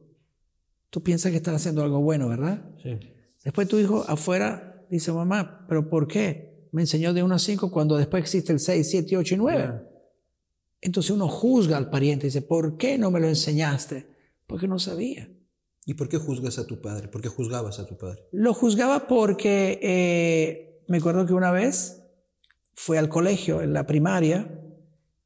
tú 0.90 1.02
piensas 1.02 1.30
que 1.30 1.36
estás 1.36 1.54
haciendo 1.54 1.82
algo 1.82 2.00
bueno, 2.00 2.28
¿verdad? 2.28 2.64
Sí. 2.82 2.98
Después 3.44 3.68
tu 3.68 3.78
hijo 3.78 4.04
afuera 4.08 4.84
dice, 4.90 5.12
mamá, 5.12 5.64
¿pero 5.68 5.88
por 5.88 6.06
qué? 6.06 6.51
Me 6.72 6.82
enseñó 6.82 7.12
de 7.12 7.22
1 7.22 7.34
a 7.34 7.38
5 7.38 7.70
cuando 7.70 7.96
después 7.96 8.22
existe 8.22 8.52
el 8.52 8.58
6, 8.58 8.90
7, 8.90 9.16
8 9.18 9.34
y 9.34 9.38
9. 9.38 9.82
Entonces 10.80 11.10
uno 11.10 11.28
juzga 11.28 11.76
al 11.76 11.90
pariente 11.90 12.26
y 12.26 12.28
dice, 12.28 12.42
¿por 12.42 12.76
qué 12.76 12.98
no 12.98 13.10
me 13.10 13.20
lo 13.20 13.28
enseñaste? 13.28 14.08
Porque 14.46 14.66
no 14.66 14.78
sabía. 14.78 15.30
¿Y 15.84 15.94
por 15.94 16.08
qué 16.08 16.16
juzgas 16.16 16.58
a 16.58 16.66
tu 16.66 16.80
padre? 16.80 17.08
¿Por 17.08 17.20
qué 17.20 17.28
juzgabas 17.28 17.78
a 17.78 17.86
tu 17.86 17.96
padre? 17.96 18.26
Lo 18.32 18.54
juzgaba 18.54 19.06
porque 19.06 19.78
eh, 19.82 20.82
me 20.88 20.96
acuerdo 20.98 21.26
que 21.26 21.34
una 21.34 21.50
vez 21.50 22.02
fue 22.74 22.98
al 22.98 23.08
colegio, 23.08 23.60
en 23.60 23.74
la 23.74 23.86
primaria, 23.86 24.58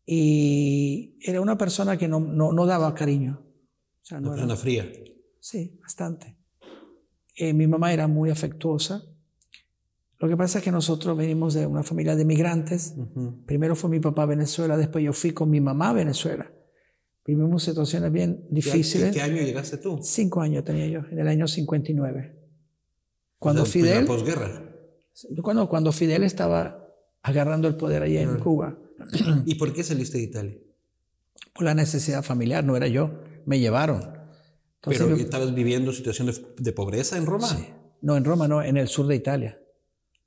y 0.04 1.16
era 1.22 1.40
una 1.40 1.56
persona 1.56 1.96
que 1.96 2.08
no, 2.08 2.20
no, 2.20 2.66
daba 2.66 2.92
cariño. 2.94 3.40
O 4.02 4.04
sea, 4.04 4.20
no 4.20 4.28
una 4.28 4.36
persona 4.36 4.56
fría. 4.56 4.92
Sí, 5.38 5.78
bastante. 5.80 6.36
Eh, 7.36 7.52
mi 7.52 7.66
mamá 7.66 7.92
era 7.92 8.08
muy 8.08 8.30
afectuosa 8.30 9.04
lo 10.18 10.28
que 10.28 10.36
pasa 10.36 10.58
es 10.58 10.64
que 10.64 10.72
nosotros 10.72 11.16
venimos 11.16 11.54
de 11.54 11.66
una 11.66 11.82
familia 11.82 12.16
de 12.16 12.24
migrantes. 12.24 12.94
Primero 13.46 13.76
fue 13.76 13.90
mi 13.90 14.00
papá 14.00 14.22
a 14.22 14.26
Venezuela, 14.26 14.76
después 14.76 15.04
yo 15.04 15.12
fui 15.12 15.32
con 15.32 15.50
mi 15.50 15.60
mamá 15.60 15.90
a 15.90 15.92
Venezuela. 15.92 16.50
Vivimos 17.26 17.64
situaciones 17.64 18.10
bien 18.12 18.46
difíciles. 18.50 19.12
¿Qué, 19.12 19.20
año 19.20 19.42
llegaste 19.42 19.76
tú? 19.78 19.98
Cinco 20.00 20.40
años 20.40 20.64
tenía 20.64 20.86
yo, 20.86 21.00
en 21.10 21.18
el 21.18 21.28
año 21.28 21.46
59. 21.46 22.34
Cuando 23.38 23.66
Fidel... 23.66 24.06
posguerra. 24.06 24.62
Cuando, 25.42 25.68
cuando 25.68 25.92
Fidel 25.92 26.22
estaba 26.22 26.86
agarrando 27.22 27.68
el 27.68 27.76
poder 27.76 28.02
allá 28.02 28.22
en 28.22 28.38
Cuba. 28.38 28.78
¿Y 29.44 29.56
por 29.56 29.72
qué 29.72 29.82
saliste 29.82 30.18
de 30.18 30.24
Italia? 30.24 30.56
Por 31.52 31.64
la 31.64 31.74
necesidad 31.74 32.22
familiar, 32.22 32.64
no 32.64 32.76
era 32.76 32.86
yo. 32.86 33.22
Me 33.44 33.58
llevaron. 33.58 34.16
¿Pero 34.82 35.14
estabas 35.16 35.54
viviendo 35.54 35.92
situación 35.92 36.28
de, 36.28 36.34
de, 36.58 36.72
pobreza 36.72 37.18
en 37.18 37.26
Roma? 37.26 37.48
Sí. 37.48 37.66
No, 38.02 38.16
en 38.16 38.24
Roma 38.24 38.46
no, 38.46 38.62
en 38.62 38.76
el 38.76 38.88
sur 38.88 39.06
de 39.08 39.16
Italia. 39.16 39.58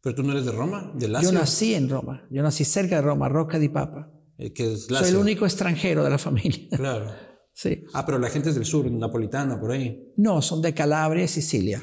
¿Pero 0.01 0.15
tú 0.15 0.23
no 0.23 0.31
eres 0.31 0.45
de 0.45 0.51
Roma? 0.51 0.91
¿De 0.95 1.07
Lazio? 1.07 1.31
Yo 1.31 1.37
nací 1.37 1.73
en 1.73 1.89
Roma. 1.89 2.25
Yo 2.29 2.41
nací 2.41 2.63
cerca 2.63 2.95
de 2.97 3.01
Roma, 3.01 3.27
Rocca 3.27 3.59
di 3.59 3.69
Papa. 3.69 4.11
Eh, 4.37 4.53
que 4.53 4.73
es 4.73 4.85
Soy 4.85 5.09
el 5.09 5.17
único 5.17 5.45
extranjero 5.45 6.03
de 6.03 6.09
la 6.09 6.17
familia. 6.17 6.69
Claro. 6.69 7.11
sí. 7.53 7.83
Ah, 7.93 8.05
pero 8.05 8.17
la 8.17 8.29
gente 8.29 8.49
es 8.49 8.55
del 8.55 8.65
sur, 8.65 8.89
napolitana, 8.89 9.59
por 9.59 9.71
ahí. 9.71 10.13
No, 10.15 10.41
son 10.41 10.61
de 10.61 10.73
Calabria 10.73 11.25
y 11.25 11.27
Sicilia. 11.27 11.81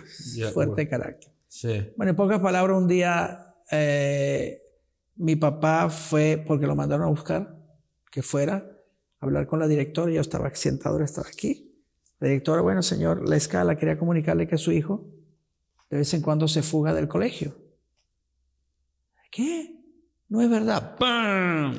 Fuerte 0.54 0.88
carácter. 0.88 1.30
Sí. 1.48 1.92
Bueno, 1.96 2.10
en 2.10 2.16
pocas 2.16 2.40
palabras, 2.40 2.78
un 2.78 2.88
día 2.88 3.54
eh, 3.70 4.58
mi 5.16 5.36
papá 5.36 5.90
fue, 5.90 6.42
porque 6.46 6.66
lo 6.66 6.74
mandaron 6.74 7.06
a 7.06 7.10
buscar, 7.10 7.58
que 8.10 8.22
fuera 8.22 8.56
a 9.20 9.26
hablar 9.26 9.46
con 9.46 9.58
la 9.58 9.68
directora. 9.68 10.10
Yo 10.10 10.22
estaba 10.22 10.54
sentado, 10.54 11.00
estaba 11.02 11.28
aquí. 11.28 11.84
La 12.18 12.28
directora, 12.28 12.62
bueno, 12.62 12.82
señor 12.82 13.28
La 13.28 13.36
Escala, 13.36 13.76
quería 13.76 13.98
comunicarle 13.98 14.48
que 14.48 14.56
su 14.56 14.72
hijo 14.72 15.10
de 15.90 15.98
vez 15.98 16.14
en 16.14 16.22
cuando 16.22 16.48
se 16.48 16.62
fuga 16.62 16.94
del 16.94 17.08
colegio. 17.08 17.65
¿Qué? 19.36 19.84
No 20.30 20.40
es 20.40 20.48
verdad. 20.48 20.96
¡Pam! 20.96 21.74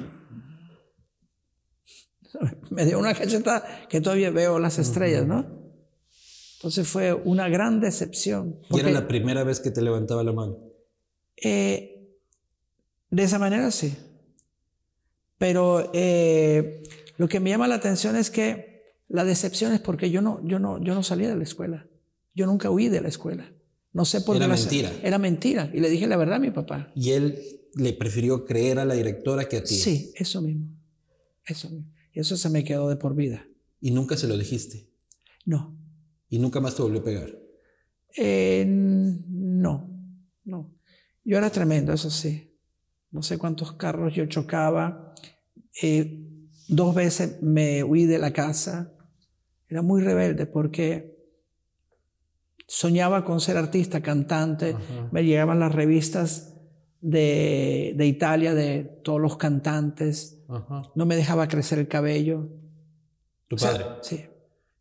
Me 2.69 2.85
dio 2.85 2.99
una 2.99 3.15
cachetada 3.15 3.87
que 3.89 3.99
todavía 3.99 4.29
veo 4.29 4.59
las 4.59 4.77
estrellas, 4.77 5.25
¿no? 5.25 5.43
Entonces 6.57 6.87
fue 6.87 7.13
una 7.13 7.49
gran 7.49 7.79
decepción. 7.79 8.59
¿Y 8.69 8.79
era 8.79 8.91
la 8.91 9.07
primera 9.07 9.43
vez 9.43 9.59
que 9.59 9.71
te 9.71 9.81
levantaba 9.81 10.23
la 10.23 10.33
mano? 10.33 10.59
Eh, 11.35 12.15
de 13.09 13.23
esa 13.23 13.39
manera 13.39 13.71
sí. 13.71 13.97
Pero 15.39 15.89
eh, 15.95 16.83
lo 17.17 17.27
que 17.27 17.39
me 17.39 17.49
llama 17.49 17.67
la 17.67 17.75
atención 17.75 18.15
es 18.15 18.29
que 18.29 18.99
la 19.07 19.23
decepción 19.23 19.73
es 19.73 19.79
porque 19.79 20.11
yo 20.11 20.21
no, 20.21 20.45
yo 20.45 20.59
no, 20.59 20.79
yo 20.83 20.93
no 20.93 21.01
salí 21.01 21.25
de 21.25 21.35
la 21.35 21.43
escuela. 21.43 21.87
Yo 22.35 22.45
nunca 22.45 22.69
huí 22.69 22.87
de 22.87 23.01
la 23.01 23.07
escuela. 23.07 23.51
No 23.93 24.05
sé 24.05 24.21
por 24.21 24.37
qué. 24.37 24.43
Era 24.43 24.53
mentira. 24.53 24.91
Era 25.01 25.17
mentira. 25.17 25.71
Y 25.73 25.79
le 25.79 25.89
dije 25.89 26.05
la 26.05 26.17
verdad 26.17 26.35
a 26.35 26.39
mi 26.39 26.51
papá. 26.51 26.91
Y 26.93 27.13
él 27.13 27.56
le 27.75 27.93
prefirió 27.93 28.45
creer 28.45 28.79
a 28.79 28.85
la 28.85 28.93
directora 28.93 29.47
que 29.47 29.57
a 29.57 29.63
ti. 29.63 29.75
Sí, 29.75 30.11
eso 30.15 30.41
mismo. 30.41 30.67
Eso 31.45 31.69
mismo. 31.69 31.91
Y 32.13 32.19
eso 32.19 32.35
se 32.37 32.49
me 32.49 32.63
quedó 32.63 32.89
de 32.89 32.95
por 32.95 33.15
vida. 33.15 33.47
¿Y 33.79 33.91
nunca 33.91 34.17
se 34.17 34.27
lo 34.27 34.37
dijiste? 34.37 34.89
No. 35.45 35.77
¿Y 36.29 36.39
nunca 36.39 36.59
más 36.59 36.75
te 36.75 36.81
volvió 36.81 36.99
a 36.99 37.03
pegar? 37.03 37.37
Eh, 38.15 38.65
no, 38.67 39.89
no. 40.43 40.73
Yo 41.23 41.37
era 41.37 41.49
tremendo, 41.49 41.93
eso 41.93 42.09
sí. 42.09 42.57
No 43.11 43.21
sé 43.21 43.37
cuántos 43.37 43.73
carros 43.73 44.13
yo 44.13 44.25
chocaba. 44.25 45.13
Eh, 45.81 46.23
dos 46.67 46.95
veces 46.95 47.41
me 47.41 47.83
huí 47.83 48.05
de 48.05 48.17
la 48.17 48.33
casa. 48.33 48.93
Era 49.69 49.81
muy 49.81 50.01
rebelde 50.01 50.45
porque 50.45 51.17
soñaba 52.67 53.23
con 53.23 53.39
ser 53.39 53.57
artista, 53.57 54.01
cantante, 54.01 54.75
me 55.11 55.23
llegaban 55.23 55.59
las 55.59 55.73
revistas 55.73 56.56
de, 57.09 57.93
de 57.95 58.05
Italia, 58.05 58.53
de 58.53 58.83
todos 58.83 59.21
los 59.21 59.37
cantantes. 59.37 60.43
Ajá. 60.49 60.91
No 60.95 61.05
me 61.05 61.15
dejaba 61.15 61.47
crecer 61.47 61.79
el 61.79 61.87
cabello. 61.87 62.49
¿Tu 63.47 63.55
O 63.55 63.59
sea, 63.59 63.71
padre? 63.71 63.85
sí. 64.01 64.25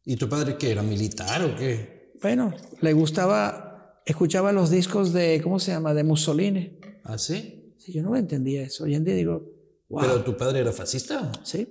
¿Y 0.04 0.16
tu 0.16 0.28
padre 0.28 0.56
qué? 0.58 0.70
¿Era 0.72 0.82
militar 0.82 1.42
o 1.44 1.54
qué? 1.56 2.12
Bueno, 2.22 2.52
le 2.80 2.92
gustaba, 2.92 4.02
escuchaba 4.06 4.52
los 4.52 4.70
discos 4.70 5.12
de, 5.12 5.40
¿cómo 5.42 5.58
se 5.58 5.70
llama? 5.72 5.94
De 5.94 6.02
Mussolini. 6.04 6.78
¿Ah, 7.04 7.18
sí? 7.18 7.74
Sí, 7.78 7.92
yo 7.92 8.02
no 8.02 8.16
entendía 8.16 8.62
eso. 8.62 8.84
Hoy 8.84 8.94
en 8.94 9.04
día 9.04 9.14
digo, 9.14 9.52
wow. 9.88 10.00
¿Pero 10.02 10.24
tu 10.24 10.36
padre 10.36 10.60
era 10.60 10.72
fascista? 10.72 11.30
Sí. 11.44 11.68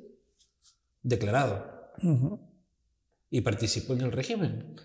Declarado. 1.01 1.91
¿Y 3.29 3.41
participó 3.41 3.93
en 3.93 4.01
el 4.01 4.11
régimen? 4.11 4.75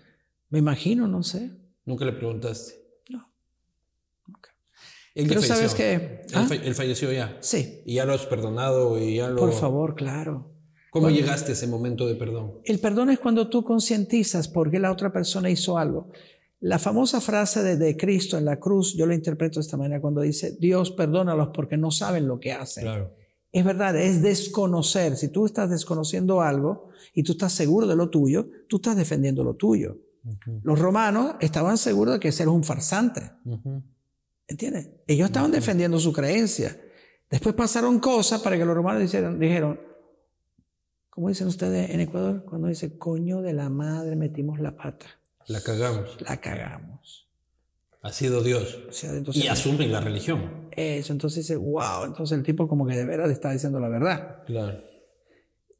Me 0.49 0.59
imagino, 0.59 1.07
no 1.07 1.23
sé. 1.23 1.51
Nunca 1.85 2.05
le 2.05 2.13
preguntaste. 2.13 2.73
Él 5.15 5.27
Pero 5.27 5.41
falleció. 5.41 5.67
¿sabes? 5.69 5.79
Él, 5.79 6.19
¿Ah? 6.33 6.45
fa- 6.47 6.55
él 6.55 6.75
falleció 6.75 7.11
ya. 7.11 7.37
Sí, 7.41 7.81
Y 7.85 7.95
ya 7.95 8.05
lo 8.05 8.13
has 8.13 8.25
perdonado 8.25 8.97
y 8.99 9.15
ya 9.17 9.29
lo... 9.29 9.37
por 9.37 9.51
favor, 9.53 9.95
claro. 9.95 10.47
¿Cómo 10.91 11.09
llegaste 11.09 11.51
a 11.51 11.53
ese 11.53 11.67
momento 11.67 12.05
de 12.07 12.15
perdón? 12.15 12.53
El 12.65 12.79
perdón 12.79 13.09
es 13.09 13.19
cuando 13.19 13.49
tú 13.49 13.63
concientizas 13.63 14.47
por 14.49 14.69
qué 14.69 14.79
la 14.79 14.91
otra 14.91 15.11
persona 15.13 15.49
hizo 15.49 15.77
algo. 15.77 16.09
La 16.59 16.79
famosa 16.79 17.21
frase 17.21 17.63
de, 17.63 17.77
de 17.77 17.95
Cristo 17.97 18.37
en 18.37 18.45
la 18.45 18.59
cruz, 18.59 18.93
yo 18.95 19.05
la 19.05 19.15
interpreto 19.15 19.59
de 19.59 19.61
esta 19.61 19.77
manera, 19.77 20.01
cuando 20.01 20.21
dice, 20.21 20.57
Dios 20.59 20.91
perdónalos 20.91 21.49
porque 21.53 21.77
no 21.77 21.91
saben 21.91 22.27
lo 22.27 22.39
que 22.39 22.51
hacen. 22.51 22.83
Claro. 22.83 23.15
Es 23.53 23.65
verdad, 23.65 23.95
es 23.97 24.21
desconocer. 24.21 25.17
Si 25.17 25.29
tú 25.29 25.45
estás 25.45 25.69
desconociendo 25.69 26.41
algo 26.41 26.89
y 27.13 27.23
tú 27.23 27.31
estás 27.33 27.51
seguro 27.53 27.87
de 27.87 27.95
lo 27.95 28.09
tuyo, 28.09 28.47
tú 28.69 28.77
estás 28.77 28.95
defendiendo 28.95 29.43
lo 29.43 29.55
tuyo. 29.55 29.97
Los 30.63 30.77
romanos 30.77 31.35
estaban 31.39 31.77
seguros 31.77 32.13
de 32.15 32.19
que 32.19 32.27
ese 32.29 32.43
era 32.43 32.51
un 32.51 32.63
farsante. 32.63 33.31
¿Entiendes? 34.51 34.89
Ellos 35.07 35.27
estaban 35.27 35.51
defendiendo 35.51 35.99
su 35.99 36.11
creencia. 36.13 36.79
Después 37.29 37.55
pasaron 37.55 37.99
cosas 37.99 38.41
para 38.41 38.57
que 38.57 38.65
los 38.65 38.75
romanos 38.75 39.01
dijeran, 39.01 39.39
dijeron, 39.39 39.79
¿cómo 41.09 41.29
dicen 41.29 41.47
ustedes 41.47 41.89
en 41.89 42.01
Ecuador? 42.01 42.43
Cuando 42.45 42.67
dice, 42.67 42.97
coño 42.97 43.41
de 43.41 43.53
la 43.53 43.69
madre, 43.69 44.15
metimos 44.15 44.59
la 44.59 44.75
pata, 44.75 45.05
La 45.47 45.61
cagamos. 45.61 46.17
la 46.21 46.37
cagamos. 46.41 47.27
Ha 48.03 48.11
sido 48.11 48.41
Dios. 48.43 48.79
O 48.89 48.91
sea, 48.91 49.11
entonces, 49.13 49.43
Y 49.43 49.47
asumen 49.47 49.91
la 49.91 50.01
religión. 50.01 50.67
eso, 50.71 51.13
entonces 51.13 51.43
dice, 51.47 51.55
wow, 51.55 52.03
entonces 52.05 52.37
el 52.37 52.43
tipo 52.43 52.67
como 52.67 52.85
que 52.85 52.95
de 52.95 53.05
veras 53.05 53.29
está 53.31 53.51
diciendo 53.51 53.79
la 53.79 53.89
verdad. 53.89 54.43
Claro. 54.45 54.81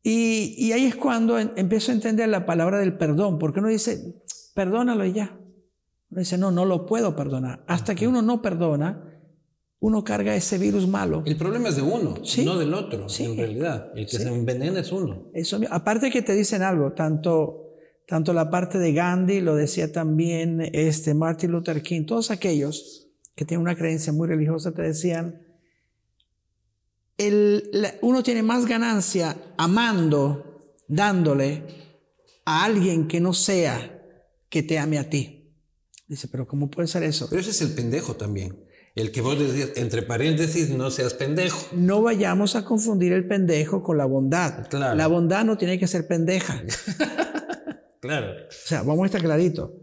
Y, 0.04 0.56
y 0.58 0.72
ahí 0.72 0.86
es 0.86 0.96
cuando 0.96 1.38
en- 1.38 1.52
empiezo 1.58 1.92
a 1.92 1.96
entender 1.96 2.30
la 2.30 2.46
palabra 2.46 2.80
del 2.80 2.98
perdón, 2.98 3.38
porque 3.40 3.60
uno 3.60 3.70
dice, 3.70 4.22
perdónalo 4.56 5.04
y 5.06 5.14
ya. 5.14 5.38
Uno 6.12 6.20
dice, 6.20 6.38
no, 6.38 6.52
no 6.52 6.66
lo 6.66 6.86
puedo 6.86 7.16
perdonar. 7.16 7.64
Hasta 7.68 7.96
que 7.96 8.08
uno 8.08 8.22
no 8.22 8.42
perdona, 8.42 9.08
uno 9.80 10.04
carga 10.04 10.36
ese 10.36 10.58
virus 10.58 10.88
malo. 10.88 11.24
El 11.26 11.38
problema 11.38 11.70
es 11.70 11.78
de 11.78 11.82
uno, 11.82 12.16
Sí. 12.24 12.44
no 12.46 12.58
del 12.60 12.74
otro, 12.74 13.10
Sí. 13.10 13.24
en 13.26 13.38
realidad. 13.38 13.92
El 13.96 14.06
que 14.06 14.18
se 14.18 14.28
envenena 14.28 14.82
es 14.82 14.92
uno. 14.92 15.30
Eso, 15.34 15.60
aparte 15.70 16.12
que 16.12 16.22
te 16.22 16.34
dicen 16.36 16.62
algo, 16.62 16.92
tanto, 16.94 17.70
tanto 18.08 18.34
la 18.34 18.50
parte 18.50 18.78
de 18.78 18.92
Gandhi, 18.94 19.40
lo 19.40 19.56
decía 19.56 19.92
también 19.92 20.62
este 20.74 21.14
Martin 21.14 21.52
Luther 21.52 21.82
King, 21.82 22.06
todos 22.06 22.30
aquellos 22.30 23.08
que 23.36 23.46
tienen 23.46 23.62
una 23.62 23.76
creencia 23.76 24.12
muy 24.12 24.28
religiosa 24.28 24.74
te 24.74 24.82
decían, 24.82 25.42
el- 27.18 27.70
la- 27.72 27.94
uno 28.02 28.22
tiene 28.24 28.44
más 28.44 28.66
ganancia 28.66 29.38
amando, 29.58 30.62
dándole 30.88 31.64
a 32.46 32.66
alguien 32.66 33.08
que 33.08 33.20
no 33.22 33.34
sea 33.34 34.00
que 34.50 34.62
te 34.64 34.78
ame 34.78 34.98
a 35.00 35.10
ti. 35.10 35.41
Dice, 36.12 36.28
pero 36.28 36.46
¿cómo 36.46 36.70
puede 36.70 36.90
ser 36.90 37.04
eso? 37.04 37.28
Pero 37.30 37.40
ese 37.40 37.52
es 37.52 37.62
el 37.62 37.72
pendejo 37.72 38.18
también. 38.18 38.66
El 38.96 39.14
que 39.14 39.22
vos 39.22 39.40
decías, 39.40 39.70
entre 39.78 40.02
paréntesis, 40.02 40.70
no 40.70 40.92
seas 40.92 41.14
pendejo. 41.14 41.58
No 41.72 42.02
vayamos 42.02 42.58
a 42.58 42.66
confundir 42.66 43.14
el 43.14 43.30
pendejo 43.30 43.82
con 43.82 43.98
la 43.98 44.04
bondad. 44.04 44.68
Claro. 44.68 44.98
La 44.98 45.08
bondad 45.08 45.46
no 45.46 45.58
tiene 45.58 45.80
que 45.80 45.88
ser 45.88 46.08
pendeja. 46.08 46.62
Claro. 48.02 48.32
O 48.32 48.52
sea, 48.66 48.82
vamos 48.82 49.04
a 49.04 49.06
estar 49.06 49.22
clarito. 49.22 49.76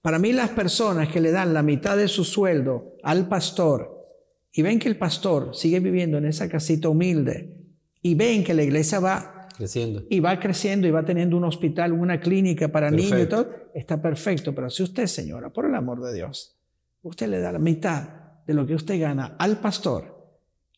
Para 0.00 0.18
mí 0.18 0.32
las 0.32 0.48
personas 0.48 1.08
que 1.08 1.20
le 1.20 1.30
dan 1.30 1.52
la 1.52 1.62
mitad 1.62 1.94
de 1.94 2.08
su 2.08 2.24
sueldo 2.24 2.94
al 3.02 3.28
pastor 3.28 4.02
y 4.50 4.62
ven 4.62 4.78
que 4.78 4.88
el 4.88 4.96
pastor 4.96 5.54
sigue 5.54 5.78
viviendo 5.80 6.16
en 6.16 6.24
esa 6.24 6.48
casita 6.48 6.88
humilde 6.88 7.54
y 8.00 8.14
ven 8.14 8.44
que 8.44 8.54
la 8.54 8.62
iglesia 8.62 8.98
va 8.98 9.35
Creciendo. 9.56 10.02
y 10.10 10.20
va 10.20 10.38
creciendo 10.38 10.86
y 10.86 10.90
va 10.90 11.04
teniendo 11.04 11.36
un 11.36 11.44
hospital, 11.44 11.92
una 11.92 12.20
clínica 12.20 12.68
para 12.68 12.90
niños 12.90 13.20
y 13.22 13.26
todo, 13.26 13.48
está 13.74 14.00
perfecto. 14.02 14.54
Pero 14.54 14.68
si 14.70 14.82
usted, 14.82 15.06
señora, 15.06 15.50
por 15.52 15.64
el 15.66 15.74
amor 15.74 16.02
de 16.02 16.12
Dios, 16.14 16.58
usted 17.02 17.28
le 17.28 17.40
da 17.40 17.52
la 17.52 17.58
mitad 17.58 18.08
de 18.46 18.54
lo 18.54 18.66
que 18.66 18.74
usted 18.74 19.00
gana 19.00 19.36
al 19.38 19.58
pastor 19.60 20.14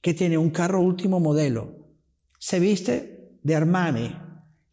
que 0.01 0.15
tiene 0.15 0.39
un 0.39 0.51
carro 0.51 0.81
último 0.81 1.19
modelo, 1.21 1.75
se 2.39 2.61
viste 2.61 3.39
de 3.43 3.55
Armani, 3.57 4.17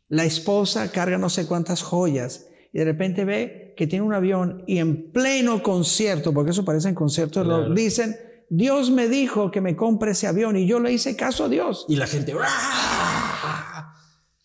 la 0.07 0.23
esposa 0.23 0.91
carga 0.91 1.17
no 1.17 1.29
sé 1.29 1.47
cuántas 1.47 1.81
joyas 1.81 2.47
y 2.71 2.77
de 2.79 2.85
repente 2.85 3.25
ve 3.25 3.73
que 3.75 3.87
tiene 3.87 4.05
un 4.05 4.13
avión 4.13 4.63
y 4.67 4.77
en 4.77 5.11
pleno 5.11 5.63
concierto, 5.63 6.31
porque 6.33 6.51
eso 6.51 6.63
parece 6.63 6.89
en 6.89 6.95
concierto, 6.95 7.43
Claro. 7.43 7.73
dicen, 7.73 8.15
Dios 8.49 8.91
me 8.91 9.09
dijo 9.09 9.49
que 9.49 9.61
me 9.61 9.75
compre 9.75 10.11
ese 10.11 10.27
avión 10.27 10.55
y 10.55 10.67
yo 10.67 10.79
le 10.79 10.91
hice 10.93 11.15
caso 11.15 11.45
a 11.45 11.49
Dios. 11.49 11.85
Y 11.89 11.95
la 11.95 12.05
gente. 12.05 12.33
¡ah! 12.39 13.04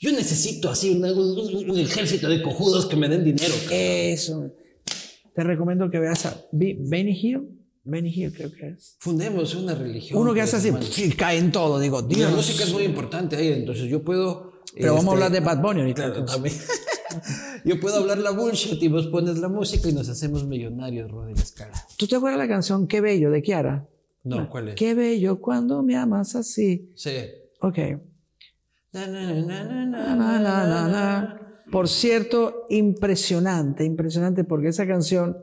Yo 0.01 0.11
necesito 0.13 0.71
así 0.71 0.91
un, 0.91 1.05
un- 1.05 1.71
un 1.71 1.79
ejército 1.79 2.29
de 2.29 2.43
cojudos 2.43 2.87
que 2.87 2.97
me 2.97 3.09
den 3.09 3.23
dinero. 3.23 3.55
Eso. 3.71 4.51
Te 5.35 5.45
recomiendo 5.45 5.91
que 5.91 5.99
veas 5.99 6.25
a 6.27 6.43
Be- 6.53 6.77
Benny 6.81 7.13
Hill. 7.13 7.49
Benny 7.85 8.11
Hill 8.15 8.33
creo 8.33 8.51
que 8.53 8.69
es. 8.71 8.97
Fundemos 8.99 9.55
una 9.55 9.75
religión. 9.75 10.19
Uno 10.21 10.33
que 10.35 10.41
hace 10.41 10.57
así, 10.57 10.71
y 11.05 11.11
cae 11.11 11.39
en 11.39 11.53
todo. 11.53 11.79
Digo, 11.79 12.01
Y 12.09 12.15
la 12.15 12.19
Dios. 12.29 12.33
música 12.37 12.65
es 12.65 12.73
muy 12.73 12.85
importante 12.85 13.37
ahí, 13.37 13.49
entonces 13.53 13.85
yo 13.91 14.03
puedo. 14.03 14.63
Pero 14.75 14.95
vamos 14.95 15.13
a 15.13 15.17
este, 15.17 15.25
hablar 15.25 15.33
de 15.33 15.41
Bad 15.41 15.63
Bunny 15.63 15.81
ahorita. 15.81 16.05
Claro, 16.13 16.25
también. 16.25 16.55
yo 17.65 17.81
puedo 17.81 17.97
hablar 17.97 18.19
la 18.19 18.31
bullshit 18.31 18.83
y 18.83 18.89
vos 18.89 19.07
pones 19.09 19.39
la 19.39 19.49
música 19.49 19.89
y 19.89 19.93
nos 19.93 20.09
hacemos 20.09 20.47
millonarios, 20.47 21.11
Rodri 21.11 21.35
Escala. 21.35 21.73
¿Tú 21.97 22.07
te 22.07 22.17
acuerdas 22.17 22.39
la 22.39 22.49
canción 22.49 22.87
Qué 22.87 23.01
bello 23.01 23.31
de 23.31 23.43
Kiara? 23.43 23.87
No, 24.25 24.49
¿cuál 24.49 24.69
es? 24.71 24.75
Qué 24.77 24.95
bello 24.95 25.41
cuando 25.41 25.83
me 25.83 25.97
amas 25.97 26.37
así. 26.37 26.91
Sí. 26.95 27.11
Ok. 27.61 27.79
Por 31.71 31.89
cierto, 31.89 32.67
impresionante, 32.69 33.85
impresionante, 33.85 34.45
porque 34.45 34.69
esa 34.69 34.87
canción 34.87 35.37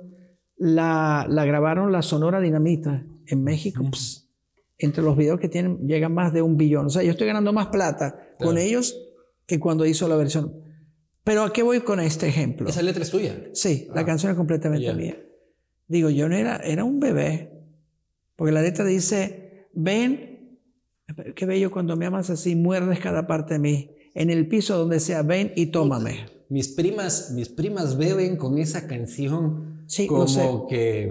la, 0.57 1.25
la 1.29 1.45
grabaron 1.45 1.91
la 1.91 2.01
Sonora 2.01 2.41
Dinamita 2.41 3.05
en 3.25 3.43
México. 3.43 3.83
Pss, 3.91 4.29
entre 4.77 5.03
los 5.03 5.17
videos 5.17 5.39
que 5.39 5.49
tienen, 5.49 5.87
llegan 5.87 6.13
más 6.13 6.33
de 6.33 6.41
un 6.41 6.57
billón. 6.57 6.87
O 6.87 6.89
sea, 6.89 7.03
yo 7.03 7.11
estoy 7.11 7.27
ganando 7.27 7.53
más 7.53 7.67
plata 7.67 8.35
con 8.39 8.57
ellos 8.57 8.95
que 9.45 9.59
cuando 9.59 9.85
hizo 9.85 10.07
la 10.07 10.17
versión. 10.17 10.53
Pero 11.23 11.43
¿a 11.43 11.51
qué 11.51 11.63
voy 11.63 11.81
con 11.81 11.99
este 11.99 12.27
ejemplo? 12.27 12.69
Esa 12.69 12.81
letra 12.81 13.03
es 13.03 13.09
tuya. 13.09 13.49
Sí, 13.53 13.87
la 13.93 14.05
canción 14.05 14.31
es 14.31 14.37
completamente 14.37 14.93
mía. 14.93 15.17
Digo, 15.87 16.09
yo 16.09 16.29
no 16.29 16.35
era, 16.35 16.57
era 16.57 16.83
un 16.83 16.99
bebé. 16.99 17.53
Porque 18.35 18.51
la 18.51 18.61
letra 18.61 18.85
dice, 18.85 19.67
ven, 19.73 20.36
qué 21.35 21.45
bello 21.45 21.71
cuando 21.71 21.95
me 21.95 22.05
amas 22.05 22.29
así, 22.29 22.55
muerdes 22.55 22.99
cada 22.99 23.27
parte 23.27 23.55
de 23.55 23.59
mí. 23.59 23.91
En 24.13 24.29
el 24.29 24.47
piso 24.47 24.77
donde 24.77 24.99
sea, 24.99 25.21
ven 25.21 25.53
y 25.55 25.67
tómame. 25.67 26.25
Mis 26.49 26.69
primas, 26.69 27.31
mis 27.31 27.49
primas 27.49 27.97
beben 27.97 28.37
con 28.37 28.57
esa 28.57 28.87
canción 28.87 29.83
Sí, 29.87 30.07
como 30.07 30.27
sé. 30.27 30.41
que 30.69 31.09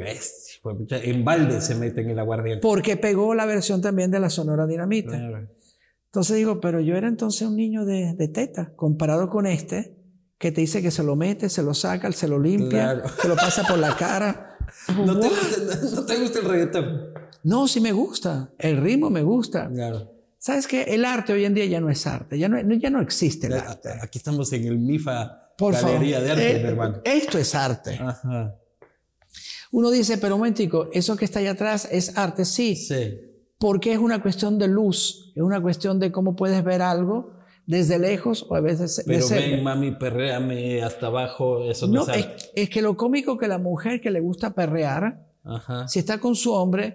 en 0.90 1.24
balde 1.24 1.60
se 1.60 1.74
meten 1.74 2.10
el 2.10 2.18
aguardiente. 2.18 2.60
Porque 2.60 2.96
pegó 2.96 3.34
la 3.34 3.46
versión 3.46 3.80
también 3.80 4.10
de 4.10 4.20
la 4.20 4.28
Sonora 4.28 4.66
Dinamita. 4.66 5.16
Claro. 5.16 5.48
Entonces 6.06 6.36
digo, 6.36 6.60
pero 6.60 6.80
yo 6.80 6.96
era 6.96 7.08
entonces 7.08 7.46
un 7.48 7.56
niño 7.56 7.84
de, 7.84 8.14
de 8.14 8.28
teta, 8.28 8.72
comparado 8.76 9.28
con 9.28 9.46
este, 9.46 9.96
que 10.38 10.50
te 10.52 10.60
dice 10.62 10.82
que 10.82 10.90
se 10.90 11.02
lo 11.02 11.16
mete, 11.16 11.48
se 11.48 11.62
lo 11.62 11.74
saca, 11.74 12.10
se 12.12 12.28
lo 12.28 12.38
limpia, 12.38 12.94
Claro. 12.94 13.02
se 13.20 13.28
lo 13.28 13.36
pasa 13.36 13.64
por 13.66 13.78
la 13.78 13.96
cara. 13.96 14.58
¿No 15.06 15.18
te, 15.20 15.28
gusta, 15.28 15.90
no 15.94 16.04
te 16.06 16.16
gusta 16.16 16.38
el 16.40 16.44
reggaetón? 16.44 17.00
No, 17.46 17.68
sí 17.68 17.80
me 17.80 17.92
gusta. 17.92 18.50
El 18.58 18.78
ritmo 18.78 19.08
me 19.08 19.22
gusta. 19.22 19.68
Claro. 19.68 20.12
¿Sabes 20.36 20.66
qué? 20.66 20.82
El 20.82 21.04
arte 21.04 21.32
hoy 21.32 21.44
en 21.44 21.54
día 21.54 21.64
ya 21.66 21.80
no 21.80 21.88
es 21.90 22.04
arte, 22.06 22.36
ya 22.38 22.48
no, 22.48 22.60
ya 22.74 22.90
no 22.90 23.00
existe 23.00 23.46
el 23.46 23.54
arte. 23.54 23.88
Aquí 24.02 24.18
estamos 24.18 24.52
en 24.52 24.64
el 24.66 24.78
MIFA 24.78 25.54
Por 25.56 25.74
favor. 25.74 25.92
Galería 25.94 26.20
de 26.20 26.30
Arte, 26.32 26.56
Eh, 26.56 26.58
mi 26.62 26.68
hermano. 26.68 27.00
Esto 27.04 27.38
es 27.38 27.54
arte. 27.54 27.98
Ajá. 28.00 28.56
Uno 29.72 29.90
dice, 29.90 30.18
pero 30.18 30.34
un 30.34 30.40
momentico, 30.40 30.88
eso 30.92 31.16
que 31.16 31.24
está 31.24 31.38
allá 31.38 31.52
atrás 31.52 31.88
es 31.90 32.16
arte, 32.18 32.44
sí, 32.44 32.74
Sí. 32.76 33.14
porque 33.58 33.92
es 33.92 33.98
una 33.98 34.20
cuestión 34.20 34.58
de 34.58 34.68
luz, 34.68 35.32
es 35.36 35.42
una 35.42 35.60
cuestión 35.60 35.98
de 36.00 36.10
cómo 36.12 36.34
puedes 36.36 36.62
ver 36.64 36.82
algo 36.82 37.32
desde 37.66 37.98
lejos 37.98 38.44
o 38.48 38.54
a 38.56 38.60
veces 38.60 39.02
Pero 39.06 39.28
ven, 39.28 39.62
mami, 39.62 39.92
perréame 39.92 40.82
hasta 40.82 41.06
abajo, 41.06 41.62
eso 41.70 41.86
no, 41.86 42.06
No, 42.06 42.12
es 42.12 42.26
es, 42.54 42.70
que 42.70 42.82
lo 42.82 42.96
cómico 42.96 43.36
que 43.38 43.48
la 43.48 43.58
mujer 43.58 44.00
que 44.00 44.10
le 44.10 44.20
gusta 44.20 44.54
perrear, 44.54 45.26
Ajá. 45.44 45.86
si 45.88 45.98
está 46.00 46.18
con 46.18 46.34
su 46.36 46.52
hombre 46.52 46.94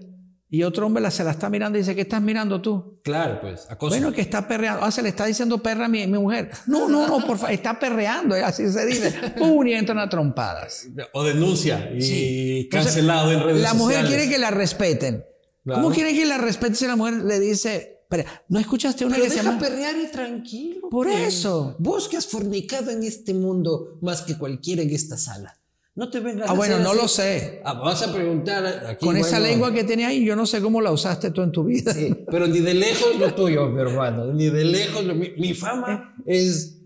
y 0.54 0.64
otro 0.64 0.86
hombre 0.86 1.02
la, 1.02 1.10
se 1.10 1.24
la 1.24 1.32
está 1.32 1.50
mirando 1.50 1.78
y 1.78 1.82
dice, 1.82 1.96
¿qué 1.96 2.02
estás 2.02 2.22
mirando 2.22 2.62
tú? 2.62 3.00
Claro, 3.04 3.40
pues, 3.40 3.66
acoso. 3.70 3.96
Bueno, 3.96 4.12
que 4.12 4.20
está 4.20 4.46
perreando. 4.48 4.84
Ah, 4.84 4.92
se 4.92 5.02
le 5.02 5.08
está 5.10 5.26
diciendo 5.26 5.58
perra 5.64 5.86
a 5.86 5.88
mi, 5.88 6.06
mi 6.08 6.20
mujer. 6.20 6.52
No, 6.68 6.90
no, 6.90 7.08
no, 7.08 7.26
por 7.26 7.38
favor, 7.38 7.52
está 7.54 7.80
perreando, 7.80 8.36
eh, 8.36 8.44
así 8.44 8.70
se 8.70 8.86
dice. 8.86 9.12
¡Pum! 9.38 9.66
Y 9.66 9.74
entran 9.74 9.98
a 9.98 10.10
trompadas. 10.10 10.88
O 11.14 11.24
denuncia 11.24 11.90
y 11.96 12.02
Sí. 12.02 12.68
cancelado 12.70 13.32
en 13.32 13.42
redes 13.42 13.62
La 13.62 13.74
mujer 13.74 14.00
sociales. 14.02 14.10
quiere 14.10 14.30
que 14.30 14.40
la 14.40 14.52
respeten. 14.52 15.26
¿Cómo 15.66 15.90
quieren 15.92 16.16
que 16.16 16.26
la 16.26 16.38
respete 16.38 16.76
si 16.76 16.86
la 16.86 16.96
mujer 16.98 17.14
le 17.24 17.40
dice, 17.40 18.00
¿no 18.50 18.60
escuchaste 18.60 19.06
una 19.06 19.16
Pero 19.16 19.24
que 19.26 19.30
se 19.32 19.38
deja 19.38 19.52
llama? 19.52 19.60
perrear 19.62 19.96
y 19.96 20.08
tranquilo. 20.12 20.90
Por 20.90 21.08
pues. 21.08 21.28
eso. 21.36 21.76
Vos 21.80 22.10
que 22.10 22.18
has 22.18 22.28
fornicado 22.28 22.92
en 22.92 23.04
este 23.04 23.34
mundo 23.34 23.98
más 24.02 24.22
que 24.24 24.38
cualquiera 24.38 24.82
en 24.82 24.90
esta 24.90 25.18
sala. 25.18 25.58
No 25.94 26.10
te 26.10 26.20
vengas 26.22 26.48
Ah, 26.50 26.54
a 26.54 26.56
bueno, 26.56 26.80
no 26.80 26.92
así. 26.92 27.02
lo 27.02 27.08
sé. 27.08 27.62
Ah, 27.66 27.74
vas 27.74 28.02
a 28.02 28.14
preguntar 28.14 28.66
aquí. 28.88 29.06
Con 29.06 29.18
esa 29.18 29.40
lengua 29.40 29.74
que 29.74 29.84
tenía 29.84 30.08
ahí, 30.08 30.24
yo 30.26 30.36
no 30.38 30.46
sé 30.46 30.62
cómo 30.62 30.80
la 30.80 30.92
usaste 30.92 31.32
tú 31.32 31.42
en 31.42 31.52
tu 31.52 31.66
vida. 31.66 31.94
Sí, 31.94 32.16
pero 32.32 32.48
ni 32.48 32.60
de 32.62 32.74
lejos 32.74 33.18
lo 33.20 33.34
tuyo, 33.34 33.68
mi 33.70 33.82
hermano. 33.82 34.32
Ni 34.34 34.50
de 34.50 34.64
lejos. 34.64 35.04
lo- 35.04 35.14
mi, 35.16 35.32
mi 35.38 35.54
fama 35.54 36.16
es 36.26 36.78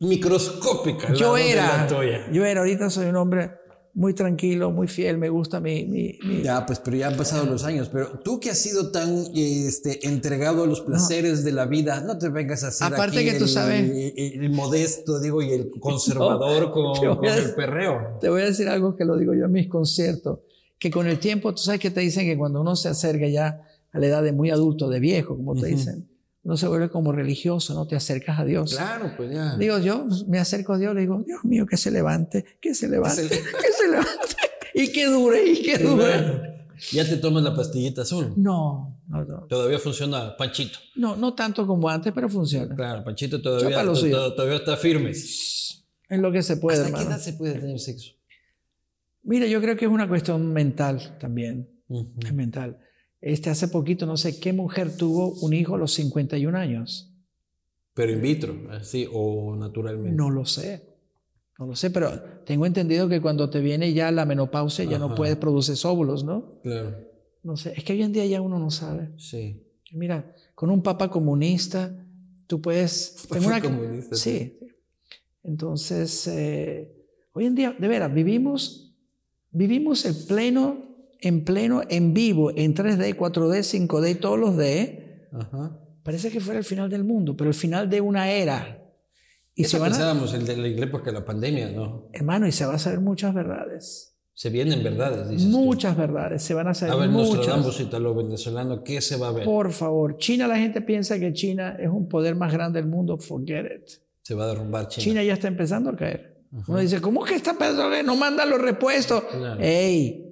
microscópica. 0.00 1.12
Yo 1.14 1.36
era, 1.36 1.86
yo 2.32 2.44
era, 2.44 2.60
ahorita 2.60 2.90
soy 2.90 3.06
un 3.06 3.16
hombre 3.16 3.52
muy 3.94 4.14
tranquilo, 4.14 4.70
muy 4.70 4.88
fiel, 4.88 5.18
me 5.18 5.28
gusta 5.28 5.60
mi... 5.60 5.84
mi, 5.84 6.18
mi- 6.24 6.42
Ya, 6.42 6.64
pues, 6.64 6.78
pero 6.78 6.96
ya 6.96 7.08
han 7.08 7.16
pasado 7.16 7.44
los 7.46 7.64
años. 7.64 7.90
Pero 7.92 8.20
tú 8.20 8.40
que 8.40 8.50
has 8.50 8.58
sido 8.58 8.90
tan 8.90 9.24
este, 9.34 10.06
entregado 10.06 10.64
a 10.64 10.66
los 10.66 10.80
placeres 10.80 11.44
de 11.44 11.52
la 11.52 11.66
vida, 11.66 12.00
no 12.00 12.16
te 12.18 12.28
vengas 12.30 12.64
a 12.64 12.68
hacer 12.68 12.86
Aparte 12.86 13.18
aquí 13.18 13.30
que 13.30 13.38
tú 13.38 13.44
el, 13.44 13.50
sabes- 13.50 13.90
el, 14.16 14.44
el 14.44 14.50
modesto, 14.50 15.20
digo, 15.20 15.42
y 15.42 15.50
el 15.52 15.70
conservador 15.78 16.70
con, 16.72 16.92
voy 16.94 17.16
con 17.16 17.28
a 17.28 17.36
el 17.36 17.54
perreo. 17.54 18.18
Te 18.20 18.28
voy 18.30 18.42
a 18.42 18.46
decir 18.46 18.68
algo 18.68 18.96
que 18.96 19.04
lo 19.04 19.16
digo 19.16 19.34
yo 19.34 19.44
en 19.44 19.52
mis 19.52 19.68
conciertos, 19.68 20.38
que 20.78 20.90
con 20.90 21.06
el 21.06 21.18
tiempo, 21.18 21.54
tú 21.54 21.62
sabes 21.62 21.80
que 21.80 21.90
te 21.90 22.00
dicen 22.00 22.24
que 22.26 22.36
cuando 22.38 22.60
uno 22.60 22.74
se 22.76 22.88
acerca 22.88 23.28
ya 23.28 23.62
a 23.92 23.98
la 23.98 24.06
edad 24.06 24.22
de 24.22 24.32
muy 24.32 24.50
adulto, 24.50 24.88
de 24.88 25.00
viejo, 25.00 25.36
como 25.36 25.54
te 25.54 25.66
dicen, 25.66 26.08
uno 26.44 26.56
se 26.56 26.66
vuelve 26.66 26.90
como 26.90 27.12
religioso, 27.12 27.74
no 27.74 27.86
te 27.86 27.94
acercas 27.94 28.40
a 28.40 28.44
Dios. 28.44 28.74
Claro, 28.74 29.12
pues 29.16 29.32
ya. 29.32 29.56
Digo, 29.56 29.78
yo 29.78 30.06
me 30.26 30.38
acerco 30.38 30.72
a 30.72 30.78
Dios, 30.78 30.94
le 30.94 31.02
digo, 31.02 31.22
Dios 31.24 31.44
mío, 31.44 31.66
que 31.66 31.76
se 31.76 31.90
levante, 31.90 32.44
que 32.60 32.74
se 32.74 32.88
levante, 32.88 33.22
se 33.22 33.28
que 33.28 33.72
se 33.72 33.88
levante, 33.88 34.36
y 34.74 34.88
que 34.92 35.06
dure, 35.06 35.44
y 35.44 35.62
que 35.62 35.78
dure. 35.78 36.66
Ya 36.90 37.08
te 37.08 37.16
tomas 37.18 37.44
la 37.44 37.54
pastillita 37.54 38.02
azul. 38.02 38.32
No, 38.36 39.00
no, 39.06 39.24
no, 39.24 39.46
Todavía 39.46 39.78
funciona 39.78 40.36
Panchito. 40.36 40.80
no, 40.96 41.14
no 41.14 41.34
tanto 41.34 41.64
como 41.64 41.88
antes, 41.88 42.12
pero 42.12 42.28
funciona. 42.28 42.74
Claro, 42.74 43.04
Panchito 43.04 43.40
todavía, 43.40 43.84
todavía 43.84 44.56
está 44.56 44.76
firme. 44.76 45.10
Es 45.10 45.86
lo 46.08 46.32
que 46.32 46.42
se 46.42 46.56
puede, 46.56 46.82
¿Hasta 46.82 46.98
qué 46.98 47.04
edad 47.04 47.20
se 47.20 47.34
puede 47.34 47.54
tener 47.54 47.78
sexo? 47.78 48.12
Mira, 49.22 49.46
yo 49.46 49.60
creo 49.60 49.76
que 49.76 49.84
es 49.84 49.90
una 49.90 50.08
cuestión 50.08 50.52
mental 50.52 51.16
también. 51.20 51.70
Es 52.20 52.34
mental. 52.34 52.78
Este, 53.22 53.48
hace 53.50 53.68
poquito, 53.68 54.04
no 54.04 54.16
sé 54.18 54.38
qué 54.38 54.52
mujer 54.52 54.94
tuvo 54.96 55.30
un 55.40 55.54
hijo 55.54 55.76
a 55.76 55.78
los 55.78 55.94
51 55.94 56.54
años. 56.58 57.08
Pero 57.94 58.12
in 58.12 58.20
vitro, 58.20 58.54
así, 58.70 59.08
o 59.10 59.56
naturalmente. 59.56 60.12
No 60.16 60.28
lo 60.28 60.44
sé. 60.44 60.82
No 61.58 61.66
lo 61.66 61.76
sé, 61.76 61.90
pero 61.90 62.10
tengo 62.44 62.66
entendido 62.66 63.08
que 63.08 63.20
cuando 63.20 63.48
te 63.48 63.60
viene 63.60 63.92
ya 63.92 64.10
la 64.10 64.24
menopausia 64.26 64.84
ya 64.84 64.98
no 64.98 65.06
Ajá. 65.06 65.14
puedes 65.14 65.36
producir 65.36 65.76
óvulos, 65.86 66.24
¿no? 66.24 66.58
Claro, 66.62 66.96
No 67.44 67.56
sé. 67.56 67.74
Es 67.76 67.84
que 67.84 67.92
hoy 67.92 68.02
en 68.02 68.12
día 68.12 68.26
ya 68.26 68.40
uno 68.40 68.58
no 68.58 68.70
sabe. 68.70 69.10
sí. 69.16 69.62
Mira, 69.94 70.34
con 70.54 70.70
un 70.70 70.82
papa 70.82 71.10
comunista, 71.10 71.94
tú 72.46 72.60
puedes. 72.62 73.26
Tengo 73.30 73.46
una- 73.48 73.60
comunista, 73.60 74.16
sí. 74.16 74.58
Entonces, 75.42 76.26
eh, 76.28 76.90
hoy 77.34 77.46
en 77.46 77.54
día, 77.54 77.76
de 77.78 77.88
veras, 77.88 78.12
vivimos, 78.12 78.94
vivimos 79.50 80.04
el 80.06 80.14
pleno, 80.26 80.91
en 81.22 81.44
pleno, 81.44 81.82
en 81.88 82.12
vivo, 82.12 82.50
en 82.54 82.74
3D, 82.74 83.16
4D, 83.16 83.86
5D, 83.88 84.20
todos 84.20 84.38
los 84.38 84.56
D. 84.56 85.28
Ajá. 85.32 85.78
Parece 86.02 86.30
que 86.30 86.40
fuera 86.40 86.58
el 86.58 86.64
final 86.64 86.90
del 86.90 87.04
mundo, 87.04 87.36
pero 87.36 87.48
el 87.48 87.54
final 87.54 87.88
de 87.88 88.00
una 88.00 88.30
era. 88.30 88.78
Y 89.54 89.64
se 89.64 89.78
van 89.78 89.92
a, 89.92 89.94
pensábamos 89.94 90.34
el 90.34 90.44
de 90.44 90.56
la 90.56 90.84
época 90.84 91.06
de 91.06 91.12
la 91.12 91.24
pandemia, 91.24 91.70
¿no? 91.70 92.08
hermano, 92.12 92.46
y 92.46 92.52
se 92.52 92.66
van 92.66 92.74
a 92.76 92.78
saber 92.78 93.00
muchas 93.00 93.32
verdades. 93.32 94.08
Se 94.34 94.48
vienen 94.50 94.82
verdades, 94.82 95.28
dices 95.28 95.50
tú. 95.50 95.58
Muchas 95.58 95.96
verdades, 95.96 96.42
se 96.42 96.54
van 96.54 96.66
a 96.66 96.74
saber 96.74 96.94
A 96.94 96.96
ver, 96.96 97.10
muchas. 97.10 97.36
Nostradamus 97.36 97.80
italo 97.80 98.14
venezolano, 98.14 98.82
¿qué 98.82 99.00
se 99.00 99.16
va 99.16 99.28
a 99.28 99.32
ver? 99.32 99.44
Por 99.44 99.70
favor, 99.72 100.16
China, 100.16 100.48
la 100.48 100.56
gente 100.56 100.80
piensa 100.80 101.20
que 101.20 101.32
China 101.32 101.76
es 101.78 101.88
un 101.88 102.08
poder 102.08 102.34
más 102.34 102.52
grande 102.52 102.80
del 102.80 102.90
mundo, 102.90 103.18
forget 103.18 103.66
it. 103.66 103.88
Se 104.22 104.34
va 104.34 104.44
a 104.44 104.46
derrumbar 104.48 104.88
China. 104.88 105.04
China 105.04 105.22
ya 105.22 105.34
está 105.34 105.48
empezando 105.48 105.90
a 105.90 105.96
caer. 105.96 106.44
Uno 106.66 106.78
dice, 106.78 107.00
¿cómo 107.00 107.22
que 107.24 107.34
está 107.34 107.52
empezando 107.52 107.84
a 107.84 107.90
caer? 107.90 108.04
No 108.04 108.16
mandan 108.16 108.50
los 108.50 108.60
repuestos. 108.60 109.22
Claro. 109.24 109.60
¡Ey! 109.60 110.31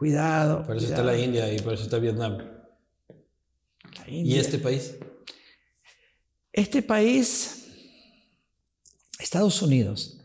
Cuidado. 0.00 0.64
Por 0.64 0.78
eso 0.78 0.86
está 0.86 1.02
cuidado. 1.02 1.18
la 1.18 1.22
India 1.22 1.52
y 1.52 1.58
por 1.58 1.74
eso 1.74 1.82
está 1.82 1.98
Vietnam. 1.98 2.38
¿Y 4.06 4.38
este 4.38 4.56
país? 4.56 4.96
Este 6.54 6.80
país, 6.80 7.68
Estados 9.18 9.60
Unidos. 9.60 10.18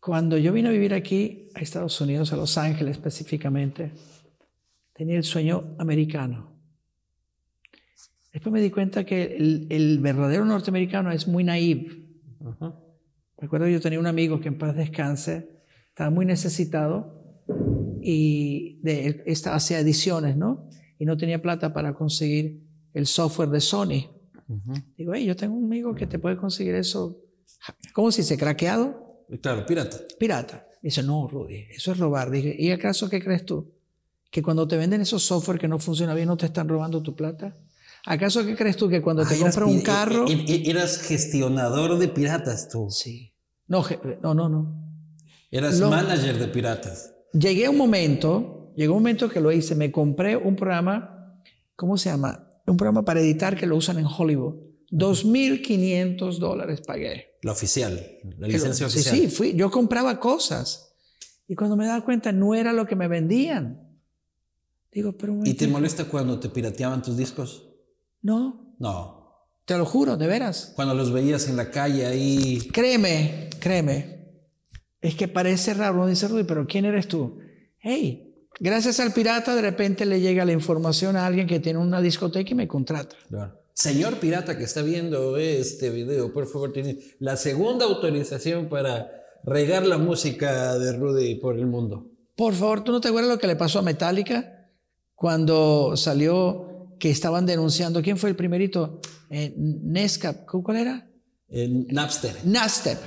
Cuando 0.00 0.38
yo 0.38 0.50
vine 0.54 0.70
a 0.70 0.72
vivir 0.72 0.94
aquí, 0.94 1.50
a 1.54 1.60
Estados 1.60 2.00
Unidos, 2.00 2.32
a 2.32 2.36
Los 2.36 2.56
Ángeles 2.56 2.96
específicamente, 2.96 3.92
tenía 4.94 5.18
el 5.18 5.24
sueño 5.24 5.76
americano. 5.78 6.56
Después 8.32 8.50
me 8.50 8.62
di 8.62 8.70
cuenta 8.70 9.04
que 9.04 9.36
el, 9.36 9.66
el 9.68 9.98
verdadero 9.98 10.46
norteamericano 10.46 11.12
es 11.12 11.28
muy 11.28 11.44
naive. 11.44 12.02
Recuerdo 13.36 13.68
yo 13.68 13.82
tenía 13.82 14.00
un 14.00 14.06
amigo 14.06 14.40
que 14.40 14.48
en 14.48 14.56
paz 14.56 14.74
descanse, 14.74 15.62
estaba 15.90 16.08
muy 16.08 16.24
necesitado 16.24 17.21
y 18.02 18.80
de, 18.82 19.22
esta- 19.26 19.54
hacía 19.54 19.78
ediciones, 19.80 20.36
¿no? 20.36 20.68
Y 20.98 21.04
no 21.06 21.16
tenía 21.16 21.40
plata 21.42 21.72
para 21.72 21.94
conseguir 21.94 22.62
el 22.94 23.06
software 23.06 23.48
de 23.50 23.60
Sony. 23.60 24.10
Digo, 24.98 25.14
hey, 25.14 25.24
yo 25.24 25.34
tengo 25.36 25.54
un 25.56 25.64
amigo 25.64 25.94
que 25.94 26.06
te 26.06 26.18
puede 26.18 26.36
conseguir 26.36 26.74
eso. 26.74 27.18
¿Cómo 27.94 28.12
se 28.12 28.22
dice? 28.22 28.36
¿Craqueado? 28.36 29.24
Claro, 29.40 29.64
pirata. 29.64 29.98
Pirata. 30.18 30.66
Dice, 30.82 31.02
no, 31.02 31.26
Rudy, 31.28 31.66
eso 31.70 31.92
es 31.92 31.98
robar. 31.98 32.30
Dije, 32.30 32.54
¿y 32.58 32.70
acaso 32.70 33.08
qué 33.08 33.22
crees 33.22 33.46
tú? 33.46 33.72
¿Que 34.30 34.42
cuando 34.42 34.66
te 34.68 34.76
venden 34.76 35.00
esos 35.00 35.22
software 35.22 35.58
que 35.58 35.68
no 35.68 35.78
funcionan 35.78 36.16
bien 36.16 36.28
no 36.28 36.36
te 36.36 36.46
están 36.46 36.68
robando 36.68 37.02
tu 37.02 37.14
plata? 37.14 37.56
¿Acaso 38.04 38.44
qué 38.44 38.56
crees 38.56 38.76
tú 38.76 38.88
que 38.88 39.00
cuando 39.00 39.24
te 39.24 39.34
Ah, 39.34 39.38
compras 39.40 39.68
un 39.68 39.80
carro... 39.80 40.26
e- 40.28 40.32
e- 40.48 40.70
Eras 40.70 40.98
gestionador 40.98 41.98
de 41.98 42.08
piratas 42.08 42.68
tú. 42.68 42.88
Sí. 42.90 43.32
No, 43.68 43.84
no, 44.34 44.48
no. 44.48 44.82
Eras 45.50 45.78
Lo- 45.78 45.88
manager 45.90 46.38
de 46.38 46.48
piratas. 46.48 47.14
Llegué 47.32 47.66
a 47.66 47.70
un 47.70 47.76
momento, 47.78 48.72
llegó 48.76 48.94
un 48.94 49.00
momento 49.02 49.28
que 49.28 49.40
lo 49.40 49.50
hice, 49.52 49.74
me 49.74 49.90
compré 49.90 50.36
un 50.36 50.54
programa, 50.56 51.40
¿cómo 51.76 51.96
se 51.96 52.10
llama? 52.10 52.48
Un 52.66 52.76
programa 52.76 53.04
para 53.04 53.20
editar 53.20 53.56
que 53.56 53.66
lo 53.66 53.76
usan 53.76 53.98
en 53.98 54.06
Hollywood. 54.06 54.54
2.500 54.90 56.38
dólares 56.38 56.80
pagué. 56.86 57.36
La 57.42 57.52
oficial, 57.52 58.00
la 58.38 58.46
licencia 58.46 58.88
sí, 58.88 58.94
oficial. 58.98 59.16
sí, 59.16 59.28
fui, 59.28 59.54
yo 59.54 59.70
compraba 59.70 60.20
cosas. 60.20 60.94
Y 61.48 61.54
cuando 61.54 61.76
me 61.76 61.86
daba 61.86 62.04
cuenta, 62.04 62.30
no 62.32 62.54
era 62.54 62.72
lo 62.72 62.86
que 62.86 62.94
me 62.96 63.08
vendían. 63.08 63.98
Digo, 64.92 65.16
pero 65.16 65.40
¿Y 65.44 65.54
te 65.54 65.66
molesta 65.66 66.04
cuando 66.04 66.38
te 66.38 66.48
pirateaban 66.50 67.02
tus 67.02 67.16
discos? 67.16 67.64
No, 68.20 68.74
No. 68.78 69.48
te 69.64 69.76
lo 69.78 69.86
juro, 69.86 70.16
de 70.16 70.26
veras. 70.26 70.72
Cuando 70.76 70.94
los 70.94 71.10
veías 71.12 71.48
en 71.48 71.56
la 71.56 71.70
calle 71.70 72.06
ahí. 72.06 72.68
Créeme, 72.72 73.48
créeme. 73.58 74.11
Es 75.02 75.16
que 75.16 75.26
parece 75.26 75.74
raro, 75.74 76.06
dice, 76.06 76.28
Rudy, 76.28 76.44
pero 76.44 76.66
¿quién 76.66 76.84
eres 76.84 77.08
tú? 77.08 77.38
Hey, 77.80 78.36
gracias 78.60 79.00
al 79.00 79.12
pirata 79.12 79.56
de 79.56 79.60
repente 79.62 80.06
le 80.06 80.20
llega 80.20 80.44
la 80.44 80.52
información 80.52 81.16
a 81.16 81.26
alguien 81.26 81.48
que 81.48 81.58
tiene 81.58 81.80
una 81.80 82.00
discoteca 82.00 82.52
y 82.52 82.54
me 82.54 82.68
contrata. 82.68 83.16
Señor 83.74 84.18
pirata 84.20 84.56
que 84.56 84.62
está 84.62 84.80
viendo 84.82 85.36
este 85.36 85.90
video, 85.90 86.32
por 86.32 86.46
favor, 86.46 86.72
tiene 86.72 86.98
la 87.18 87.36
segunda 87.36 87.84
autorización 87.84 88.68
para 88.68 89.10
regar 89.42 89.86
la 89.86 89.98
música 89.98 90.78
de 90.78 90.92
Rudy 90.92 91.34
por 91.34 91.58
el 91.58 91.66
mundo. 91.66 92.06
Por 92.36 92.54
favor, 92.54 92.84
¿tú 92.84 92.92
no 92.92 93.00
te 93.00 93.08
acuerdas 93.08 93.32
lo 93.32 93.38
que 93.38 93.48
le 93.48 93.56
pasó 93.56 93.80
a 93.80 93.82
Metallica 93.82 94.68
cuando 95.16 95.96
salió 95.96 96.94
que 97.00 97.10
estaban 97.10 97.44
denunciando? 97.44 98.02
¿Quién 98.02 98.18
fue 98.18 98.30
el 98.30 98.36
primerito? 98.36 99.00
Eh, 99.30 99.52
Nescap, 99.56 100.46
¿cuál 100.46 100.76
era? 100.76 101.10
En 101.48 101.88
Napster. 101.88 102.36
Nastep. 102.44 102.98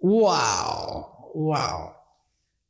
¡Wow! 0.00 1.15
¡Wow! 1.36 1.90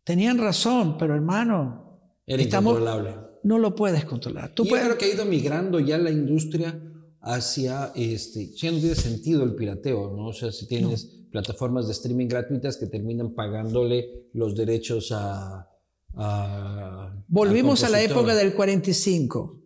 Tenían 0.02 0.38
razón, 0.38 0.96
pero 0.98 1.14
hermano, 1.14 2.00
Era 2.26 2.42
estamos- 2.42 2.72
incontrolable. 2.80 3.14
no 3.44 3.58
lo 3.58 3.74
puedes 3.76 4.04
controlar. 4.04 4.52
Tú 4.54 4.64
Y 4.64 4.70
yo 4.70 4.76
creo 4.76 4.98
que 4.98 5.04
ha 5.04 5.14
ido 5.14 5.24
migrando 5.24 5.78
ya 5.78 5.98
la 5.98 6.10
industria 6.10 6.80
hacia, 7.20 7.92
este, 7.94 8.50
ya 8.56 8.72
no 8.72 8.78
tiene 8.78 8.94
sentido 8.96 9.44
el 9.44 9.54
pirateo, 9.54 10.12
¿no? 10.16 10.26
O 10.26 10.32
sea, 10.32 10.50
si 10.50 10.66
tienes 10.66 11.04
plataformas 11.30 11.86
de 11.86 11.92
streaming 11.92 12.26
gratuitas 12.28 12.76
que 12.76 12.86
terminan 12.86 13.34
pagándole 13.34 14.28
los 14.32 14.56
derechos 14.56 15.12
a... 15.12 15.68
a- 16.14 17.24
Volvimos 17.28 17.84
a 17.84 17.88
la 17.88 18.00
época 18.02 18.34
del 18.34 18.52
45. 18.54 19.62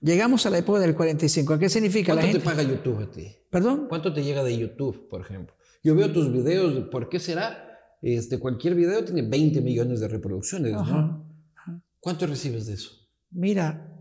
Llegamos 0.00 0.44
a 0.46 0.50
la 0.50 0.58
época 0.58 0.78
del 0.80 0.94
45. 0.94 1.58
¿Qué 1.58 1.68
significa? 1.68 2.14
La 2.14 2.22
¿Cuánto 2.22 2.38
gente... 2.40 2.50
te 2.50 2.56
paga 2.56 2.62
YouTube 2.68 3.02
a 3.02 3.10
ti? 3.10 3.28
¿Perdón? 3.50 3.86
¿Cuánto 3.88 4.12
te 4.12 4.22
llega 4.24 4.42
de 4.44 4.56
YouTube, 4.56 5.08
por 5.08 5.20
ejemplo? 5.20 5.54
Yo 5.82 5.94
veo 5.94 6.12
tus 6.12 6.32
videos, 6.32 6.88
¿por 6.90 7.08
qué 7.08 7.18
será? 7.20 7.64
Este, 8.02 8.38
cualquier 8.38 8.74
video 8.74 9.04
tiene 9.04 9.22
20 9.22 9.60
millones 9.60 10.00
de 10.00 10.08
reproducciones, 10.08 10.72
¿no? 10.72 10.80
Ajá. 10.80 11.24
¿Cuánto 12.00 12.26
recibes 12.26 12.66
de 12.66 12.74
eso? 12.74 12.90
Mira, 13.30 14.00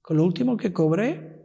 con 0.00 0.16
lo 0.16 0.24
último 0.24 0.56
que 0.56 0.72
cobré, 0.72 1.44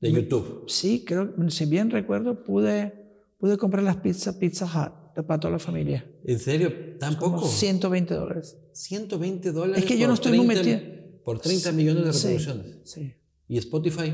De 0.00 0.10
YouTube. 0.12 0.64
sí, 0.68 1.04
creo, 1.06 1.34
si 1.50 1.66
bien 1.66 1.90
recuerdo, 1.90 2.42
pude, 2.42 2.92
pude 3.38 3.56
comprar 3.58 3.82
las 3.84 3.96
pizzas 3.96 4.34
Pizza 4.36 4.64
Hut 4.66 5.24
para 5.26 5.40
toda 5.40 5.52
la 5.52 5.58
familia. 5.58 6.04
¿En 6.24 6.38
serio? 6.38 6.72
¿Tan 6.98 7.16
Como 7.16 7.36
poco? 7.36 7.48
120 7.48 8.14
dólares. 8.14 8.56
120 8.72 9.52
dólares. 9.52 9.82
Es 9.84 9.88
que 9.88 9.98
yo 9.98 10.08
no 10.08 10.14
estoy 10.14 10.36
muy 10.38 10.54
30 10.54 10.62
metido. 10.82 11.22
por 11.24 11.38
30 11.38 11.72
millones 11.72 12.04
de 12.06 12.12
Sí, 12.12 12.26
reproducciones. 12.38 12.78
Sí. 12.84 13.14
Y 13.48 13.58
Spotify, 13.58 14.12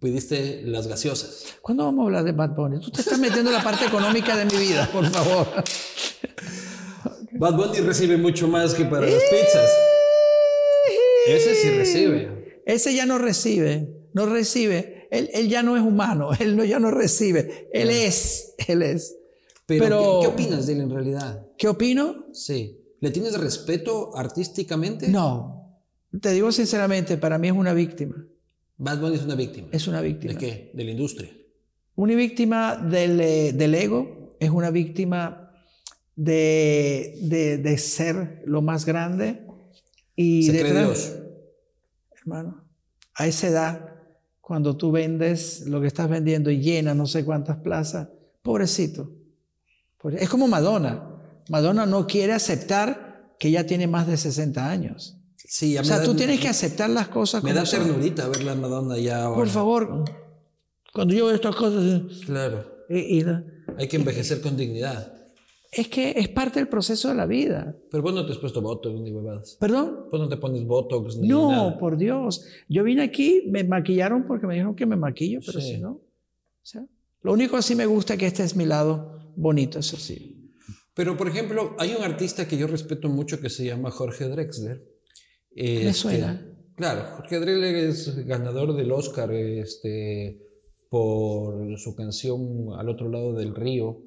pidiste 0.00 0.62
las 0.64 0.86
gaseosas. 0.86 1.44
¿Cuándo 1.60 1.84
vamos 1.84 2.02
a 2.02 2.06
hablar 2.06 2.24
de 2.24 2.32
Bad 2.32 2.54
Bunny? 2.54 2.80
Tú 2.80 2.90
te 2.90 3.00
estás 3.02 3.18
metiendo 3.18 3.50
en 3.50 3.56
la 3.56 3.62
parte 3.62 3.84
económica 3.84 4.36
de 4.36 4.44
mi 4.46 4.56
vida, 4.56 4.88
por 4.92 5.06
favor. 5.10 5.46
Bad 7.32 7.54
Bunny 7.56 7.80
recibe 7.80 8.16
mucho 8.16 8.48
más 8.48 8.74
que 8.74 8.84
para 8.84 9.06
las 9.06 9.22
pizzas. 9.24 9.70
Ese 11.28 11.54
sí 11.54 11.70
recibe. 11.70 12.62
Ese 12.66 12.94
ya 12.94 13.06
no 13.06 13.18
recibe, 13.18 13.94
no 14.14 14.26
recibe. 14.26 15.08
Él, 15.10 15.28
él 15.32 15.48
ya 15.48 15.62
no 15.62 15.76
es 15.76 15.82
humano, 15.82 16.30
él 16.38 16.56
no, 16.56 16.64
ya 16.64 16.78
no 16.78 16.90
recibe. 16.90 17.68
Él 17.72 17.90
es, 17.90 18.54
él 18.68 18.82
es. 18.82 19.16
Pero, 19.66 19.84
Pero- 19.84 20.20
¿qué, 20.20 20.26
qué 20.26 20.32
opinas 20.32 20.66
de 20.66 20.72
él 20.74 20.80
en 20.80 20.90
realidad? 20.90 21.46
¿Qué 21.58 21.68
opino? 21.68 22.26
Sí. 22.32 22.76
¿Le 23.00 23.10
tienes 23.10 23.38
respeto 23.38 24.16
artísticamente? 24.16 25.08
No. 25.08 25.78
Te 26.20 26.32
digo 26.32 26.50
sinceramente, 26.52 27.16
para 27.16 27.38
mí 27.38 27.48
es 27.48 27.54
una 27.54 27.72
víctima. 27.72 28.26
Bad 28.82 28.98
Bunny 29.00 29.16
es 29.16 29.22
una 29.24 29.34
víctima. 29.34 29.68
Es 29.72 29.86
una 29.88 30.00
¿De 30.02 30.08
víctima. 30.08 30.34
qué? 30.38 30.70
De 30.74 30.84
la 30.84 30.90
industria. 30.90 31.30
Una 31.96 32.14
víctima 32.14 32.76
del, 32.76 33.20
eh, 33.20 33.52
del 33.52 33.74
ego, 33.74 34.30
es 34.40 34.48
una 34.50 34.70
víctima 34.70 35.52
de, 36.16 37.18
de, 37.22 37.58
de 37.58 37.78
ser 37.78 38.42
lo 38.46 38.62
más 38.62 38.84
grande. 38.86 39.46
Y 40.16 40.44
Se 40.44 40.52
cree 40.52 40.64
detrás- 40.72 40.86
Dios. 40.86 41.16
Hermano, 42.20 42.64
a 43.14 43.26
esa 43.26 43.48
edad, 43.48 43.94
cuando 44.40 44.76
tú 44.76 44.90
vendes 44.90 45.66
lo 45.66 45.80
que 45.80 45.86
estás 45.86 46.08
vendiendo 46.08 46.50
y 46.50 46.60
llena 46.60 46.94
no 46.94 47.06
sé 47.06 47.24
cuántas 47.24 47.58
plazas, 47.58 48.08
pobrecito. 48.42 49.12
Pobre- 49.98 50.22
Es 50.22 50.28
como 50.30 50.48
Madonna. 50.48 51.06
Madonna 51.50 51.84
no 51.86 52.06
quiere 52.06 52.32
aceptar 52.32 53.34
que 53.38 53.50
ya 53.50 53.64
tiene 53.66 53.86
más 53.86 54.06
de 54.06 54.16
60 54.16 54.70
años. 54.70 55.19
Sí, 55.46 55.76
O 55.78 55.84
sea, 55.84 55.98
da- 55.98 56.04
tú 56.04 56.14
tienes 56.14 56.38
que 56.40 56.48
aceptar 56.48 56.90
las 56.90 57.08
cosas 57.08 57.42
Me 57.42 57.50
como 57.50 57.60
da 57.60 57.66
son. 57.66 57.80
ternurita 57.84 58.28
ver 58.28 58.44
la 58.44 58.54
Madonna 58.54 58.98
ya 58.98 59.24
ahora. 59.24 59.36
Por 59.36 59.48
favor, 59.48 60.04
cuando 60.92 61.14
yo 61.14 61.26
veo 61.26 61.34
estas 61.34 61.56
cosas, 61.56 62.02
Claro. 62.26 62.64
y- 62.88 63.18
y 63.18 63.20
la- 63.22 63.44
Hay 63.78 63.88
que 63.88 63.96
envejecer 63.96 64.40
con 64.40 64.56
dignidad. 64.56 65.14
es 65.72 65.88
que 65.88 66.10
es 66.16 66.28
parte 66.28 66.58
del 66.58 66.68
proceso 66.68 67.08
de 67.08 67.14
la 67.14 67.26
vida. 67.26 67.76
Pero 67.90 68.02
vos 68.02 68.12
no 68.12 68.26
te 68.26 68.32
has 68.32 68.38
puesto 68.38 68.60
Botox 68.60 69.00
ni 69.00 69.12
huevadas. 69.12 69.56
¿Perdón? 69.60 70.06
Vos 70.10 70.20
no 70.20 70.28
te 70.28 70.36
pones 70.36 70.64
Botox 70.66 71.16
ni 71.16 71.28
No, 71.28 71.50
nada. 71.50 71.78
por 71.78 71.96
Dios. 71.96 72.44
Yo 72.68 72.82
vine 72.82 73.02
aquí, 73.02 73.44
me 73.46 73.62
maquillaron 73.64 74.26
porque 74.26 74.46
me 74.48 74.54
dijeron 74.54 74.74
que 74.74 74.84
me 74.86 74.96
maquillo, 74.96 75.38
pero 75.46 75.60
Sí. 75.60 75.74
si 75.74 75.78
no. 75.78 75.90
O 75.92 76.02
sea, 76.66 76.84
lo 77.22 77.32
único 77.32 77.56
así 77.56 77.74
me 77.76 77.86
gusta 77.86 78.16
que 78.16 78.26
este 78.26 78.42
es 78.42 78.56
mi 78.56 78.66
lado 78.66 79.32
bonito, 79.36 79.78
eso 79.78 79.96
sí. 79.96 80.52
Pero, 80.92 81.16
por 81.16 81.28
ejemplo, 81.28 81.76
hay 81.78 81.94
un 81.94 82.02
artista 82.02 82.48
que 82.48 82.58
yo 82.58 82.66
respeto 82.66 83.08
mucho 83.08 83.40
que 83.40 83.48
se 83.48 83.64
llama 83.64 83.90
Jorge 83.92 84.28
Drexler. 84.28 84.82
Me 85.54 85.88
Este, 85.88 85.92
suena. 85.92 86.46
Claro, 86.76 87.16
Jorge 87.16 87.40
Drexler 87.40 87.74
es 87.76 88.26
ganador 88.26 88.74
del 88.74 88.90
Oscar 88.92 89.32
este, 89.32 90.40
por 90.88 91.78
su 91.78 91.94
canción 91.94 92.70
Al 92.74 92.88
otro 92.88 93.08
lado 93.10 93.34
del 93.34 93.54
río. 93.54 94.02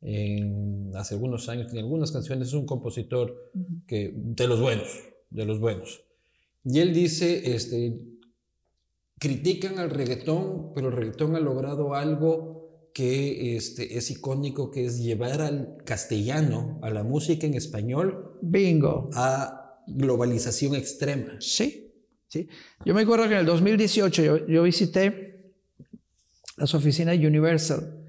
En, 0.00 0.90
hace 0.94 1.14
algunos 1.14 1.48
años, 1.48 1.66
tiene 1.66 1.80
algunas 1.80 2.12
canciones, 2.12 2.48
es 2.48 2.54
un 2.54 2.66
compositor 2.66 3.52
que, 3.86 4.12
de 4.14 4.46
los 4.46 4.60
buenos, 4.60 4.88
de 5.30 5.44
los 5.46 5.60
buenos. 5.60 6.02
Y 6.64 6.80
él 6.80 6.92
dice, 6.92 7.54
este, 7.54 8.00
critican 9.18 9.78
al 9.78 9.90
reggaetón, 9.90 10.72
pero 10.74 10.88
el 10.88 10.94
reggaetón 10.94 11.36
ha 11.36 11.40
logrado 11.40 11.94
algo 11.94 12.90
que 12.92 13.56
este, 13.56 13.96
es 13.96 14.10
icónico, 14.10 14.70
que 14.70 14.84
es 14.84 15.02
llevar 15.02 15.40
al 15.40 15.76
castellano, 15.84 16.78
a 16.82 16.90
la 16.90 17.02
música 17.02 17.46
en 17.46 17.54
español, 17.54 18.38
Bingo. 18.40 19.08
a 19.14 19.63
globalización 19.86 20.74
extrema. 20.74 21.36
Sí, 21.40 21.92
sí. 22.28 22.48
Yo 22.84 22.94
me 22.94 23.02
acuerdo 23.02 23.28
que 23.28 23.34
en 23.34 23.40
el 23.40 23.46
2018 23.46 24.22
yo, 24.22 24.46
yo 24.46 24.62
visité 24.62 25.54
las 26.56 26.74
oficinas 26.74 27.16
Universal, 27.16 28.04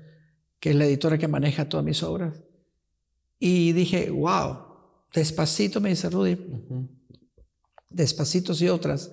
que 0.59 0.71
es 0.71 0.75
la 0.75 0.85
editora 0.85 1.17
que 1.17 1.27
maneja 1.27 1.67
todas 1.67 1.85
mis 1.85 2.03
obras, 2.03 2.43
y 3.39 3.73
dije, 3.73 4.09
wow, 4.09 4.57
despacito, 5.13 5.81
me 5.81 5.89
dice 5.89 6.09
Rudy, 6.09 6.37
despacitos 7.89 8.61
y 8.61 8.69
otras, 8.69 9.11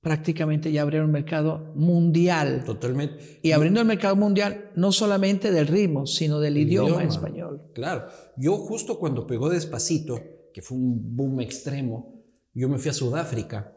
prácticamente 0.00 0.72
ya 0.72 0.82
abrieron 0.82 1.06
un 1.06 1.12
mercado 1.12 1.72
mundial. 1.74 2.64
Totalmente. 2.64 3.40
Y 3.42 3.52
abriendo 3.52 3.80
el 3.80 3.86
mercado 3.86 4.16
mundial, 4.16 4.70
no 4.74 4.92
solamente 4.92 5.52
del 5.52 5.66
ritmo, 5.66 6.06
sino 6.06 6.40
del 6.40 6.56
idioma, 6.56 6.88
idioma. 6.88 7.04
español. 7.04 7.70
Claro. 7.74 8.06
Yo 8.36 8.56
justo 8.56 8.98
cuando 8.98 9.26
pegó 9.26 9.48
Despacito, 9.48 10.18
que 10.52 10.62
fue 10.62 10.78
un 10.78 11.16
boom 11.16 11.40
extremo, 11.40 12.24
yo 12.54 12.68
me 12.68 12.78
fui 12.78 12.90
a 12.90 12.94
Sudáfrica 12.94 13.76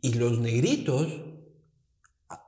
y 0.00 0.14
los 0.14 0.38
negritos 0.38 1.08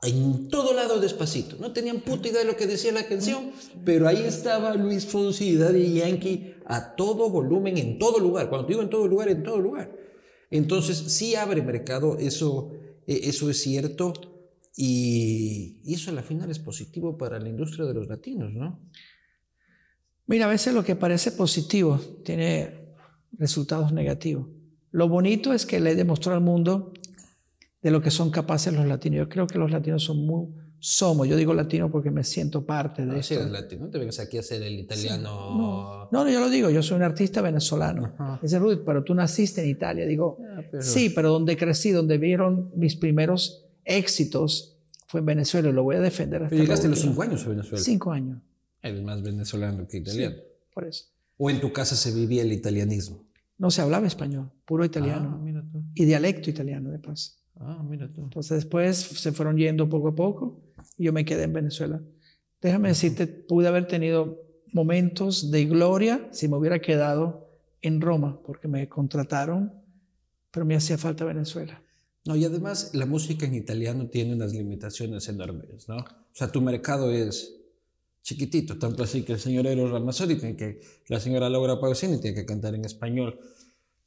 en 0.02 0.48
todo 0.48 0.74
lado 0.74 1.00
Despacito. 1.00 1.56
No 1.58 1.72
tenían 1.72 2.00
puta 2.00 2.28
idea 2.28 2.40
de 2.40 2.46
lo 2.46 2.56
que 2.56 2.66
decía 2.66 2.92
la 2.92 3.06
canción, 3.06 3.50
pero 3.84 4.08
ahí 4.08 4.22
estaba 4.22 4.74
Luis 4.74 5.06
Fonsi 5.06 5.50
y 5.50 5.56
Daddy 5.56 5.94
Yankee 5.94 6.54
a 6.66 6.94
todo 6.96 7.30
volumen, 7.30 7.76
en 7.78 7.98
todo 7.98 8.18
lugar. 8.18 8.48
Cuando 8.48 8.68
digo 8.68 8.82
en 8.82 8.90
todo 8.90 9.06
lugar, 9.06 9.28
en 9.28 9.42
todo 9.42 9.58
lugar. 9.58 9.94
Entonces, 10.50 10.96
sí 10.96 11.34
abre 11.34 11.62
mercado, 11.62 12.18
eso, 12.18 12.70
eh, 13.06 13.20
eso 13.24 13.50
es 13.50 13.60
cierto. 13.60 14.12
Y 14.76 15.80
eso 15.86 16.10
a 16.10 16.14
la 16.14 16.22
final 16.22 16.50
es 16.50 16.58
positivo 16.58 17.16
para 17.16 17.40
la 17.40 17.48
industria 17.48 17.86
de 17.86 17.94
los 17.94 18.08
latinos, 18.08 18.52
¿no? 18.52 18.90
Mira, 20.26 20.46
a 20.46 20.50
veces 20.50 20.74
lo 20.74 20.84
que 20.84 20.96
parece 20.96 21.32
positivo 21.32 21.98
tiene 22.24 22.85
resultados 23.38 23.92
negativos. 23.92 24.48
Lo 24.92 25.08
bonito 25.08 25.52
es 25.52 25.66
que 25.66 25.80
le 25.80 25.94
demostró 25.94 26.32
al 26.34 26.40
mundo 26.40 26.92
de 27.82 27.90
lo 27.90 28.00
que 28.00 28.10
son 28.10 28.30
capaces 28.30 28.72
los 28.72 28.86
latinos. 28.86 29.18
Yo 29.18 29.28
creo 29.28 29.46
que 29.46 29.58
los 29.58 29.70
latinos 29.70 30.02
son 30.04 30.24
muy, 30.26 30.46
somos, 30.78 31.28
yo 31.28 31.36
digo 31.36 31.52
latino 31.54 31.90
porque 31.90 32.10
me 32.10 32.24
siento 32.24 32.64
parte 32.64 33.02
de 33.04 33.08
No, 33.16 33.22
si 33.22 33.34
esto. 33.34 33.40
eres 33.46 33.52
latino, 33.52 33.84
no 33.86 33.90
te 33.90 33.98
vengas 33.98 34.18
aquí 34.20 34.36
a 34.38 34.40
hacer 34.40 34.62
el 34.62 34.78
italiano. 34.78 36.08
No, 36.10 36.24
no, 36.24 36.30
yo 36.30 36.40
lo 36.40 36.48
digo, 36.48 36.70
yo 36.70 36.82
soy 36.82 36.96
un 36.96 37.02
artista 37.02 37.42
venezolano. 37.42 38.14
Ajá. 38.18 38.38
Dice 38.42 38.58
Rudy, 38.58 38.80
pero 38.84 39.04
tú 39.04 39.14
naciste 39.14 39.62
en 39.62 39.68
Italia. 39.70 40.06
Digo, 40.06 40.38
Ah, 40.56 40.62
pero- 40.70 40.82
sí, 40.82 41.10
pero 41.10 41.30
donde 41.30 41.56
crecí, 41.56 41.90
donde 41.90 42.18
vieron 42.18 42.70
mis 42.74 42.96
primeros 42.96 43.66
éxitos 43.84 44.78
fue 45.08 45.20
en 45.20 45.26
Venezuela 45.26 45.68
y 45.68 45.72
lo 45.72 45.82
voy 45.84 45.96
a 45.96 46.00
defender 46.00 46.42
hasta 46.42 46.50
Pero 46.50 46.62
llegaste 46.62 46.86
a 46.86 46.90
lo 46.90 46.94
los 46.96 47.02
cinco 47.04 47.22
años 47.22 47.44
a 47.44 47.48
Venezuela. 47.50 47.84
Cinco 47.84 48.12
años, 48.12 48.38
Eres 48.82 49.02
más 49.02 49.22
venezolano 49.22 49.86
que 49.86 49.98
italiano. 49.98 50.36
por 50.74 50.84
eso. 50.86 51.04
O 51.38 51.50
en 51.50 51.60
tu 51.60 51.72
casa 51.72 51.94
se 51.96 52.12
vivía 52.12 52.42
el 52.42 52.52
italianismo. 52.52 53.22
No 53.58 53.70
se 53.70 53.80
hablaba 53.80 54.06
español, 54.06 54.50
puro 54.64 54.84
italiano. 54.84 55.32
Ah, 55.34 55.40
mira 55.42 55.62
tú. 55.70 55.82
y 55.94 56.04
dialecto 56.04 56.50
italiano 56.50 56.90
de 56.90 56.98
paso. 56.98 57.32
Ah, 57.58 57.82
mira 57.88 58.12
tú. 58.12 58.22
Entonces 58.22 58.56
después 58.58 58.96
se 58.96 59.32
fueron 59.32 59.56
yendo 59.56 59.88
poco 59.88 60.08
a 60.08 60.14
poco 60.14 60.60
y 60.98 61.04
yo 61.04 61.12
me 61.12 61.24
quedé 61.24 61.44
en 61.44 61.52
Venezuela. 61.52 62.00
Déjame 62.60 62.88
decirte, 62.88 63.26
pude 63.26 63.68
haber 63.68 63.86
tenido 63.86 64.42
momentos 64.72 65.50
de 65.50 65.64
gloria 65.64 66.28
si 66.32 66.48
me 66.48 66.56
hubiera 66.56 66.80
quedado 66.80 67.48
en 67.80 68.00
Roma, 68.00 68.40
porque 68.44 68.68
me 68.68 68.88
contrataron, 68.88 69.72
pero 70.50 70.66
me 70.66 70.74
hacía 70.74 70.98
falta 70.98 71.24
Venezuela. 71.24 71.80
No, 72.26 72.34
y 72.34 72.44
además 72.44 72.90
la 72.92 73.06
música 73.06 73.46
en 73.46 73.54
italiano 73.54 74.08
tiene 74.08 74.34
unas 74.34 74.52
limitaciones 74.52 75.28
enormes, 75.28 75.88
¿no? 75.88 75.98
O 75.98 76.04
sea, 76.32 76.50
tu 76.50 76.60
mercado 76.60 77.12
es 77.12 77.55
chiquitito, 78.26 78.76
tanto 78.76 79.04
así 79.04 79.22
que 79.22 79.34
el 79.34 79.38
señor 79.38 79.68
Eros 79.68 79.92
Ramazzotti 79.92 80.34
tiene 80.34 80.56
que, 80.56 80.80
la 81.06 81.20
señora 81.20 81.48
Laura 81.48 81.78
Pausini 81.78 82.20
tiene 82.20 82.34
que 82.34 82.44
cantar 82.44 82.74
en 82.74 82.84
español. 82.84 83.38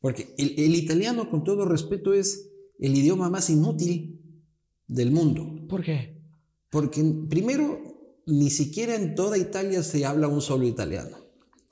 Porque 0.02 0.36
el, 0.38 0.56
el 0.58 0.76
italiano, 0.76 1.30
con 1.30 1.46
todo 1.46 1.64
respeto, 1.64 2.14
es 2.14 2.52
el 2.80 2.98
idioma 2.98 3.30
más 3.30 3.50
inútil 3.50 4.44
del 4.88 5.12
mundo. 5.12 5.66
¿Por 5.70 5.84
qué? 5.86 6.22
Porque 6.70 7.02
primero, 7.30 8.22
ni 8.26 8.50
siquiera 8.50 8.96
en 8.96 9.16
toda 9.16 9.38
Italia 9.38 9.84
se 9.84 10.06
habla 10.06 10.28
un 10.28 10.42
solo 10.42 10.68
italiano. 10.68 11.18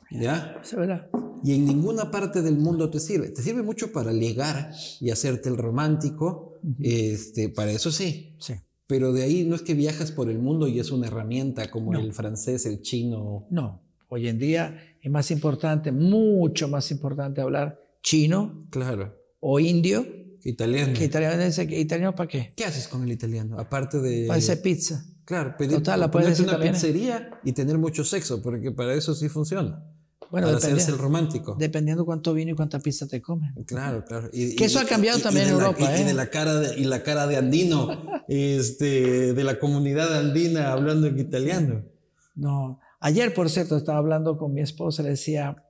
¿Ya? 0.09 0.61
¿Es 0.63 0.73
verdad? 0.73 1.09
Y 1.43 1.53
en 1.53 1.65
ninguna 1.65 2.09
parte 2.11 2.41
del 2.41 2.57
mundo 2.57 2.89
te 2.89 3.01
sirve. 3.01 3.29
Te 3.29 3.41
sirve 3.41 3.61
mucho 3.61 3.91
para 3.91 4.13
ligar 4.13 4.71
y 5.01 5.09
hacerte 5.09 5.49
el 5.49 5.57
romántico. 5.57 6.59
este, 6.79 7.49
para 7.49 7.71
eso 7.71 7.91
sí. 7.91 8.37
Sí. 8.39 8.53
Pero 8.87 9.11
de 9.13 9.23
ahí 9.23 9.43
no 9.43 9.55
es 9.55 9.61
que 9.61 9.73
viajas 9.73 10.11
por 10.11 10.29
el 10.29 10.39
mundo 10.39 10.67
y 10.67 10.79
es 10.79 10.91
una 10.91 11.07
herramienta 11.07 11.69
como 11.69 11.93
el 11.93 12.13
francés, 12.13 12.65
el 12.65 12.81
chino. 12.81 13.45
No, 13.49 13.81
hoy 14.07 14.27
en 14.29 14.39
día 14.39 14.81
es 15.01 15.11
más 15.11 15.29
importante, 15.31 15.91
mucho 15.91 16.67
más 16.69 16.89
importante 16.91 17.41
hablar 17.41 17.79
chino 18.01 18.65
Claro. 18.69 19.13
o 19.41 19.59
indio 19.59 20.05
Italiano. 20.43 20.93
que 20.93 21.03
italiano. 21.05 21.43
¿Italiano 21.45 22.15
para 22.15 22.29
qué? 22.29 22.53
¿Qué 22.55 22.63
haces 22.63 22.87
con 22.87 23.03
el 23.03 23.11
italiano? 23.11 23.59
Aparte 23.59 23.99
de. 23.99 24.27
Para 24.27 24.39
hacer 24.39 24.61
pizza. 24.61 25.03
Claro, 25.25 25.55
pedir 25.57 25.79
Total, 25.79 25.99
la 25.99 26.09
puedes 26.09 26.39
una 26.39 26.57
pizzería 26.57 27.41
y 27.43 27.51
tener 27.51 27.77
mucho 27.77 28.05
sexo, 28.05 28.41
porque 28.41 28.71
para 28.71 28.93
eso 28.93 29.13
sí 29.13 29.27
funciona. 29.27 29.83
Bueno, 30.31 30.47
para 30.47 30.57
hacerse 30.57 30.91
el 30.91 30.97
romántico. 30.97 31.55
dependiendo 31.57 32.05
cuánto 32.05 32.33
vino 32.33 32.51
y 32.51 32.55
cuánta 32.55 32.79
pizza 32.79 33.07
te 33.07 33.21
comen. 33.21 33.53
Claro, 33.65 34.03
claro. 34.05 34.29
Y- 34.33 34.55
Que 34.55 34.63
y- 34.65 34.67
eso 34.67 34.79
ha 34.79 34.85
cambiado 34.85 35.19
y- 35.19 35.21
también 35.21 35.47
en 35.47 35.57
la- 35.57 35.63
Europa, 35.65 35.79
y, 35.81 35.99
y 35.99 36.01
¿eh? 36.01 36.05
de 36.05 36.13
la 36.13 36.29
cara 36.29 36.55
de, 36.55 36.79
y 36.79 36.83
la 36.83 37.03
cara 37.03 37.27
de 37.27 37.37
andino, 37.37 37.87
este, 38.27 39.33
de 39.33 39.43
la 39.43 39.59
comunidad 39.59 40.17
andina 40.17 40.71
hablando 40.71 41.07
en 41.07 41.17
italiano. 41.19 41.83
No. 42.35 42.79
Ayer, 42.99 43.33
por 43.33 43.49
cierto, 43.49 43.77
estaba 43.77 43.99
hablando 43.99 44.37
con 44.37 44.53
mi 44.53 44.61
esposa, 44.61 45.03
le 45.03 45.09
decía 45.09 45.63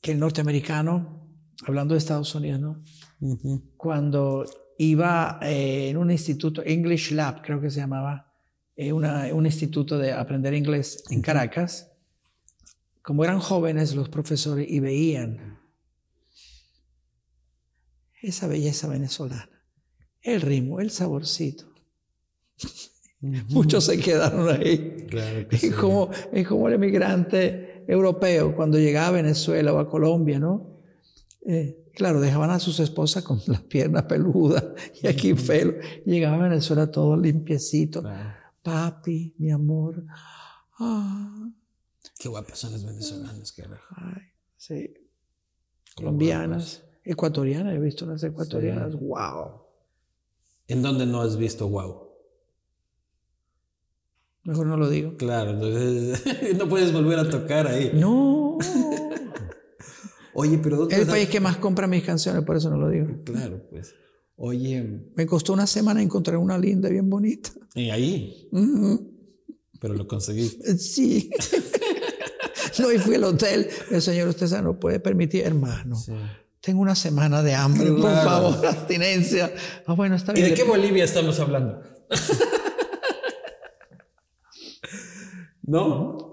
que 0.00 0.12
el 0.12 0.18
norteamericano, 0.18 1.28
hablando 1.66 1.94
de 1.94 1.98
Estados 1.98 2.34
Unidos, 2.34 2.60
¿no? 2.60 2.82
cuando 3.76 4.44
iba 4.78 5.38
eh, 5.42 5.88
en 5.90 5.96
un 5.96 6.10
instituto, 6.10 6.62
English 6.64 7.10
Lab, 7.12 7.42
creo 7.42 7.60
que 7.60 7.70
se 7.70 7.80
llamaba, 7.80 8.32
eh, 8.76 8.92
un 8.92 9.44
instituto 9.44 9.98
de 9.98 10.12
aprender 10.12 10.54
inglés 10.54 11.02
en 11.10 11.20
Caracas. 11.20 11.90
Como 13.02 13.24
eran 13.24 13.40
jóvenes 13.40 13.94
los 13.94 14.08
profesores 14.08 14.66
y 14.68 14.80
veían 14.80 15.58
esa 18.22 18.46
belleza 18.46 18.88
venezolana, 18.88 19.62
el 20.22 20.40
ritmo, 20.40 20.80
el 20.80 20.90
saborcito. 20.90 21.72
Muchos 23.20 23.84
se 23.84 23.98
quedaron 23.98 24.48
ahí. 24.48 25.06
es, 25.50 25.74
como, 25.74 26.10
es 26.32 26.46
como 26.46 26.68
el 26.68 26.74
emigrante 26.74 27.84
europeo 27.88 28.54
cuando 28.54 28.78
llegaba 28.78 29.08
a 29.08 29.12
Venezuela 29.12 29.72
o 29.72 29.78
a 29.78 29.88
Colombia, 29.88 30.38
¿no? 30.38 30.78
Eh, 31.46 31.90
claro, 31.94 32.20
dejaban 32.20 32.50
a 32.50 32.60
sus 32.60 32.78
esposas 32.80 33.24
con 33.24 33.40
las 33.46 33.62
piernas 33.62 34.04
peludas 34.04 34.64
y 35.02 35.06
aquí 35.08 35.34
pelo. 35.34 35.74
Llegaba 36.04 36.36
a 36.36 36.48
Venezuela 36.48 36.90
todo 36.90 37.16
limpiecito. 37.16 38.04
Papi, 38.62 39.34
mi 39.38 39.50
amor. 39.50 40.04
Ah. 40.78 41.50
Qué 42.18 42.28
guapas 42.28 42.58
son 42.58 42.72
las 42.72 42.84
venezolanas, 42.84 43.54
Ay, 43.90 44.22
sí. 44.56 44.92
Colombianas, 45.94 46.82
ecuatorianas, 47.04 47.74
he 47.74 47.78
visto 47.78 48.06
las 48.06 48.22
ecuatorianas. 48.24 48.94
Wow. 48.96 49.62
¿En 50.66 50.82
dónde 50.82 51.06
no 51.06 51.20
has 51.20 51.36
visto 51.36 51.68
wow? 51.68 52.08
Mejor 54.42 54.66
no 54.66 54.76
lo 54.76 54.88
digo. 54.90 55.16
Claro, 55.16 55.52
entonces 55.52 56.56
no 56.58 56.68
puedes 56.68 56.92
volver 56.92 57.20
a 57.20 57.30
tocar 57.30 57.68
ahí. 57.68 57.92
No. 57.94 58.58
Oye, 60.34 60.58
pero 60.58 60.76
¿dónde 60.76 60.94
Es 60.94 61.02
el 61.02 61.06
país 61.06 61.28
que 61.28 61.40
más 61.40 61.58
compra 61.58 61.86
mis 61.86 62.02
canciones, 62.02 62.42
por 62.44 62.56
eso 62.56 62.68
no 62.68 62.78
lo 62.78 62.88
digo. 62.88 63.06
Claro, 63.24 63.64
pues. 63.70 63.94
Oye. 64.36 65.10
Me 65.14 65.26
costó 65.26 65.52
una 65.52 65.66
semana 65.66 66.02
encontrar 66.02 66.36
una 66.38 66.58
linda, 66.58 66.88
bien 66.88 67.08
bonita. 67.08 67.50
¿Y 67.74 67.90
ahí? 67.90 68.48
Pero 69.80 69.94
lo 69.94 70.08
conseguiste. 70.08 70.78
Sí. 70.78 71.30
no, 72.80 72.92
y 72.92 72.98
fui 72.98 73.14
al 73.16 73.24
hotel. 73.24 73.68
El 73.90 74.02
señor, 74.02 74.28
usted 74.28 74.46
no 74.62 74.78
puede 74.78 75.00
permitir, 75.00 75.44
hermano. 75.44 75.96
Tengo 76.60 76.82
una 76.82 76.94
semana 76.94 77.42
de 77.42 77.54
hambre, 77.54 77.90
por 77.92 78.14
favor, 78.14 78.66
abstinencia. 78.66 79.50
Ah, 79.86 79.94
bueno, 79.94 80.16
está 80.16 80.32
bien. 80.32 80.46
¿Y 80.46 80.50
de 80.50 80.56
qué 80.56 80.64
Bolivia 80.64 81.04
estamos 81.04 81.38
hablando? 81.40 81.80
¿No? 85.62 86.28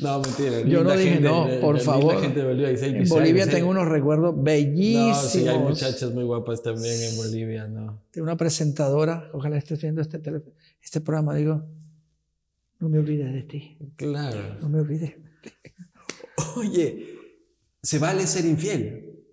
no, 0.00 0.20
mentira. 0.20 0.60
Yo 0.60 0.84
no 0.84 0.96
dije 0.96 1.20
no, 1.20 1.48
por 1.60 1.80
favor. 1.80 2.24
en 2.24 3.08
Bolivia 3.08 3.48
tengo 3.48 3.68
unos 3.68 3.88
recuerdos 3.88 4.40
bellísimos. 4.40 5.24
No, 5.24 5.28
sí, 5.28 5.48
hay 5.48 5.58
muchachas 5.58 6.12
muy 6.12 6.22
guapas 6.24 6.62
también 6.62 7.02
en 7.02 7.16
Bolivia, 7.16 7.66
¿no? 7.68 8.00
Tengo 8.12 8.24
una 8.24 8.36
presentadora, 8.36 9.28
ojalá 9.32 9.56
estés 9.56 9.82
viendo 9.82 10.00
este, 10.00 10.20
este 10.80 11.00
programa, 11.00 11.34
digo, 11.34 11.64
no 12.82 12.90
me 12.90 12.98
olvides 12.98 13.32
de 13.32 13.42
ti. 13.44 13.78
Claro. 13.96 14.58
No 14.60 14.68
me 14.68 14.80
olvides. 14.80 15.14
Oye, 16.56 17.16
¿se 17.82 17.98
vale 17.98 18.26
ser 18.26 18.44
infiel? 18.44 19.24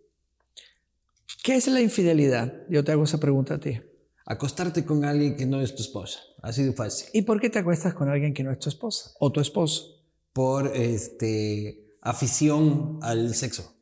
¿Qué 1.43 1.55
es 1.55 1.67
la 1.67 1.81
infidelidad? 1.81 2.65
Yo 2.69 2.83
te 2.83 2.91
hago 2.91 3.03
esa 3.03 3.19
pregunta 3.19 3.55
a 3.55 3.59
ti 3.59 3.81
acostarte 4.29 4.85
con 4.85 5.03
alguien 5.03 5.35
que 5.35 5.47
no 5.47 5.59
es 5.59 5.75
tu 5.75 5.81
esposa. 5.81 6.19
Así 6.43 6.63
de 6.63 6.71
fácil. 6.71 7.09
¿Y 7.13 7.23
por 7.23 7.41
qué 7.41 7.49
te 7.49 7.57
acuestas 7.59 7.95
con 7.95 8.09
alguien 8.09 8.33
que 8.33 8.43
no 8.43 8.51
es 8.51 8.59
tu 8.59 8.69
esposa 8.69 9.11
o 9.19 9.31
tu 9.31 9.41
esposo? 9.41 10.05
Por 10.31 10.67
este, 10.75 11.97
afición 12.01 12.99
al 13.01 13.33
sexo. 13.33 13.73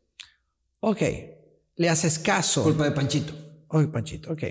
Ok. 0.79 1.01
Le 1.75 1.89
haces 1.89 2.17
caso. 2.17 2.63
Culpa 2.63 2.85
de 2.85 2.91
Panchito. 2.91 3.33
Oye, 3.67 3.87
Panchito, 3.87 4.31
ok. 4.31 4.43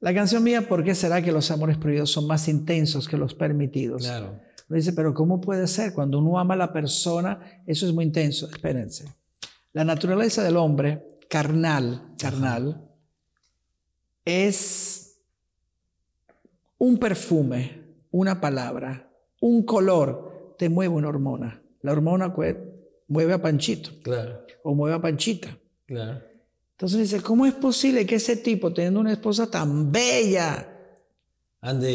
La 0.00 0.14
canción 0.14 0.42
mía, 0.42 0.68
¿por 0.68 0.84
qué 0.84 0.94
será 0.94 1.22
que 1.22 1.32
los 1.32 1.50
amores 1.50 1.78
prohibidos 1.78 2.10
son 2.10 2.26
más 2.26 2.48
intensos 2.48 3.08
que 3.08 3.16
los 3.16 3.34
permitidos? 3.34 4.02
Claro. 4.02 4.40
Me 4.68 4.78
dice, 4.78 4.92
pero 4.92 5.14
¿cómo 5.14 5.40
puede 5.40 5.66
ser? 5.66 5.94
Cuando 5.94 6.18
uno 6.18 6.38
ama 6.38 6.54
a 6.54 6.58
la 6.58 6.72
persona, 6.72 7.62
eso 7.66 7.86
es 7.86 7.92
muy 7.92 8.04
intenso. 8.04 8.48
Espérense. 8.50 9.04
La 9.72 9.84
naturaleza 9.84 10.42
del 10.42 10.56
hombre, 10.56 11.20
carnal, 11.28 12.14
carnal, 12.18 12.82
es 14.24 15.18
un 16.78 16.98
perfume, 16.98 17.84
una 18.10 18.40
palabra, 18.40 19.10
un 19.40 19.62
color, 19.64 20.54
te 20.58 20.68
mueve 20.68 20.94
una 20.94 21.08
hormona. 21.08 21.62
La 21.82 21.92
hormona 21.92 22.34
mueve 23.08 23.32
a 23.32 23.40
Panchito. 23.40 23.90
Claro. 24.02 24.44
O 24.62 24.74
mueve 24.74 24.96
a 24.96 25.00
Panchita. 25.00 25.56
Claro. 25.86 26.25
Entonces 26.76 27.10
dice, 27.10 27.22
¿cómo 27.22 27.46
es 27.46 27.54
posible 27.54 28.04
que 28.04 28.16
ese 28.16 28.36
tipo, 28.36 28.70
teniendo 28.70 29.00
una 29.00 29.12
esposa 29.12 29.50
tan 29.50 29.90
bella... 29.90 30.74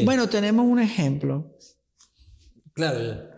Bueno, 0.03 0.27
tenemos 0.27 0.65
un 0.65 0.79
ejemplo. 0.79 1.55
Claro. 2.73 3.29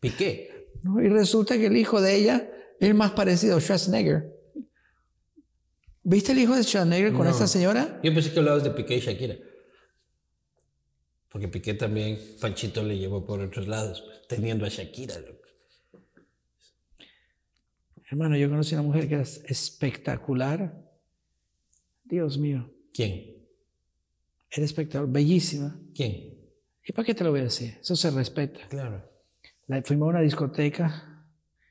Piqué. 0.00 0.68
Y 1.02 1.08
resulta 1.08 1.56
que 1.56 1.66
el 1.66 1.78
hijo 1.78 2.02
de 2.02 2.14
ella 2.14 2.50
es 2.78 2.94
más 2.94 3.12
parecido 3.12 3.56
a 3.56 3.60
Schwarzenegger. 3.60 4.36
¿Viste 6.02 6.32
el 6.32 6.40
hijo 6.40 6.54
de 6.54 6.62
Schwarzenegger 6.62 7.14
con 7.14 7.26
esta 7.26 7.46
señora? 7.46 7.98
Yo 8.02 8.12
pensé 8.12 8.30
que 8.30 8.38
hablabas 8.38 8.62
de 8.62 8.70
Piqué 8.70 8.96
y 8.96 9.00
Shakira. 9.00 9.36
Porque 11.30 11.48
Piqué 11.48 11.72
también, 11.72 12.18
Panchito 12.38 12.82
le 12.82 12.98
llevó 12.98 13.24
por 13.24 13.40
otros 13.40 13.66
lados, 13.66 14.02
pues, 14.04 14.28
teniendo 14.28 14.66
a 14.66 14.68
Shakira. 14.68 15.14
Hermano, 18.10 18.36
yo 18.36 18.50
conocí 18.50 18.74
a 18.74 18.80
una 18.80 18.88
mujer 18.88 19.08
que 19.08 19.14
era 19.14 19.22
espectacular. 19.22 20.84
Dios 22.02 22.38
mío. 22.38 22.68
¿Quién? 22.92 23.36
Era 24.50 24.64
espectacular, 24.64 25.12
bellísima. 25.12 25.80
¿Quién? 25.94 26.34
¿Y 26.84 26.92
para 26.92 27.06
qué 27.06 27.14
te 27.14 27.22
lo 27.22 27.30
voy 27.30 27.40
a 27.40 27.44
decir? 27.44 27.78
Eso 27.80 27.94
se 27.94 28.10
respeta. 28.10 28.66
Claro. 28.68 29.08
La, 29.68 29.80
fuimos 29.82 30.06
a 30.06 30.10
una 30.10 30.20
discoteca, 30.22 31.24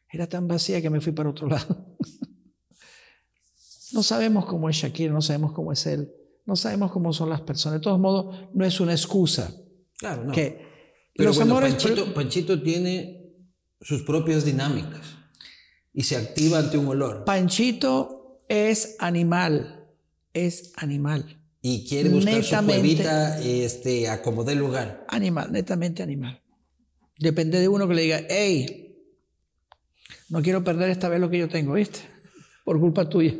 era 0.09 0.27
tan 0.27 0.47
vacía 0.47 0.81
que 0.81 0.89
me 0.89 1.01
fui 1.01 1.11
para 1.11 1.29
otro 1.29 1.47
lado. 1.49 1.97
no 3.91 4.01
sabemos 4.01 4.45
cómo 4.45 4.69
es 4.69 4.77
Shakira, 4.77 5.11
no 5.11 5.21
sabemos 5.21 5.51
cómo 5.51 5.73
es 5.73 5.85
él. 5.87 6.09
No 6.45 6.55
sabemos 6.55 6.89
cómo 6.93 7.11
son 7.11 7.29
las 7.29 7.41
personas. 7.41 7.81
De 7.81 7.83
todos 7.83 7.99
modos, 7.99 8.47
no 8.53 8.63
es 8.63 8.79
una 8.79 8.93
excusa. 8.93 9.53
Claro, 9.97 10.23
no. 10.23 10.31
Que 10.31 10.65
Pero 11.17 11.31
los 11.31 11.41
amores... 11.41 11.75
Panchito, 12.15 12.63
tiene 12.63 13.35
sus 13.81 14.03
propias 14.03 14.45
dinámicas 14.45 15.18
y 15.99 16.03
se 16.03 16.15
activa 16.15 16.59
ante 16.59 16.77
un 16.77 16.87
olor. 16.87 17.25
Panchito 17.25 18.45
es 18.47 18.95
animal, 18.99 19.85
es 20.33 20.71
animal. 20.77 21.43
Y 21.61 21.85
quiere 21.85 22.07
buscar 22.07 22.41
su 22.41 22.55
cuevita 22.65 23.37
este, 23.41 24.07
acomodar 24.07 24.53
el 24.53 24.59
lugar. 24.59 25.05
Animal, 25.09 25.51
netamente 25.51 26.01
animal. 26.01 26.41
Depende 27.17 27.59
de 27.59 27.67
uno 27.67 27.85
que 27.85 27.95
le 27.95 28.01
diga, 28.03 28.21
hey, 28.29 28.95
no 30.29 30.41
quiero 30.41 30.63
perder 30.63 30.89
esta 30.89 31.09
vez 31.09 31.19
lo 31.19 31.29
que 31.29 31.39
yo 31.39 31.49
tengo, 31.49 31.73
¿viste? 31.73 31.99
Por 32.63 32.79
culpa 32.79 33.09
tuya. 33.09 33.35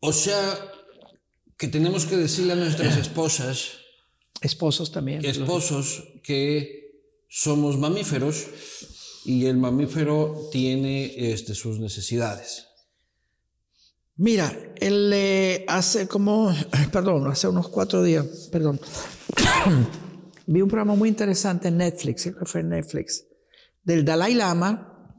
O 0.00 0.12
sea, 0.12 0.38
que 1.56 1.68
tenemos 1.68 2.04
que 2.04 2.18
decirle 2.18 2.52
a 2.52 2.56
nuestras 2.56 2.94
esposas, 2.98 3.78
esposos 4.42 4.92
también, 4.92 5.24
esposos, 5.24 6.04
que 6.22 6.90
somos 7.26 7.78
mamíferos 7.78 8.48
y 9.28 9.44
el 9.44 9.58
mamífero 9.58 10.48
tiene 10.50 11.32
este, 11.32 11.54
sus 11.54 11.78
necesidades. 11.78 12.66
Mira, 14.16 14.50
él 14.76 15.10
eh, 15.12 15.66
hace 15.68 16.08
como, 16.08 16.50
perdón, 16.92 17.26
hace 17.26 17.46
unos 17.46 17.68
cuatro 17.68 18.02
días, 18.02 18.48
perdón, 18.50 18.80
vi 20.46 20.62
un 20.62 20.68
programa 20.68 20.94
muy 20.94 21.10
interesante 21.10 21.68
en 21.68 21.76
Netflix, 21.76 22.22
creo 22.22 22.38
que 22.38 22.46
fue 22.46 22.62
Netflix, 22.62 23.26
del 23.84 24.02
Dalai 24.02 24.32
Lama, 24.32 25.12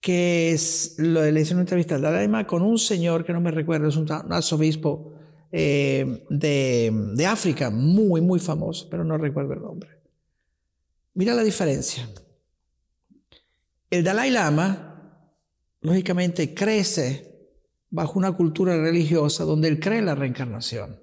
que 0.00 0.52
es, 0.52 0.94
lo, 0.98 1.28
le 1.28 1.40
hice 1.40 1.54
una 1.54 1.62
entrevista 1.62 1.96
al 1.96 2.02
Dalai 2.02 2.26
Lama 2.26 2.46
con 2.46 2.62
un 2.62 2.78
señor 2.78 3.24
que 3.24 3.32
no 3.32 3.40
me 3.40 3.50
recuerdo, 3.50 3.88
es 3.88 3.96
un, 3.96 4.06
arzobispo 4.08 5.14
eh, 5.50 6.24
de 6.30 7.26
África, 7.26 7.70
muy, 7.70 8.20
muy 8.20 8.38
famoso, 8.38 8.86
pero 8.88 9.02
no 9.02 9.18
recuerdo 9.18 9.54
el 9.54 9.62
nombre. 9.62 9.99
Mira 11.20 11.34
la 11.34 11.44
diferencia. 11.44 12.08
El 13.90 14.02
Dalai 14.02 14.30
Lama, 14.30 15.26
lógicamente, 15.82 16.54
crece 16.54 17.50
bajo 17.90 18.18
una 18.18 18.32
cultura 18.32 18.74
religiosa 18.80 19.44
donde 19.44 19.68
él 19.68 19.80
cree 19.80 19.98
en 19.98 20.06
la 20.06 20.14
reencarnación. 20.14 20.98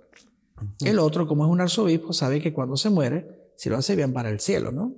El 0.84 0.98
otro, 0.98 1.28
como 1.28 1.46
es 1.46 1.52
un 1.52 1.62
arzobispo, 1.62 2.14
sabe 2.14 2.42
que 2.42 2.52
cuando 2.52 2.78
se 2.78 2.90
muere, 2.90 3.52
si 3.58 3.70
lo 3.70 3.78
hace 3.78 3.96
bien 3.96 4.12
para 4.12 4.32
el 4.32 4.40
cielo, 4.40 4.72
¿no? 4.72 4.96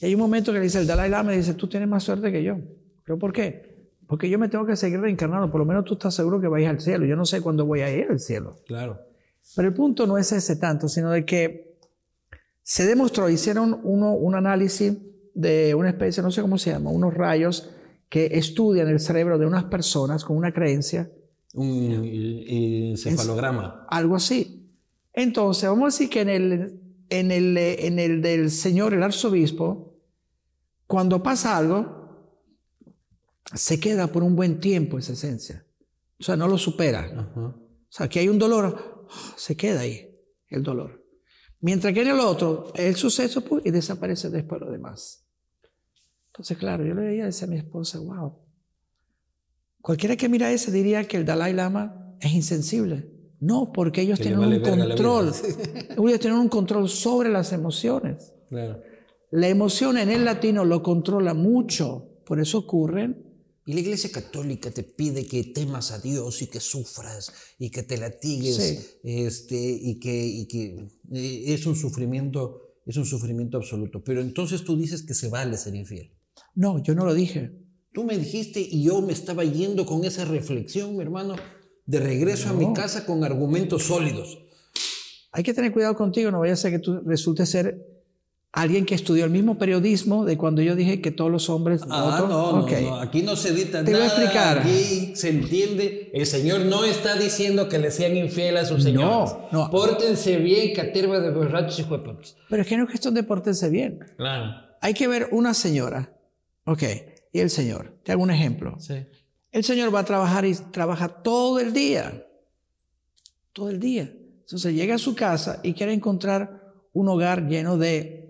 Y 0.00 0.06
hay 0.06 0.14
un 0.14 0.20
momento 0.20 0.54
que 0.54 0.58
le 0.58 0.64
dice 0.64 0.78
el 0.78 0.86
Dalai 0.86 1.10
Lama, 1.10 1.32
dice, 1.32 1.52
tú 1.52 1.68
tienes 1.68 1.86
más 1.86 2.02
suerte 2.02 2.32
que 2.32 2.42
yo. 2.42 2.56
¿Pero 3.04 3.18
por 3.18 3.30
qué? 3.30 3.90
Porque 4.06 4.30
yo 4.30 4.38
me 4.38 4.48
tengo 4.48 4.64
que 4.64 4.76
seguir 4.76 5.00
reencarnando. 5.00 5.50
Por 5.50 5.60
lo 5.60 5.66
menos 5.66 5.84
tú 5.84 5.92
estás 5.92 6.14
seguro 6.14 6.40
que 6.40 6.48
vais 6.48 6.66
al 6.66 6.80
cielo. 6.80 7.04
Yo 7.04 7.14
no 7.14 7.26
sé 7.26 7.42
cuándo 7.42 7.66
voy 7.66 7.82
a 7.82 7.94
ir 7.94 8.06
al 8.08 8.20
cielo. 8.20 8.56
Claro. 8.66 9.02
Pero 9.54 9.68
el 9.68 9.74
punto 9.74 10.06
no 10.06 10.16
es 10.16 10.32
ese 10.32 10.56
tanto, 10.56 10.88
sino 10.88 11.10
de 11.10 11.26
que 11.26 11.67
se 12.68 12.84
demostró, 12.84 13.30
hicieron 13.30 13.80
uno, 13.82 14.12
un 14.12 14.34
análisis 14.34 14.92
de 15.32 15.74
una 15.74 15.88
especie, 15.88 16.22
no 16.22 16.30
sé 16.30 16.42
cómo 16.42 16.58
se 16.58 16.70
llama, 16.70 16.90
unos 16.90 17.14
rayos 17.14 17.70
que 18.10 18.26
estudian 18.32 18.88
el 18.88 19.00
cerebro 19.00 19.38
de 19.38 19.46
unas 19.46 19.64
personas 19.64 20.22
con 20.22 20.36
una 20.36 20.52
creencia. 20.52 21.10
Un 21.54 22.04
encefalograma. 22.04 23.86
Algo 23.88 24.16
así. 24.16 24.70
Entonces, 25.14 25.66
vamos 25.66 25.84
a 25.84 25.96
decir 25.96 26.10
que 26.10 26.20
en 26.20 26.28
el, 26.28 26.80
en 27.08 27.30
el, 27.30 27.56
en 27.56 27.98
el 27.98 28.20
del 28.20 28.50
señor, 28.50 28.92
el 28.92 29.02
arzobispo, 29.02 29.96
cuando 30.86 31.22
pasa 31.22 31.56
algo, 31.56 32.36
se 33.54 33.80
queda 33.80 34.08
por 34.08 34.22
un 34.22 34.36
buen 34.36 34.60
tiempo 34.60 34.98
esa 34.98 35.14
esencia. 35.14 35.64
O 36.20 36.22
sea, 36.22 36.36
no 36.36 36.46
lo 36.46 36.58
supera. 36.58 37.32
O 37.34 37.54
sea, 37.88 38.10
que 38.10 38.18
hay 38.18 38.28
un 38.28 38.38
dolor, 38.38 39.06
se 39.36 39.56
queda 39.56 39.80
ahí 39.80 40.20
el 40.50 40.62
dolor. 40.62 40.97
Mientras 41.60 41.92
que 41.92 42.02
en 42.02 42.08
el 42.08 42.20
otro, 42.20 42.72
el 42.74 42.94
suceso, 42.94 43.42
pues, 43.42 43.66
y 43.66 43.70
desaparece 43.70 44.30
después 44.30 44.60
lo 44.60 44.70
demás. 44.70 45.24
Entonces, 46.28 46.56
claro, 46.56 46.84
yo 46.84 46.94
le 46.94 47.02
veía 47.02 47.26
a 47.26 47.46
mi 47.46 47.56
esposa, 47.56 47.98
wow. 47.98 48.38
Cualquiera 49.80 50.16
que 50.16 50.28
mira 50.28 50.52
eso 50.52 50.70
diría 50.70 51.06
que 51.08 51.16
el 51.16 51.24
Dalai 51.24 51.52
Lama 51.52 52.14
es 52.20 52.32
insensible. 52.32 53.10
No, 53.40 53.72
porque 53.72 54.02
ellos 54.02 54.20
tienen 54.20 54.40
un 54.40 54.60
control. 54.60 55.32
ellos 55.90 56.20
tienen 56.20 56.38
un 56.38 56.48
control 56.48 56.88
sobre 56.88 57.28
las 57.28 57.52
emociones. 57.52 58.34
La 59.30 59.48
emoción 59.48 59.98
en 59.98 60.10
el 60.10 60.24
latino 60.24 60.64
lo 60.64 60.82
controla 60.82 61.34
mucho. 61.34 62.20
Por 62.24 62.40
eso 62.40 62.58
ocurren 62.58 63.27
y 63.68 63.74
la 63.74 63.80
Iglesia 63.80 64.10
Católica 64.10 64.70
te 64.70 64.82
pide 64.82 65.26
que 65.26 65.44
temas 65.44 65.90
a 65.90 65.98
Dios 65.98 66.40
y 66.40 66.46
que 66.46 66.58
sufras 66.58 67.30
y 67.58 67.68
que 67.68 67.82
te 67.82 67.98
latigues 67.98 68.98
este, 69.02 69.78
y 69.82 70.00
que, 70.00 70.26
y 70.26 70.48
que 70.48 70.88
eh, 71.12 71.44
es 71.52 71.66
un 71.66 71.76
sufrimiento 71.76 72.62
es 72.86 72.96
un 72.96 73.04
sufrimiento 73.04 73.58
absoluto. 73.58 74.02
Pero 74.02 74.22
entonces 74.22 74.64
tú 74.64 74.74
dices 74.74 75.02
que 75.02 75.12
se 75.12 75.28
vale 75.28 75.58
ser 75.58 75.74
infiel. 75.74 76.10
No, 76.54 76.82
yo 76.82 76.94
no 76.94 77.04
lo 77.04 77.12
dije. 77.12 77.52
Tú 77.92 78.04
me 78.04 78.16
dijiste 78.16 78.60
y 78.60 78.84
yo 78.84 79.02
me 79.02 79.12
estaba 79.12 79.44
yendo 79.44 79.84
con 79.84 80.02
esa 80.06 80.24
reflexión, 80.24 80.96
mi 80.96 81.02
hermano, 81.02 81.36
de 81.84 82.00
regreso 82.00 82.48
a 82.48 82.54
mi 82.54 82.72
casa 82.72 83.04
con 83.04 83.22
argumentos 83.22 83.82
sólidos. 83.82 84.38
Hay 85.30 85.42
que 85.42 85.52
tener 85.52 85.74
cuidado 85.74 85.94
contigo, 85.94 86.30
no 86.30 86.38
vaya 86.38 86.54
a 86.54 86.56
ser 86.56 86.72
que 86.72 86.78
tú 86.78 87.00
resultes 87.00 87.50
ser 87.50 87.97
alguien 88.52 88.86
que 88.86 88.94
estudió 88.94 89.24
el 89.24 89.30
mismo 89.30 89.58
periodismo 89.58 90.24
de 90.24 90.36
cuando 90.36 90.62
yo 90.62 90.74
dije 90.74 91.00
que 91.00 91.10
todos 91.10 91.30
los 91.30 91.50
hombres... 91.50 91.82
Ah, 91.90 92.24
no, 92.28 92.66
no, 92.66 92.96
aquí 93.00 93.22
no 93.22 93.36
se 93.36 93.50
edita 93.50 93.84
Te 93.84 93.92
nada. 93.92 94.04
Voy 94.04 94.04
a 94.04 94.06
explicar. 94.06 94.58
Aquí 94.60 95.14
se 95.14 95.28
entiende, 95.28 96.10
el 96.14 96.26
Señor 96.26 96.62
no 96.62 96.84
está 96.84 97.16
diciendo 97.16 97.68
que 97.68 97.78
le 97.78 97.90
sean 97.90 98.16
infieles 98.16 98.64
a 98.64 98.66
sus 98.66 98.82
señores. 98.82 99.32
No, 99.52 99.64
no. 99.64 99.70
Pórtense 99.70 100.36
bien, 100.38 100.74
caterva 100.74 101.20
de 101.20 101.30
borrachos 101.30 101.78
y 101.78 101.84
jueputs. 101.84 102.36
Pero 102.48 102.62
es 102.62 102.68
que 102.68 102.76
no 102.76 102.84
es 102.84 102.90
cuestión 102.90 103.14
de 103.14 103.22
pórtense 103.22 103.68
bien. 103.68 104.00
Claro. 104.16 104.68
Hay 104.80 104.94
que 104.94 105.08
ver 105.08 105.28
una 105.32 105.54
señora, 105.54 106.16
ok, 106.64 106.82
y 107.32 107.40
el 107.40 107.50
Señor. 107.50 107.98
Te 108.04 108.12
hago 108.12 108.22
un 108.22 108.30
ejemplo. 108.30 108.76
Sí. 108.80 109.06
El 109.50 109.64
Señor 109.64 109.94
va 109.94 110.00
a 110.00 110.04
trabajar 110.04 110.44
y 110.44 110.54
trabaja 110.54 111.08
todo 111.08 111.58
el 111.58 111.72
día. 111.72 112.26
Todo 113.52 113.70
el 113.70 113.80
día. 113.80 114.12
Entonces 114.40 114.74
llega 114.74 114.94
a 114.94 114.98
su 114.98 115.14
casa 115.14 115.60
y 115.62 115.74
quiere 115.74 115.92
encontrar 115.92 116.62
un 116.92 117.08
hogar 117.08 117.46
lleno 117.48 117.76
de 117.76 118.27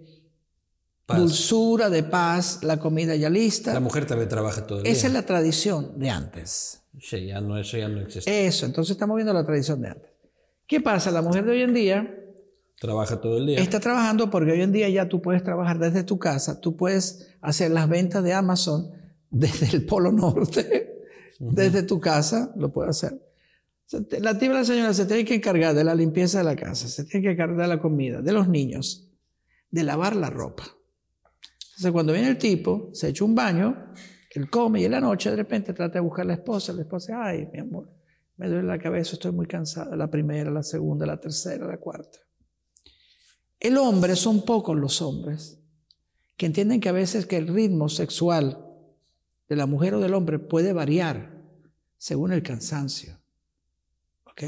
dulzura, 1.17 1.89
de 1.89 2.03
paz, 2.03 2.61
la 2.63 2.79
comida 2.79 3.17
ya 3.17 3.31
lista. 3.31 3.73
La 3.73 3.81
mujer 3.81 4.07
también 4.07 4.29
trabaja 4.29 4.67
todo 4.67 4.79
el 4.79 4.85
día. 4.85 4.93
Esa 4.93 5.07
es 5.07 5.13
la 5.13 5.25
tradición 5.25 5.99
de 5.99 6.11
antes. 6.11 6.83
Sí, 7.01 7.27
ya 7.27 7.41
no, 7.41 7.59
eso 7.59 7.79
ya 7.79 7.89
no 7.89 8.01
existe. 8.01 8.47
Eso, 8.47 8.67
entonces 8.67 8.93
estamos 8.93 9.17
viendo 9.17 9.33
la 9.33 9.45
tradición 9.45 9.81
de 9.81 9.89
antes. 9.89 10.11
¿Qué 10.67 10.81
pasa? 10.81 11.11
La 11.11 11.23
mujer 11.23 11.45
de 11.45 11.53
hoy 11.53 11.63
en 11.63 11.75
día... 11.75 12.15
Trabaja 12.81 13.21
todo 13.21 13.39
el 13.39 13.47
día. 13.47 13.59
Está 13.59 13.81
trabajando 13.81 14.31
porque 14.31 14.53
hoy 14.53 14.63
en 14.63 14.71
día 14.71 14.89
ya 14.89 15.09
tú 15.09 15.21
puedes 15.21 15.43
trabajar 15.43 15.79
desde 15.79 16.05
tu 16.05 16.19
casa, 16.19 16.61
tú 16.61 16.77
puedes 16.77 17.35
hacer 17.41 17.73
las 17.73 17.89
ventas 17.89 18.23
de 18.23 18.35
Amazon 18.35 18.93
desde 19.31 19.75
el 19.77 19.85
Polo 19.85 20.13
Norte, 20.13 21.03
desde 21.41 21.83
tu 21.83 21.99
casa, 21.99 22.53
lo 22.57 22.73
puedes 22.73 22.91
hacer. 22.91 23.21
La 24.21 24.39
tibia 24.39 24.55
la 24.55 24.65
señora 24.65 24.95
se 24.95 25.07
tiene 25.07 25.25
que 25.25 25.35
encargar 25.35 25.75
de 25.75 25.83
la 25.83 25.95
limpieza 25.95 26.39
de 26.39 26.45
la 26.45 26.55
casa, 26.55 26.87
se 26.87 27.05
tiene 27.05 27.27
que 27.27 27.33
encargar 27.33 27.57
de 27.57 27.67
la 27.67 27.81
comida, 27.81 28.21
de 28.23 28.33
los 28.33 28.47
niños, 28.49 29.09
de 29.71 29.83
lavar 29.83 30.15
la 30.15 30.31
ropa. 30.31 30.78
Entonces, 31.79 31.93
cuando 31.93 32.13
viene 32.13 32.31
el 32.31 32.39
tipo, 32.39 32.91
se 32.93 33.07
echa 33.07 33.25
un 33.25 33.37
baño, 33.37 33.93
él 34.33 34.51
come 34.51 34.81
y 34.81 34.85
en 34.87 34.91
la 34.91 35.01
noche 35.01 35.31
de 35.31 35.37
repente 35.37 35.73
trata 35.73 35.95
de 35.95 36.01
buscar 36.01 36.25
a 36.25 36.27
la 36.27 36.35
esposa. 36.35 36.73
La 36.73 36.83
esposa, 36.83 37.25
ay, 37.25 37.49
mi 37.53 37.61
amor, 37.61 37.89
me 38.37 38.49
duele 38.49 38.67
la 38.67 38.81
cabeza, 38.81 39.13
estoy 39.13 39.31
muy 39.31 39.47
cansada. 39.47 39.95
La 39.95 40.11
primera, 40.11 40.51
la 40.51 40.65
segunda, 40.65 41.07
la 41.07 41.21
tercera, 41.21 41.69
la 41.69 41.77
cuarta. 41.77 42.19
El 43.61 43.77
hombre, 43.77 44.17
son 44.17 44.45
pocos 44.45 44.77
los 44.77 45.01
hombres 45.01 45.61
que 46.37 46.47
entienden 46.47 46.81
que 46.81 46.89
a 46.89 46.93
veces 46.93 47.27
que 47.27 47.37
el 47.37 47.47
ritmo 47.47 47.89
sexual 47.89 48.67
de 49.49 49.55
la 49.55 49.67
mujer 49.67 49.95
o 49.95 50.01
del 50.01 50.15
hombre 50.15 50.41
puede 50.41 50.73
variar 50.73 51.45
según 51.97 52.33
el 52.33 52.43
cansancio. 52.43 53.21
¿Ok? 54.25 54.43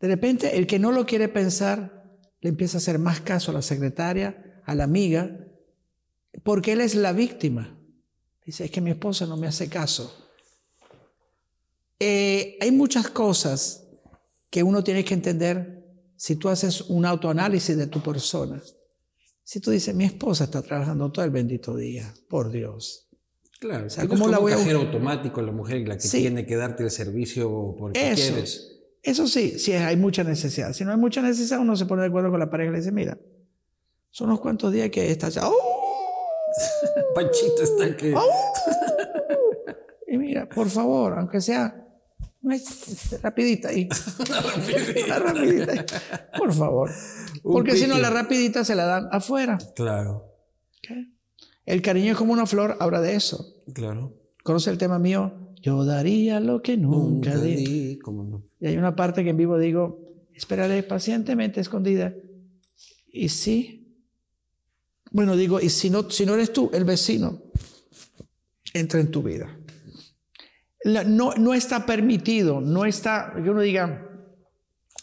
De 0.00 0.08
repente, 0.08 0.58
el 0.58 0.66
que 0.66 0.78
no 0.78 0.92
lo 0.92 1.06
quiere 1.06 1.28
pensar 1.28 2.20
le 2.42 2.50
empieza 2.50 2.76
a 2.76 2.80
hacer 2.80 2.98
más 2.98 3.22
caso 3.22 3.52
a 3.52 3.54
la 3.54 3.62
secretaria, 3.62 4.60
a 4.66 4.74
la 4.74 4.84
amiga, 4.84 5.43
porque 6.42 6.72
él 6.72 6.80
es 6.80 6.94
la 6.94 7.12
víctima. 7.12 7.78
Dice, 8.44 8.64
es 8.64 8.70
que 8.70 8.80
mi 8.80 8.90
esposa 8.90 9.26
no 9.26 9.36
me 9.36 9.46
hace 9.46 9.68
caso. 9.68 10.14
Eh, 11.98 12.58
hay 12.60 12.72
muchas 12.72 13.08
cosas 13.08 13.86
que 14.50 14.62
uno 14.62 14.84
tiene 14.84 15.04
que 15.04 15.14
entender 15.14 15.84
si 16.16 16.36
tú 16.36 16.48
haces 16.48 16.82
un 16.82 17.06
autoanálisis 17.06 17.76
de 17.76 17.86
tu 17.86 18.02
persona. 18.02 18.62
Si 19.42 19.60
tú 19.60 19.70
dices, 19.70 19.94
mi 19.94 20.04
esposa 20.04 20.44
está 20.44 20.62
trabajando 20.62 21.10
todo 21.12 21.24
el 21.24 21.30
bendito 21.30 21.76
día, 21.76 22.12
por 22.28 22.50
Dios. 22.50 23.08
Claro, 23.60 23.86
o 23.86 23.90
sea, 23.90 24.06
¿cómo 24.06 24.28
la 24.28 24.38
voy 24.38 24.52
a 24.52 24.56
cajero 24.56 24.80
automático 24.80 25.40
la 25.40 25.52
mujer 25.52 25.86
la 25.88 25.96
que 25.96 26.08
tiene 26.08 26.44
que 26.44 26.56
darte 26.56 26.82
el 26.82 26.90
servicio 26.90 27.74
porque 27.78 28.10
eso, 28.10 28.32
quieres. 28.32 28.80
Eso 29.02 29.26
sí, 29.26 29.58
si 29.58 29.72
hay 29.72 29.96
mucha 29.96 30.24
necesidad. 30.24 30.72
Si 30.72 30.84
no 30.84 30.92
hay 30.92 30.98
mucha 30.98 31.22
necesidad, 31.22 31.60
uno 31.60 31.76
se 31.76 31.86
pone 31.86 32.02
de 32.02 32.08
acuerdo 32.08 32.30
con 32.30 32.40
la 32.40 32.50
pareja 32.50 32.70
y 32.70 32.72
le 32.72 32.78
dice, 32.78 32.92
mira, 32.92 33.18
son 34.10 34.28
unos 34.28 34.40
cuantos 34.40 34.72
días 34.72 34.90
que 34.90 35.10
estás 35.10 35.34
ya, 35.34 35.48
¡oh! 35.48 35.73
Panchito 37.14 37.62
está 37.62 37.96
que. 37.96 38.14
y 40.06 40.18
mira, 40.18 40.48
por 40.48 40.68
favor, 40.68 41.18
aunque 41.18 41.40
sea 41.40 41.84
rapidita 43.22 43.68
ahí. 43.68 43.88
rapidita. 44.28 45.18
rapidita 45.18 45.86
Por 46.36 46.52
favor. 46.52 46.90
Porque 47.42 47.76
si 47.76 47.86
no, 47.86 47.98
la 47.98 48.10
rapidita 48.10 48.64
se 48.64 48.74
la 48.74 48.84
dan 48.84 49.08
afuera. 49.10 49.58
Claro. 49.74 50.30
El 51.64 51.80
cariño 51.80 52.12
es 52.12 52.18
como 52.18 52.32
una 52.32 52.46
flor, 52.46 52.76
habla 52.80 53.00
de 53.00 53.14
eso. 53.14 53.62
Claro. 53.72 54.14
¿Conoce 54.42 54.70
el 54.70 54.78
tema 54.78 54.98
mío? 54.98 55.32
Yo 55.62 55.84
daría 55.86 56.40
lo 56.40 56.60
que 56.60 56.76
nunca, 56.76 57.38
di. 57.38 57.98
Y 58.60 58.66
hay 58.66 58.76
una 58.76 58.94
parte 58.94 59.24
que 59.24 59.30
en 59.30 59.38
vivo 59.38 59.58
digo, 59.58 59.98
esperaré 60.34 60.82
pacientemente 60.82 61.60
escondida. 61.60 62.14
Y 63.10 63.30
sí, 63.30 63.83
bueno, 65.14 65.36
digo, 65.36 65.60
y 65.60 65.70
si 65.70 65.90
no, 65.90 66.10
si 66.10 66.26
no 66.26 66.34
eres 66.34 66.52
tú, 66.52 66.70
el 66.74 66.84
vecino 66.84 67.40
entra 68.72 68.98
en 68.98 69.12
tu 69.12 69.22
vida. 69.22 69.56
no, 70.84 71.34
no 71.34 71.54
está 71.54 71.86
permitido, 71.86 72.60
no 72.60 72.84
está, 72.84 73.32
que 73.36 73.48
uno 73.48 73.60
diga, 73.60 74.10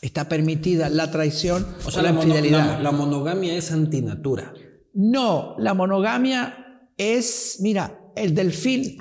está 0.02 0.28
permitida 0.28 0.90
la 0.90 1.10
traición 1.12 1.66
o, 1.86 1.92
sea, 1.92 2.04
la, 2.04 2.10
infidelidad. 2.10 2.82
la, 2.82 2.92
monogamia 2.92 3.56
es 3.56 3.72
antinatura. 3.72 4.54
No, 4.94 5.56
la 5.58 5.74
monogamia 5.74 6.90
es, 6.98 7.60
mira, 7.62 7.98
el 8.18 8.36
delfín 8.36 8.98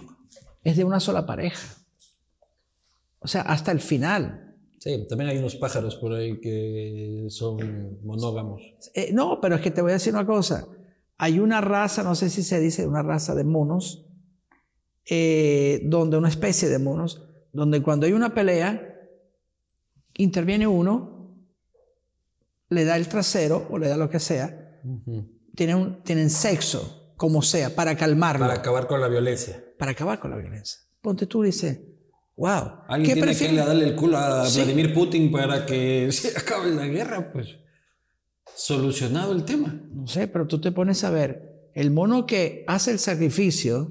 es 0.63 0.77
de 0.77 0.85
una 0.85 1.01
sola 1.01 1.27
pareja. 1.27 1.77
O 3.19 3.27
sea, 3.27 3.41
hasta 3.43 3.73
el 3.73 3.81
final. 3.81 4.55
Sí, 4.79 5.09
también 5.09 5.31
hay 5.31 5.39
unos 5.39 5.57
pájaros 5.57 5.97
por 5.97 6.13
ahí 6.13 6.41
que 6.41 7.27
son 7.31 7.99
monógamos. 8.05 8.63
Eh, 8.95 9.11
no, 9.13 9.41
pero 9.41 9.57
es 9.57 9.61
que 9.61 9.73
te 9.73 9.83
voy 9.83 9.91
a 9.91 9.95
decir 9.95 10.15
una 10.15 10.25
cosa. 10.25 10.69
Hay 11.23 11.39
una 11.39 11.61
raza, 11.61 12.03
no 12.03 12.15
sé 12.15 12.31
si 12.31 12.43
se 12.43 12.59
dice 12.59 12.87
una 12.87 13.03
raza 13.03 13.35
de 13.35 13.45
monos, 13.45 14.07
eh, 15.05 15.83
donde 15.85 16.17
una 16.17 16.31
especie 16.31 16.71
de 16.71 16.79
monos, 16.79 17.29
donde 17.53 17.83
cuando 17.83 18.07
hay 18.07 18.15
una 18.15 18.33
pelea, 18.33 18.99
interviene 20.15 20.67
uno, 20.67 21.37
le 22.71 22.87
da 22.87 22.97
el 22.97 23.07
trasero 23.07 23.67
o 23.69 23.77
le 23.77 23.89
da 23.89 23.99
lo 23.99 24.09
que 24.09 24.19
sea, 24.19 24.81
tienen, 25.55 26.03
tienen 26.05 26.31
sexo, 26.31 27.13
como 27.19 27.43
sea, 27.43 27.75
para 27.75 27.95
calmarlo. 27.99 28.47
Para 28.47 28.61
acabar 28.61 28.87
con 28.87 29.03
la 29.03 29.09
violencia. 29.09 29.63
Para 29.79 29.91
acabar 29.91 30.21
con 30.21 30.31
la 30.31 30.39
violencia. 30.39 30.81
Ponte 31.03 31.27
tú 31.27 31.45
y 31.45 31.49
dice, 31.49 31.99
wow. 32.37 32.85
Alguien 32.89 33.19
tiene 33.19 33.37
que 33.37 33.53
darle 33.57 33.85
el 33.85 33.95
culo 33.95 34.17
a 34.17 34.49
Vladimir 34.49 34.95
Putin 34.95 35.31
para 35.31 35.67
que 35.67 36.11
se 36.13 36.29
acabe 36.29 36.71
la 36.71 36.87
guerra, 36.87 37.31
pues 37.31 37.59
solucionado 38.55 39.33
el 39.33 39.45
tema. 39.45 39.81
No 39.93 40.07
sé, 40.07 40.29
pero 40.29 40.47
tú 40.47 40.61
te 40.61 40.73
pones 40.73 41.05
a 41.05 41.11
ver, 41.11 41.71
el 41.75 41.91
mono 41.91 42.27
que 42.27 42.65
hace 42.67 42.91
el 42.91 42.99
sacrificio 42.99 43.91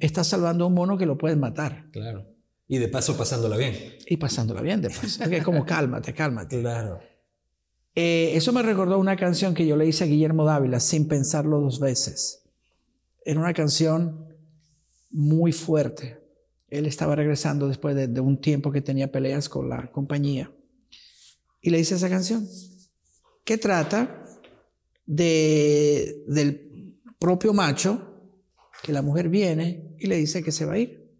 está 0.00 0.24
salvando 0.24 0.64
a 0.64 0.66
un 0.68 0.74
mono 0.74 0.98
que 0.98 1.06
lo 1.06 1.18
pueden 1.18 1.40
matar. 1.40 1.90
Claro. 1.92 2.26
Y 2.68 2.78
de 2.78 2.88
paso 2.88 3.16
pasándola 3.16 3.56
bien. 3.56 3.76
Y 4.06 4.16
pasándola 4.16 4.62
bien, 4.62 4.80
de 4.80 4.90
paso. 4.90 5.24
Es 5.24 5.44
como 5.44 5.64
cálmate, 5.66 6.14
cálmate. 6.14 6.60
Claro. 6.60 7.00
Eh, 7.94 8.32
eso 8.34 8.52
me 8.52 8.62
recordó 8.62 8.98
una 8.98 9.16
canción 9.16 9.52
que 9.54 9.66
yo 9.66 9.76
le 9.76 9.86
hice 9.86 10.04
a 10.04 10.06
Guillermo 10.06 10.44
Dávila 10.44 10.80
sin 10.80 11.06
pensarlo 11.06 11.60
dos 11.60 11.78
veces. 11.78 12.44
Era 13.24 13.40
una 13.40 13.52
canción 13.52 14.32
muy 15.10 15.52
fuerte. 15.52 16.18
Él 16.68 16.86
estaba 16.86 17.14
regresando 17.14 17.68
después 17.68 17.94
de, 17.94 18.20
un 18.20 18.40
tiempo 18.40 18.72
que 18.72 18.80
tenía 18.80 19.12
peleas 19.12 19.48
con 19.48 19.68
la 19.68 19.90
compañía. 19.90 20.50
Y 21.60 21.70
le 21.70 21.78
hice 21.78 21.94
esa 21.94 22.08
canción, 22.08 22.48
que 23.44 23.58
trata 23.58 24.24
de, 25.06 26.24
del 26.26 26.98
propio 27.18 27.52
macho, 27.52 28.08
que 28.82 28.92
la 28.92 29.02
mujer 29.02 29.28
viene 29.28 29.94
y 29.98 30.06
le 30.06 30.16
dice 30.16 30.42
que 30.42 30.52
se 30.52 30.64
va 30.64 30.74
a 30.74 30.78
ir, 30.78 31.10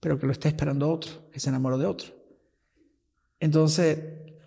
pero 0.00 0.18
que 0.18 0.26
lo 0.26 0.32
está 0.32 0.48
esperando 0.48 0.90
otro, 0.90 1.30
que 1.30 1.40
se 1.40 1.48
enamoró 1.48 1.78
de 1.78 1.86
otro. 1.86 2.14
Entonces, 3.40 3.98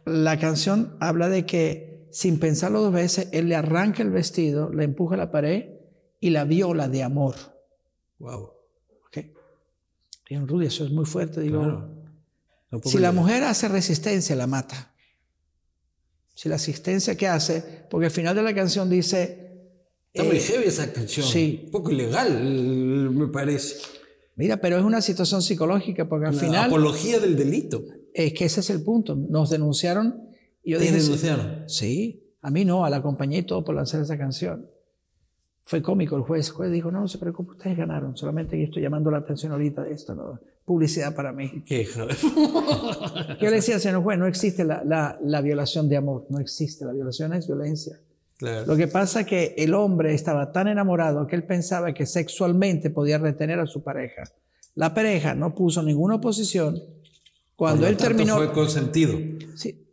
la 0.05 0.39
canción 0.39 0.97
habla 0.99 1.29
de 1.29 1.45
que 1.45 1.91
sin 2.11 2.39
pensarlo 2.39 2.81
dos 2.81 2.93
veces, 2.93 3.29
él 3.31 3.47
le 3.47 3.55
arranca 3.55 4.03
el 4.03 4.11
vestido, 4.11 4.71
le 4.71 4.83
empuja 4.83 5.15
a 5.15 5.17
la 5.17 5.31
pared 5.31 5.69
y 6.19 6.29
la 6.29 6.43
viola 6.43 6.89
de 6.89 7.03
amor. 7.03 7.35
Wow. 8.19 8.51
Okay. 9.07 9.33
Rudy, 10.29 10.67
eso 10.67 10.85
es 10.85 10.91
muy 10.91 11.05
fuerte. 11.05 11.41
Digo, 11.41 11.89
si 12.83 12.99
la 12.99 13.11
mujer 13.11 13.43
hace 13.43 13.67
resistencia, 13.67 14.35
la 14.35 14.47
mata. 14.47 14.93
Si 16.41 16.49
la 16.49 16.55
asistencia 16.55 17.15
que 17.15 17.27
hace, 17.27 17.85
porque 17.87 18.07
al 18.07 18.11
final 18.11 18.35
de 18.35 18.41
la 18.41 18.55
canción 18.55 18.89
dice... 18.89 19.59
Está 20.11 20.27
muy 20.27 20.37
eh, 20.37 20.39
heavy 20.39 20.63
esa 20.65 20.91
canción. 20.91 21.23
Sí. 21.23 21.61
Un 21.65 21.69
poco 21.69 21.91
ilegal, 21.91 23.11
me 23.11 23.27
parece. 23.27 23.75
Mira, 24.37 24.57
pero 24.57 24.75
es 24.79 24.83
una 24.83 25.03
situación 25.03 25.43
psicológica, 25.43 26.09
porque 26.09 26.25
al 26.25 26.33
final... 26.33 26.65
Apología 26.65 27.19
del 27.19 27.35
delito. 27.35 27.83
Es 28.11 28.33
que 28.33 28.45
ese 28.45 28.61
es 28.61 28.71
el 28.71 28.81
punto. 28.81 29.15
Nos 29.15 29.51
denunciaron. 29.51 30.29
Y 30.63 30.71
yo 30.71 30.79
¿Te 30.79 30.91
denunciaron? 30.91 31.69
Sí. 31.69 32.33
A 32.41 32.49
mí 32.49 32.65
no, 32.65 32.85
a 32.85 32.89
la 32.89 33.03
compañía 33.03 33.37
y 33.37 33.43
todo 33.43 33.63
por 33.63 33.75
lanzar 33.75 34.01
esa 34.01 34.17
canción. 34.17 34.67
Fue 35.61 35.83
cómico 35.83 36.15
el 36.15 36.23
juez. 36.23 36.47
El 36.47 36.53
juez 36.55 36.71
dijo, 36.71 36.89
no, 36.89 37.01
no 37.01 37.07
se 37.07 37.19
preocupe, 37.19 37.51
ustedes 37.51 37.77
ganaron. 37.77 38.17
Solamente 38.17 38.57
yo 38.57 38.63
estoy 38.63 38.81
llamando 38.81 39.11
la 39.11 39.19
atención 39.19 39.51
ahorita 39.51 39.83
de 39.83 39.93
esto, 39.93 40.15
¿no? 40.15 40.39
Publicidad 40.65 41.15
para 41.15 41.33
mí. 41.33 41.63
¿Qué 41.65 41.85
Yo 43.41 43.49
le 43.49 43.55
decía 43.55 43.75
al 43.75 43.81
señor 43.81 44.03
juez, 44.03 44.19
no 44.19 44.27
existe 44.27 44.63
la, 44.63 44.83
la, 44.85 45.17
la, 45.21 45.41
violación 45.41 45.89
de 45.89 45.97
amor. 45.97 46.27
No 46.29 46.39
existe. 46.39 46.85
La 46.85 46.93
violación 46.93 47.33
es 47.33 47.47
violencia. 47.47 47.99
Claro. 48.37 48.65
Lo 48.67 48.77
que 48.77 48.87
pasa 48.87 49.21
es 49.21 49.27
que 49.27 49.55
el 49.57 49.73
hombre 49.73 50.13
estaba 50.13 50.51
tan 50.51 50.67
enamorado 50.67 51.27
que 51.27 51.35
él 51.35 51.43
pensaba 51.43 51.93
que 51.93 52.05
sexualmente 52.05 52.89
podía 52.89 53.17
retener 53.17 53.59
a 53.59 53.65
su 53.65 53.83
pareja. 53.83 54.23
La 54.75 54.93
pareja 54.93 55.35
no 55.35 55.53
puso 55.53 55.83
ninguna 55.83 56.15
oposición. 56.15 56.81
Cuando 57.55 57.85
él 57.85 57.97
terminó... 57.97 58.37
Fue 58.37 58.51
consentido. 58.51 59.19
Sí. 59.55 59.87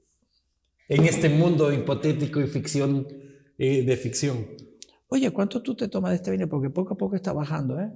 En 0.89 1.05
este 1.05 1.29
mundo 1.29 1.71
hipotético 1.73 2.41
y 2.41 2.47
ficción, 2.47 3.07
eh, 3.59 3.83
de 3.83 3.97
ficción. 3.97 4.47
Oye, 5.09 5.31
¿cuánto 5.31 5.63
tú 5.63 5.75
te 5.75 5.89
tomas 5.89 6.11
de 6.11 6.17
este 6.17 6.31
vino? 6.31 6.49
Porque 6.49 6.71
poco 6.71 6.95
a 6.95 6.97
poco 6.97 7.17
está 7.17 7.33
bajando, 7.33 7.79
¿eh? 7.81 7.91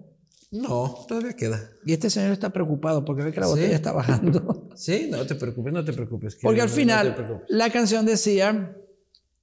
No, 0.53 1.07
todavía 1.09 1.33
queda. 1.33 1.71
Y 1.87 1.95
este 1.95 2.11
señor 2.11 2.33
está 2.33 2.51
preocupado 2.51 3.05
porque 3.07 3.23
ve 3.23 3.33
que 3.33 3.41
la 3.41 3.47
botella 3.47 3.75
está 3.75 3.93
bajando. 3.93 4.69
Sí, 4.77 5.09
no 5.11 5.27
te 5.27 5.35
preocupes, 5.35 5.73
no 5.73 5.85
te 5.85 5.93
preocupes. 5.93 6.37
Porque 6.41 6.63
al 6.63 6.71
final 6.71 7.45
la 7.49 7.71
canción 7.71 8.07
decía, 8.07 8.75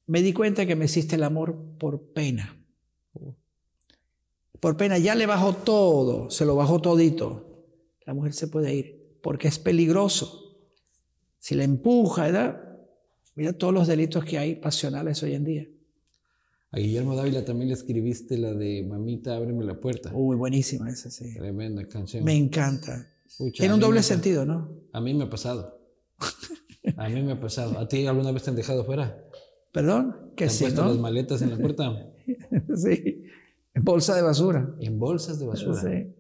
me 0.08 0.22
di 0.24 0.34
cuenta 0.34 0.66
que 0.66 0.76
me 0.76 0.86
hiciste 0.86 1.16
el 1.16 1.24
amor 1.24 1.56
por 1.78 2.14
pena. 2.14 2.56
Por 4.60 4.76
pena, 4.76 4.98
ya 4.98 5.16
le 5.16 5.28
bajó 5.28 5.54
todo, 5.54 6.30
se 6.32 6.46
lo 6.46 6.56
bajó 6.56 6.82
todito. 6.82 7.64
La 8.06 8.14
mujer 8.14 8.34
se 8.34 8.48
puede 8.48 8.74
ir 8.74 9.20
porque 9.22 9.48
es 9.48 9.60
peligroso. 9.60 10.58
Si 11.38 11.56
la 11.56 11.64
empuja, 11.64 12.24
¿verdad? 12.24 12.62
Mira 13.36 13.54
todos 13.54 13.74
los 13.74 13.88
delitos 13.88 14.26
que 14.26 14.38
hay 14.38 14.56
pasionales 14.56 15.24
hoy 15.24 15.36
en 15.36 15.46
día. 15.46 15.68
A 16.72 16.78
Guillermo 16.78 17.16
Dávila 17.16 17.44
también 17.44 17.70
le 17.70 17.74
escribiste 17.74 18.38
la 18.38 18.54
de 18.54 18.86
Mamita, 18.88 19.36
ábreme 19.36 19.66
la 19.66 19.80
puerta. 19.80 20.12
Uy, 20.14 20.36
buenísima 20.36 20.90
esa, 20.90 21.10
sí. 21.10 21.34
Tremenda 21.34 21.88
canción. 21.88 22.24
Me 22.24 22.36
encanta. 22.36 23.08
Tiene 23.54 23.74
un 23.74 23.80
doble 23.80 24.04
sentido, 24.04 24.46
¿no? 24.46 24.70
A 24.94 25.02
mí 25.02 25.14
me 25.14 25.24
ha 25.24 25.30
pasado. 25.30 25.80
A 26.96 27.10
mí 27.10 27.24
me 27.24 27.32
ha 27.32 27.40
pasado. 27.40 27.80
¿A 27.80 27.88
ti 27.88 28.06
alguna 28.06 28.32
vez 28.32 28.44
te 28.44 28.52
han 28.52 28.56
dejado 28.56 28.86
fuera? 28.86 29.26
¿Perdón? 29.72 30.34
¿Que 30.36 30.46
¿Te 30.46 30.52
sí, 30.52 30.64
puesto 30.66 30.86
las 30.86 30.98
maletas 30.98 31.42
en 31.42 31.52
la 31.52 31.58
puerta? 31.58 32.12
sí. 32.76 33.24
En 33.74 33.84
bolsa 33.84 34.16
de 34.16 34.22
basura. 34.22 34.76
En 34.80 35.00
bolsas 35.00 35.40
de 35.40 35.48
basura. 35.48 35.82
Sí. 35.82 36.16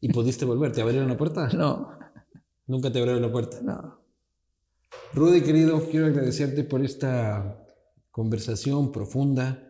¿Y 0.00 0.12
pudiste 0.12 0.44
volver? 0.44 0.72
¿Te 0.72 0.82
abrieron 0.82 1.08
la 1.08 1.16
puerta? 1.16 1.48
No. 1.56 1.96
¿Nunca 2.66 2.90
te 2.90 2.98
abrieron 2.98 3.22
la 3.22 3.30
puerta? 3.30 3.60
No. 3.62 4.00
Rudy, 5.14 5.40
querido, 5.42 5.88
quiero 5.88 6.06
agradecerte 6.06 6.64
por 6.64 6.84
esta 6.84 7.64
conversación 8.10 8.90
profunda 8.90 9.65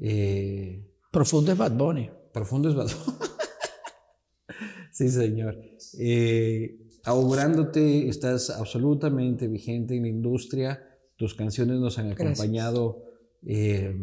eh, 0.00 0.90
profundo 1.12 1.52
es 1.52 1.58
Bad 1.58 1.72
Bunny. 1.72 2.10
Profundo 2.32 2.68
es 2.68 2.74
Bad 2.74 2.88
Bunny. 2.88 3.18
sí, 4.92 5.08
señor. 5.08 5.58
Eh, 5.98 6.78
augurándote, 7.04 8.08
estás 8.08 8.50
absolutamente 8.50 9.46
vigente 9.46 9.96
en 9.96 10.02
la 10.02 10.08
industria. 10.08 10.82
Tus 11.16 11.34
canciones 11.34 11.78
nos 11.78 11.98
han 11.98 12.12
acompañado 12.12 13.04
eh, 13.46 13.94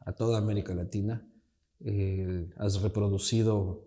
a 0.00 0.12
toda 0.12 0.38
América 0.38 0.74
Latina. 0.74 1.26
Eh, 1.80 2.48
has 2.56 2.82
reproducido 2.82 3.84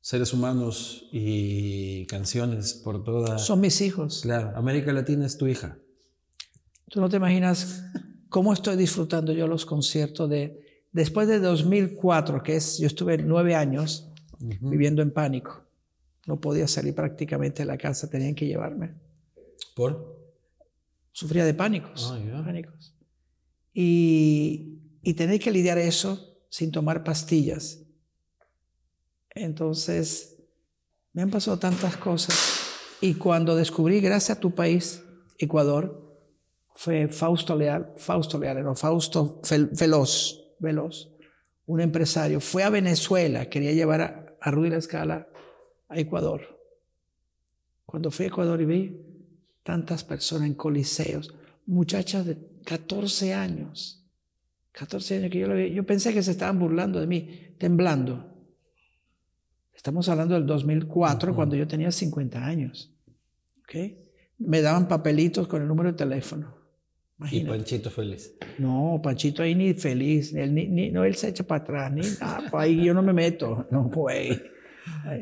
seres 0.00 0.32
humanos 0.32 1.08
y 1.12 2.06
canciones 2.06 2.74
por 2.74 3.04
toda... 3.04 3.38
Son 3.38 3.60
mis 3.60 3.80
hijos. 3.80 4.22
Claro, 4.22 4.56
América 4.56 4.92
Latina 4.92 5.26
es 5.26 5.36
tu 5.36 5.46
hija. 5.46 5.78
Tú 6.88 7.00
no 7.00 7.08
te 7.08 7.16
imaginas 7.16 7.84
cómo 8.32 8.54
estoy 8.54 8.76
disfrutando 8.76 9.32
yo 9.32 9.46
los 9.46 9.66
conciertos 9.66 10.28
de... 10.28 10.86
Después 10.90 11.28
de 11.28 11.38
2004, 11.38 12.42
que 12.42 12.56
es, 12.56 12.78
yo 12.78 12.86
estuve 12.86 13.18
nueve 13.18 13.54
años 13.54 14.10
viviendo 14.40 15.02
en 15.02 15.10
pánico. 15.10 15.64
No 16.26 16.40
podía 16.40 16.66
salir 16.66 16.94
prácticamente 16.94 17.62
de 17.62 17.66
la 17.66 17.76
casa, 17.76 18.08
tenían 18.08 18.34
que 18.34 18.46
llevarme. 18.46 18.94
¿Por? 19.76 20.18
Sufría 21.12 21.44
de 21.44 21.54
pánicos. 21.54 22.10
Ah, 22.12 22.42
pánicos. 22.44 22.94
Y, 23.74 24.78
y 25.02 25.14
tener 25.14 25.38
que 25.38 25.50
lidiar 25.50 25.78
eso 25.78 26.38
sin 26.48 26.72
tomar 26.72 27.04
pastillas. 27.04 27.80
Entonces, 29.30 30.38
me 31.12 31.20
han 31.20 31.30
pasado 31.30 31.58
tantas 31.58 31.98
cosas. 31.98 32.36
Y 33.02 33.14
cuando 33.14 33.56
descubrí, 33.56 34.00
gracias 34.00 34.38
a 34.38 34.40
tu 34.40 34.54
país, 34.54 35.02
Ecuador, 35.38 36.01
fue 36.74 37.08
Fausto 37.08 37.56
Leal, 37.56 37.92
Fausto 37.96 38.38
Leal, 38.38 38.62
no, 38.64 38.74
Fausto 38.74 39.40
Veloz, 39.72 40.44
Veloz, 40.58 41.10
un 41.66 41.80
empresario, 41.80 42.40
fue 42.40 42.64
a 42.64 42.70
Venezuela, 42.70 43.48
quería 43.48 43.72
llevar 43.72 44.00
a, 44.00 44.36
a 44.40 44.50
Rudy 44.50 44.70
La 44.70 44.78
Escala 44.78 45.28
a 45.88 45.98
Ecuador. 45.98 46.58
Cuando 47.86 48.10
fui 48.10 48.24
a 48.24 48.28
Ecuador 48.28 48.60
y 48.60 48.64
vi 48.64 49.00
tantas 49.62 50.04
personas 50.04 50.48
en 50.48 50.54
coliseos, 50.54 51.34
muchachas 51.66 52.26
de 52.26 52.38
14 52.64 53.34
años, 53.34 54.04
14 54.72 55.18
años 55.18 55.30
que 55.30 55.38
yo 55.38 55.48
lo 55.48 55.54
vi, 55.54 55.72
yo 55.72 55.84
pensé 55.84 56.12
que 56.14 56.22
se 56.22 56.30
estaban 56.30 56.58
burlando 56.58 57.00
de 57.00 57.06
mí, 57.06 57.54
temblando. 57.58 58.32
Estamos 59.74 60.08
hablando 60.08 60.34
del 60.34 60.46
2004, 60.46 61.34
cuando 61.34 61.56
yo 61.56 61.66
tenía 61.66 61.92
50 61.92 62.44
años. 62.44 62.94
¿Okay? 63.64 63.98
Me 64.38 64.62
daban 64.62 64.88
papelitos 64.88 65.46
con 65.48 65.62
el 65.62 65.68
número 65.68 65.92
de 65.92 65.98
teléfono. 65.98 66.61
Y 67.30 67.40
Panchito 67.44 67.90
feliz. 67.90 68.34
No, 68.58 69.00
Panchito 69.02 69.42
ahí 69.42 69.54
ni 69.54 69.74
feliz, 69.74 70.34
él, 70.34 70.54
ni, 70.54 70.90
no, 70.90 71.04
él 71.04 71.14
se 71.14 71.28
echa 71.28 71.44
para 71.44 71.62
atrás, 71.62 71.92
ni 71.92 72.02
nada, 72.20 72.48
pues 72.50 72.64
ahí 72.64 72.84
yo 72.84 72.94
no 72.94 73.02
me 73.02 73.12
meto, 73.12 73.66
no, 73.70 73.90
pues. 73.90 74.40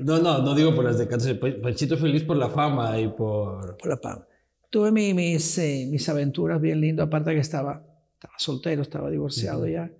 No, 0.01 0.19
no, 0.19 0.43
no 0.43 0.55
digo 0.55 0.75
por 0.75 0.85
las 0.85 0.99
de 0.99 1.07
Panchito 1.37 1.97
feliz 1.97 2.23
por 2.25 2.37
la 2.37 2.49
fama 2.49 2.99
y 2.99 3.09
por... 3.09 3.77
Por 3.77 3.89
la 3.89 3.99
fama. 3.99 4.27
Tuve 4.71 4.93
mis, 4.93 5.59
eh, 5.59 5.87
mis 5.91 6.09
aventuras 6.09 6.61
bien 6.61 6.81
lindas, 6.81 7.09
aparte 7.09 7.33
que 7.33 7.41
estaba, 7.41 7.85
estaba 8.15 8.35
soltero, 8.39 8.83
estaba 8.83 9.11
divorciado 9.11 9.67
ya. 9.67 9.91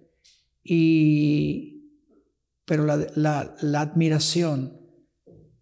Y, 0.63 1.91
pero 2.65 2.85
la, 2.85 3.07
la, 3.17 3.55
la 3.61 3.81
admiración, 3.81 4.81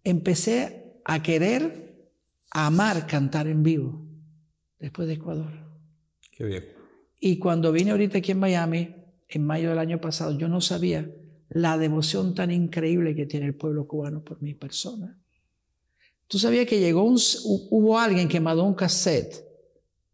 empecé 0.03 1.01
a 1.05 1.23
querer, 1.23 2.11
a 2.51 2.67
amar 2.67 3.07
cantar 3.07 3.47
en 3.47 3.63
vivo 3.63 4.07
después 4.79 5.07
de 5.07 5.15
Ecuador. 5.15 5.68
Y 7.19 7.37
cuando 7.37 7.71
vine 7.71 7.91
ahorita 7.91 8.19
aquí 8.19 8.31
en 8.31 8.39
Miami, 8.39 8.95
en 9.27 9.45
mayo 9.45 9.69
del 9.69 9.79
año 9.79 9.99
pasado, 9.99 10.37
yo 10.37 10.47
no 10.47 10.61
sabía 10.61 11.11
la 11.49 11.77
devoción 11.77 12.33
tan 12.35 12.51
increíble 12.51 13.15
que 13.15 13.25
tiene 13.25 13.47
el 13.47 13.55
pueblo 13.55 13.87
cubano 13.87 14.23
por 14.23 14.41
mi 14.41 14.53
persona. 14.53 15.19
Tú 16.27 16.37
sabías 16.37 16.67
que 16.67 16.79
llegó 16.79 17.03
un, 17.03 17.19
hubo 17.71 17.99
alguien 17.99 18.27
que 18.27 18.39
mandó 18.39 18.63
un 18.63 18.75
cassette, 18.75 19.43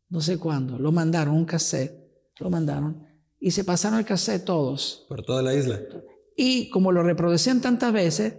no 0.10 0.22
sé 0.22 0.38
cuándo, 0.38 0.80
lo 0.80 0.92
mandaron, 0.92 1.36
un 1.36 1.46
cassette, 1.46 1.94
lo 2.40 2.50
mandaron, 2.50 3.06
y 3.40 3.52
se 3.52 3.64
pasaron 3.64 4.00
el 4.00 4.06
cassette 4.06 4.46
todos. 4.46 5.06
Por 5.10 5.24
toda 5.24 5.42
la 5.42 5.54
isla. 5.54 5.82
Y 6.38 6.70
como 6.70 6.92
lo 6.92 7.04
reproducían 7.04 7.62
tantas 7.62 7.92
veces, 7.92 8.36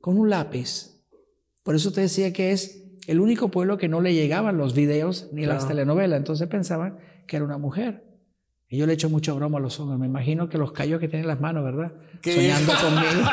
con 0.00 0.18
un 0.18 0.30
lápiz. 0.30 1.02
Por 1.62 1.74
eso 1.74 1.92
te 1.92 2.02
decía 2.02 2.32
que 2.32 2.52
es 2.52 2.79
el 3.10 3.18
único 3.18 3.48
pueblo 3.48 3.76
que 3.76 3.88
no 3.88 4.00
le 4.00 4.14
llegaban 4.14 4.56
los 4.56 4.72
videos 4.72 5.30
ni 5.32 5.44
las 5.44 5.66
telenovelas, 5.66 6.16
entonces 6.16 6.46
pensaban 6.46 6.98
que 7.26 7.34
era 7.34 7.44
una 7.44 7.58
mujer. 7.58 8.04
Y 8.68 8.78
yo 8.78 8.86
le 8.86 8.92
echo 8.92 9.10
mucha 9.10 9.32
broma 9.32 9.58
a 9.58 9.60
los 9.60 9.80
hombres. 9.80 9.98
Me 9.98 10.06
imagino 10.06 10.48
que 10.48 10.58
los 10.58 10.70
callos 10.70 11.00
que 11.00 11.08
tienen 11.08 11.24
en 11.24 11.28
las 11.28 11.40
manos, 11.40 11.64
¿verdad? 11.64 11.92
Soñando 12.22 12.72
conmigo. 12.72 13.28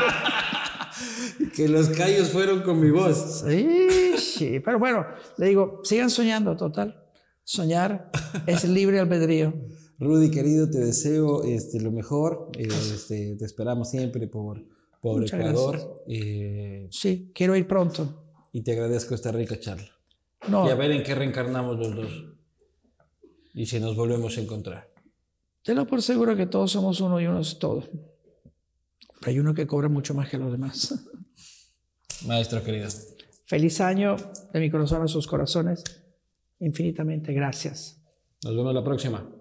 que 1.55 1.69
los 1.69 1.89
callos 1.89 2.30
fueron 2.30 2.63
con 2.63 2.80
mi 2.80 2.89
voz. 2.89 3.43
Sí, 3.47 4.17
sí. 4.17 4.59
Pero 4.65 4.80
bueno, 4.80 5.05
le 5.38 5.45
digo, 5.45 5.82
sigan 5.84 6.09
soñando, 6.09 6.57
total. 6.57 7.03
Soñar 7.43 8.09
es 8.47 8.67
libre 8.67 8.99
albedrío. 8.99 9.53
Rudy, 9.99 10.32
querido, 10.32 10.71
te 10.71 10.80
deseo 10.80 11.43
este, 11.43 11.80
lo 11.82 11.91
mejor. 11.91 12.49
Este, 12.57 13.36
te 13.36 13.45
esperamos 13.45 13.91
siempre 13.91 14.28
por, 14.28 14.65
por 15.01 15.23
Ecuador. 15.23 16.01
Eh, 16.07 16.88
sí, 16.89 17.32
quiero 17.36 17.55
ir 17.55 17.67
pronto. 17.67 18.23
Y 18.58 18.64
te 18.64 18.72
agradezco 18.72 19.14
esta 19.14 19.32
rica 19.32 19.60
charla. 19.60 19.91
Y 20.49 20.70
a 20.72 20.74
ver 20.74 20.89
en 20.89 21.03
qué 21.03 21.14
reencarnamos 21.14 21.78
los 21.78 21.95
dos. 21.95 22.26
Y 23.53 23.68
si 23.68 23.80
nos 23.80 23.95
volvemos 23.95 24.36
a 24.36 24.41
encontrar. 24.41 24.91
Tenlo 25.62 25.86
por 25.86 26.01
seguro 26.01 26.36
que 26.36 26.47
todos 26.47 26.72
somos 26.72 26.99
uno 26.99 27.22
y 27.22 27.28
uno 27.28 27.41
es 27.41 27.60
todo. 27.60 27.84
Pero 29.20 29.28
hay 29.28 29.38
uno 29.38 29.53
que 29.53 29.68
cobra 29.68 29.89
mucho 29.89 30.16
más 30.16 30.28
que 30.28 30.39
los 30.39 30.51
demás. 30.51 31.08
Maestro 32.26 32.64
querido. 32.64 32.89
Feliz 33.45 33.80
año 33.80 34.16
de 34.51 34.60
mi 34.60 34.72
corazón 34.72 35.03
a 35.03 35.08
sus 35.08 35.28
corazones. 35.28 35.84
Infinitamente 36.60 37.34
gracias. 37.34 38.01
Nos 38.43 38.55
vemos 38.55 38.74
la 38.74 38.84
próxima. 38.84 39.36